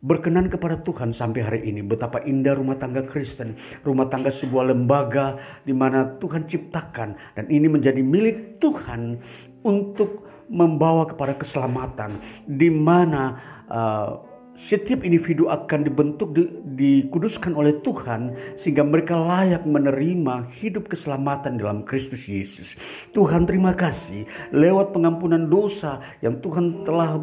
berkenan 0.00 0.48
kepada 0.48 0.80
Tuhan 0.80 1.12
sampai 1.12 1.40
hari 1.44 1.60
ini. 1.68 1.84
Betapa 1.84 2.24
indah 2.24 2.56
rumah 2.56 2.80
tangga 2.80 3.04
Kristen, 3.04 3.60
rumah 3.84 4.08
tangga 4.08 4.32
sebuah 4.32 4.72
lembaga 4.72 5.36
di 5.68 5.76
mana 5.76 6.16
Tuhan 6.16 6.48
ciptakan 6.48 7.36
dan 7.36 7.44
ini 7.52 7.68
menjadi 7.68 8.00
milik 8.00 8.56
Tuhan 8.56 9.20
untuk 9.68 10.32
membawa 10.48 11.04
kepada 11.04 11.36
keselamatan 11.36 12.24
di 12.48 12.72
mana 12.72 13.22
uh, 13.68 14.31
setiap 14.52 15.00
individu 15.02 15.48
akan 15.48 15.88
dibentuk 15.88 16.36
di, 16.36 16.44
dikuduskan 16.76 17.56
oleh 17.56 17.80
Tuhan 17.80 18.54
sehingga 18.56 18.84
mereka 18.84 19.16
layak 19.16 19.64
menerima 19.64 20.52
hidup 20.60 20.92
keselamatan 20.92 21.56
dalam 21.56 21.82
Kristus 21.88 22.28
Yesus. 22.28 22.76
Tuhan 23.16 23.48
terima 23.48 23.72
kasih 23.72 24.28
lewat 24.52 24.92
pengampunan 24.92 25.48
dosa 25.48 26.00
yang 26.20 26.38
Tuhan 26.44 26.84
telah 26.84 27.16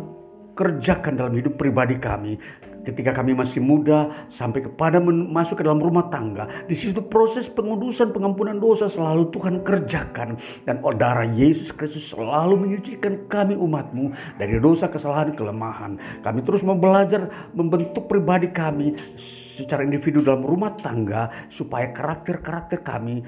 kerjakan 0.58 1.16
dalam 1.16 1.34
hidup 1.40 1.56
pribadi 1.56 1.96
kami 1.96 2.36
ketika 2.90 3.14
kami 3.14 3.38
masih 3.38 3.62
muda 3.62 4.28
sampai 4.28 4.66
kepada 4.66 4.98
masuk 5.02 5.62
ke 5.62 5.64
dalam 5.66 5.80
rumah 5.80 6.10
tangga. 6.10 6.50
Di 6.66 6.74
situ 6.74 7.06
proses 7.06 7.48
pengudusan 7.48 8.10
pengampunan 8.10 8.58
dosa 8.58 8.90
selalu 8.90 9.30
Tuhan 9.30 9.62
kerjakan 9.62 10.36
dan 10.66 10.82
darah 10.98 11.30
Yesus 11.30 11.72
Kristus 11.72 12.12
selalu 12.12 12.68
menyucikan 12.68 13.30
kami 13.30 13.54
umatmu 13.56 14.12
dari 14.36 14.58
dosa 14.58 14.90
kesalahan 14.90 15.32
kelemahan. 15.38 15.96
Kami 16.26 16.40
terus 16.44 16.66
mau 16.66 16.76
membentuk 17.54 18.10
pribadi 18.10 18.50
kami 18.52 18.98
secara 19.60 19.84
individu 19.84 20.24
dalam 20.24 20.44
rumah 20.44 20.76
tangga 20.80 21.50
supaya 21.52 21.92
karakter-karakter 21.92 22.80
kami 22.82 23.22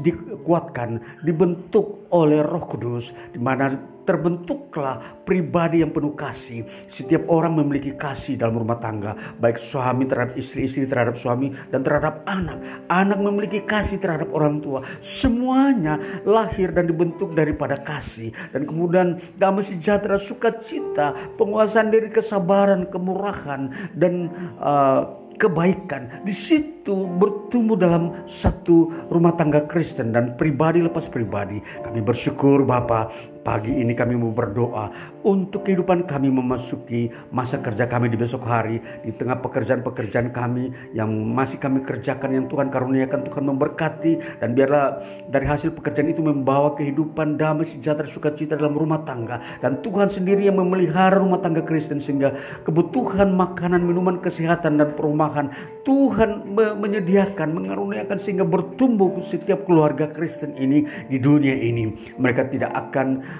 dikuatkan, 0.00 1.20
dibentuk 1.24 2.08
oleh 2.12 2.44
Roh 2.44 2.64
Kudus 2.68 3.12
di 3.32 3.40
mana 3.40 3.93
terbentuklah 4.04 5.24
pribadi 5.24 5.80
yang 5.80 5.90
penuh 5.90 6.12
kasih. 6.14 6.64
Setiap 6.86 7.26
orang 7.28 7.56
memiliki 7.58 7.96
kasih 7.96 8.36
dalam 8.38 8.60
rumah 8.60 8.78
tangga, 8.78 9.16
baik 9.40 9.58
suami 9.58 10.04
terhadap 10.06 10.36
istri, 10.36 10.68
istri 10.68 10.84
terhadap 10.84 11.16
suami, 11.18 11.52
dan 11.72 11.80
terhadap 11.82 12.22
anak. 12.28 12.86
Anak 12.88 13.18
memiliki 13.18 13.64
kasih 13.64 13.98
terhadap 13.98 14.30
orang 14.30 14.60
tua. 14.60 14.84
Semuanya 15.00 16.22
lahir 16.22 16.70
dan 16.70 16.88
dibentuk 16.88 17.32
daripada 17.32 17.80
kasih. 17.80 18.30
Dan 18.52 18.68
kemudian 18.68 19.18
damai 19.40 19.64
sejahtera, 19.64 20.20
sukacita, 20.20 21.34
penguasaan 21.40 21.90
diri, 21.90 22.12
kesabaran, 22.12 22.86
kemurahan, 22.92 23.72
dan 23.96 24.30
uh, 24.60 25.24
kebaikan. 25.34 26.22
Di 26.22 26.34
situ 26.34 27.10
bertumbuh 27.18 27.74
dalam 27.74 28.24
satu 28.28 29.08
rumah 29.10 29.34
tangga 29.34 29.66
Kristen 29.66 30.14
dan 30.14 30.38
pribadi 30.38 30.80
lepas 30.80 31.10
pribadi. 31.10 31.58
Kami 31.82 32.00
bersyukur 32.00 32.62
Bapak 32.62 33.33
Pagi 33.44 33.76
ini 33.76 33.92
kami 33.92 34.16
mau 34.16 34.32
berdoa 34.32 34.88
untuk 35.20 35.68
kehidupan 35.68 36.08
kami 36.08 36.32
memasuki 36.32 37.12
masa 37.28 37.60
kerja 37.60 37.84
kami 37.84 38.08
di 38.08 38.16
besok 38.16 38.40
hari. 38.48 38.80
Di 39.04 39.12
tengah 39.12 39.36
pekerjaan-pekerjaan 39.44 40.32
kami 40.32 40.72
yang 40.96 41.12
masih 41.12 41.60
kami 41.60 41.84
kerjakan 41.84 42.32
yang 42.32 42.46
Tuhan 42.48 42.72
karuniakan 42.72 43.20
Tuhan 43.28 43.44
memberkati. 43.44 44.40
Dan 44.40 44.56
biarlah 44.56 44.96
dari 45.28 45.44
hasil 45.44 45.76
pekerjaan 45.76 46.08
itu 46.08 46.24
membawa 46.24 46.72
kehidupan 46.72 47.36
damai 47.36 47.68
sejahtera 47.68 48.08
sukacita 48.08 48.56
dalam 48.56 48.72
rumah 48.72 49.04
tangga. 49.04 49.60
Dan 49.60 49.84
Tuhan 49.84 50.08
sendiri 50.08 50.48
yang 50.48 50.56
memelihara 50.56 51.20
rumah 51.20 51.44
tangga 51.44 51.60
Kristen 51.68 52.00
sehingga 52.00 52.32
kebutuhan 52.64 53.28
makanan, 53.36 53.84
minuman, 53.84 54.24
kesehatan 54.24 54.80
dan 54.80 54.96
perumahan 54.96 55.52
Tuhan 55.84 56.56
menyediakan, 56.56 57.52
mengaruniakan 57.52 58.16
sehingga 58.16 58.48
bertumbuh 58.48 59.20
setiap 59.20 59.68
keluarga 59.68 60.08
Kristen 60.08 60.56
ini 60.56 60.88
di 61.12 61.20
dunia 61.20 61.52
ini. 61.52 62.16
Mereka 62.16 62.48
tidak 62.48 62.72
akan 62.72 63.33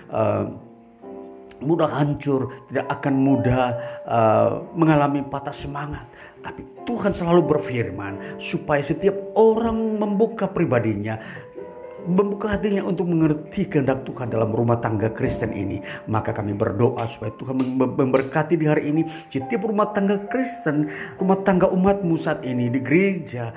mudah 1.64 1.88
hancur, 1.88 2.52
tidak 2.68 2.86
akan 3.00 3.14
mudah 3.14 3.62
uh, 4.04 4.50
mengalami 4.76 5.24
patah 5.24 5.54
semangat. 5.54 6.04
Tapi 6.44 6.60
Tuhan 6.84 7.16
selalu 7.16 7.56
berfirman 7.56 8.36
supaya 8.36 8.84
setiap 8.84 9.16
orang 9.32 9.96
membuka 9.96 10.44
pribadinya, 10.44 11.16
membuka 12.04 12.52
hatinya 12.52 12.84
untuk 12.84 13.08
mengerti 13.08 13.64
kehendak 13.64 14.04
Tuhan 14.04 14.28
dalam 14.28 14.52
rumah 14.52 14.76
tangga 14.76 15.08
Kristen 15.08 15.56
ini. 15.56 15.80
Maka 16.04 16.36
kami 16.36 16.52
berdoa 16.52 17.08
supaya 17.08 17.32
Tuhan 17.40 17.56
memberkati 17.80 18.60
di 18.60 18.68
hari 18.68 18.92
ini 18.92 19.02
setiap 19.32 19.64
rumah 19.64 19.88
tangga 19.96 20.20
Kristen, 20.28 20.92
rumah 21.16 21.40
tangga 21.40 21.72
umatmu 21.72 22.14
saat 22.20 22.44
ini 22.44 22.68
di 22.68 22.80
gereja, 22.84 23.48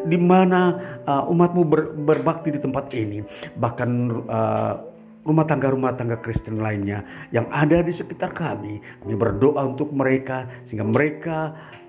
di 0.00 0.16
mana 0.16 0.80
uh, 1.04 1.28
umatmu 1.28 1.62
ber, 1.68 1.92
berbakti 1.92 2.56
di 2.56 2.60
tempat 2.64 2.88
ini. 2.96 3.20
Bahkan 3.52 3.90
uh, 4.32 4.74
rumah 5.24 5.44
tangga-rumah 5.44 5.92
tangga 5.96 6.16
Kristen 6.20 6.60
lainnya 6.60 7.04
yang 7.30 7.48
ada 7.52 7.84
di 7.84 7.92
sekitar 7.92 8.32
kami. 8.32 8.80
Kami 9.04 9.14
berdoa 9.16 9.62
untuk 9.68 9.92
mereka 9.92 10.48
sehingga 10.64 10.86
mereka 10.88 11.38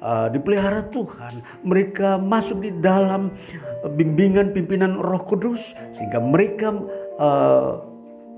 uh, 0.03 0.27
dipelihara 0.27 0.91
Tuhan, 0.91 1.63
mereka 1.63 2.19
masuk 2.19 2.63
di 2.63 2.71
dalam 2.83 3.31
bimbingan 3.95 4.51
pimpinan 4.51 4.99
Roh 4.99 5.23
Kudus 5.23 5.73
sehingga 5.95 6.19
mereka 6.19 6.75
uh, 7.17 7.91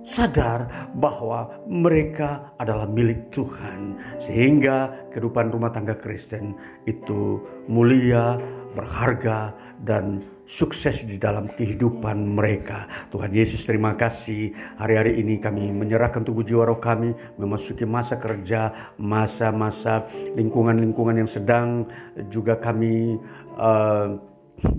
sadar 0.03 0.91
bahwa 0.99 1.63
mereka 1.63 2.51
adalah 2.59 2.83
milik 2.83 3.31
Tuhan 3.31 3.95
sehingga 4.19 5.07
kehidupan 5.15 5.49
rumah 5.49 5.71
tangga 5.71 5.95
Kristen 5.95 6.53
itu 6.83 7.39
mulia, 7.71 8.35
berharga 8.75 9.55
dan 9.87 10.19
sukses 10.43 11.07
di 11.07 11.15
dalam 11.15 11.47
kehidupan 11.51 12.19
mereka. 12.35 13.07
Tuhan 13.09 13.31
Yesus 13.31 13.63
terima 13.63 13.95
kasih 13.95 14.51
hari-hari 14.75 15.19
ini 15.23 15.39
kami 15.39 15.71
menyerahkan 15.71 16.23
tubuh 16.23 16.43
jiwa 16.43 16.67
roh 16.67 16.79
kami 16.83 17.15
memasuki 17.39 17.87
masa 17.87 18.19
kerja, 18.19 18.93
masa-masa 18.99 20.07
lingkungan-lingkungan 20.35 21.23
yang 21.23 21.29
sedang 21.31 21.87
juga 22.27 22.59
kami 22.59 23.15
uh, 23.55 24.19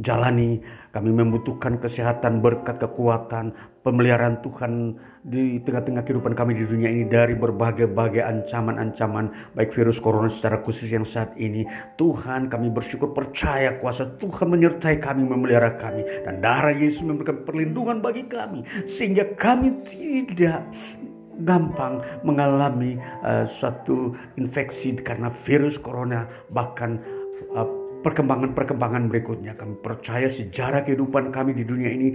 jalani. 0.01 0.61
Kami 0.95 1.11
membutuhkan 1.11 1.83
kesehatan, 1.83 2.39
berkat, 2.39 2.79
kekuatan, 2.79 3.51
pemeliharaan 3.83 4.39
Tuhan 4.47 4.95
di 5.25 5.57
tengah-tengah 5.65 6.05
kehidupan 6.05 6.37
kami 6.37 6.53
di 6.53 6.69
dunia 6.69 6.93
ini 6.93 7.09
dari 7.09 7.33
berbagai-bagai 7.33 8.21
ancaman-ancaman 8.21 9.57
baik 9.57 9.73
virus 9.73 9.97
corona 9.97 10.29
secara 10.29 10.61
khusus 10.61 10.93
yang 10.93 11.09
saat 11.09 11.33
ini. 11.41 11.65
Tuhan 11.97 12.53
kami 12.53 12.69
bersyukur 12.69 13.17
percaya 13.17 13.81
kuasa 13.81 14.05
Tuhan 14.21 14.53
menyertai 14.53 15.01
kami 15.01 15.25
memelihara 15.25 15.81
kami. 15.81 16.05
Dan 16.29 16.45
darah 16.45 16.77
Yesus 16.77 17.01
memberikan 17.01 17.41
perlindungan 17.41 18.05
bagi 18.05 18.29
kami 18.29 18.69
sehingga 18.85 19.33
kami 19.33 19.81
tidak 20.29 20.69
gampang 21.41 22.05
mengalami 22.21 23.01
uh, 23.25 23.49
suatu 23.49 24.13
infeksi 24.37 24.93
karena 25.01 25.33
virus 25.49 25.81
corona 25.81 26.29
bahkan 26.53 27.01
uh, 27.57 27.67
perkembangan-perkembangan 28.05 29.09
berikutnya. 29.09 29.57
Kami 29.57 29.81
percaya 29.81 30.29
sejarah 30.29 30.85
kehidupan 30.85 31.33
kami 31.33 31.57
di 31.57 31.65
dunia 31.65 31.89
ini 31.89 32.13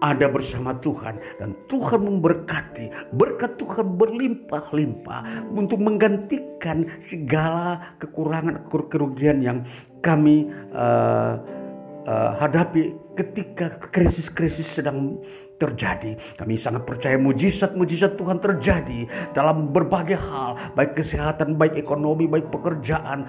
ada 0.00 0.26
bersama 0.32 0.74
Tuhan 0.80 1.20
dan 1.36 1.52
Tuhan 1.68 2.00
memberkati 2.00 3.12
berkat 3.12 3.60
Tuhan 3.60 4.00
berlimpah-limpah 4.00 5.52
untuk 5.52 5.78
menggantikan 5.78 6.88
segala 6.98 7.96
kekurangan 8.00 8.66
kerugian 8.68 9.44
yang 9.44 9.58
kami 10.00 10.48
uh, 10.72 11.36
uh, 12.08 12.30
hadapi 12.40 12.96
ketika 13.12 13.76
krisis-krisis 13.92 14.80
sedang 14.80 15.20
terjadi. 15.60 16.16
Kami 16.40 16.56
sangat 16.56 16.88
percaya 16.88 17.20
mujizat-mujizat 17.20 18.16
Tuhan 18.16 18.40
terjadi 18.40 19.04
dalam 19.36 19.68
berbagai 19.76 20.16
hal, 20.16 20.72
baik 20.72 20.96
kesehatan, 20.96 21.60
baik 21.60 21.76
ekonomi, 21.76 22.24
baik 22.24 22.48
pekerjaan, 22.48 23.28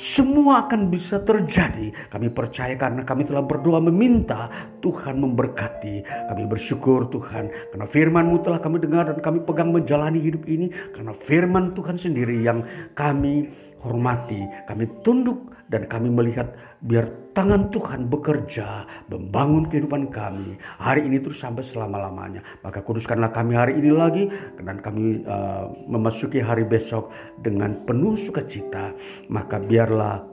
semua 0.00 0.64
akan 0.64 0.88
bisa 0.88 1.20
terjadi. 1.20 1.92
Kami 2.08 2.32
percaya 2.32 2.72
karena 2.80 3.04
kami 3.04 3.28
telah 3.28 3.44
berdoa 3.44 3.84
meminta 3.84 4.48
Tuhan 4.80 5.20
memberkati. 5.20 6.00
Kami 6.32 6.48
bersyukur 6.48 7.12
Tuhan 7.12 7.52
karena 7.68 7.84
firman-Mu 7.84 8.40
telah 8.40 8.64
kami 8.64 8.80
dengar 8.80 9.12
dan 9.12 9.20
kami 9.20 9.44
pegang 9.44 9.68
menjalani 9.76 10.16
hidup 10.16 10.48
ini. 10.48 10.72
Karena 10.96 11.12
firman 11.12 11.76
Tuhan 11.76 12.00
sendiri 12.00 12.40
yang 12.40 12.64
kami 12.96 13.52
hormati. 13.80 14.44
Kami 14.68 14.84
tunduk 15.04 15.50
dan 15.70 15.86
kami 15.86 16.10
melihat 16.10 16.50
biar 16.82 17.30
tangan 17.30 17.70
Tuhan 17.70 18.10
bekerja 18.10 18.84
membangun 19.08 19.70
kehidupan 19.70 20.10
kami. 20.10 20.58
Hari 20.82 21.06
ini 21.06 21.22
terus 21.22 21.40
sampai 21.40 21.62
selama-lamanya. 21.62 22.42
Maka 22.60 22.82
kuduskanlah 22.82 23.30
kami 23.30 23.54
hari 23.54 23.78
ini 23.78 23.90
lagi 23.94 24.26
dan 24.60 24.82
kami 24.82 25.22
uh, 25.24 25.70
memasuki 25.86 26.42
hari 26.42 26.66
besok 26.66 27.08
dengan 27.40 27.86
penuh 27.86 28.18
sukacita. 28.18 28.92
Maka 29.30 29.62
biarlah 29.62 30.30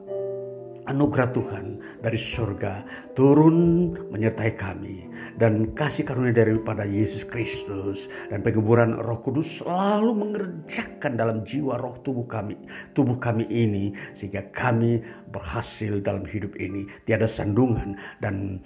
anugerah 0.87 1.29
Tuhan 1.35 1.65
dari 1.99 2.19
surga 2.19 2.73
turun 3.13 3.91
menyertai 4.09 4.51
kami 4.55 5.06
dan 5.37 5.71
kasih 5.77 6.03
karunia 6.03 6.33
daripada 6.33 6.83
Yesus 6.83 7.23
Kristus 7.23 8.09
dan 8.27 8.41
penguburan 8.41 8.97
Roh 8.97 9.21
Kudus 9.21 9.61
selalu 9.61 10.11
mengerjakan 10.17 11.13
dalam 11.13 11.45
jiwa 11.45 11.77
roh 11.77 12.01
tubuh 12.01 12.25
kami 12.25 12.57
tubuh 12.97 13.21
kami 13.21 13.45
ini 13.47 13.93
sehingga 14.17 14.49
kami 14.49 14.99
berhasil 15.29 16.01
dalam 16.01 16.25
hidup 16.25 16.57
ini 16.57 16.89
tiada 17.05 17.29
sandungan 17.29 17.93
dan 18.17 18.59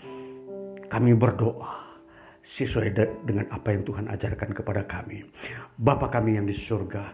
kami 0.87 1.11
berdoa 1.15 1.81
sesuai 2.41 2.89
dengan 3.23 3.45
apa 3.53 3.69
yang 3.69 3.85
Tuhan 3.85 4.09
ajarkan 4.09 4.49
kepada 4.51 4.81
kami. 4.89 5.21
Bapa 5.77 6.09
kami 6.09 6.41
yang 6.41 6.49
di 6.49 6.57
surga, 6.57 7.13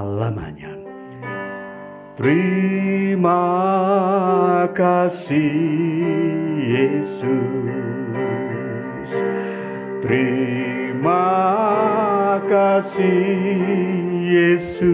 selama-lamanya. 0.00 0.72
Terima 2.16 3.44
kasih 4.72 5.52
Yesus. 6.64 7.28
Terima 10.00 11.28
kasih 12.48 13.60
Yesus. 14.24 14.88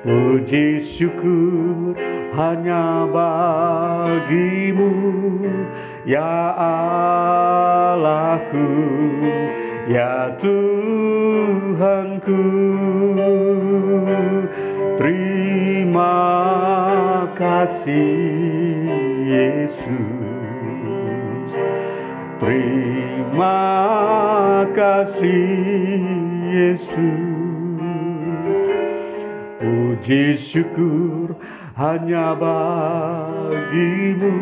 Puji 0.00 0.80
syukur 0.84 1.92
hanya 2.36 3.04
bagimu 3.08 4.92
ya 6.08 6.56
Allahku 8.00 8.64
ya 9.90 10.30
Tuhanku 10.38 10.70
terima 14.94 16.14
kasih 17.34 18.86
Yesus. 19.30 19.90
Terima 22.38 23.60
kasih 24.72 26.00
Yesus. 26.54 26.98
Puji 29.60 30.38
syukur 30.40 31.34
hanya 31.74 32.32
bagimu 32.38 34.32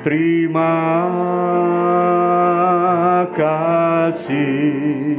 terima 0.00 0.72
kasih. 3.36 5.18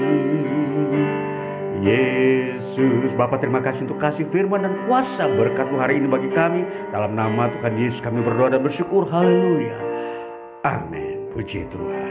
Yesus 1.81 3.09
Bapak 3.17 3.41
terima 3.41 3.57
kasih 3.61 3.89
untuk 3.89 3.97
kasih 3.97 4.29
firman 4.29 4.61
dan 4.61 4.73
kuasa 4.85 5.25
berkatmu 5.25 5.81
hari 5.81 5.97
ini 5.97 6.05
bagi 6.05 6.29
kami. 6.29 6.65
Dalam 6.93 7.17
nama 7.17 7.49
Tuhan 7.57 7.73
Yesus 7.77 8.01
kami 8.05 8.21
berdoa 8.21 8.53
dan 8.53 8.61
bersyukur. 8.61 9.09
Haleluya. 9.09 9.77
Amin. 10.61 11.25
Puji 11.33 11.65
Tuhan 11.71 12.10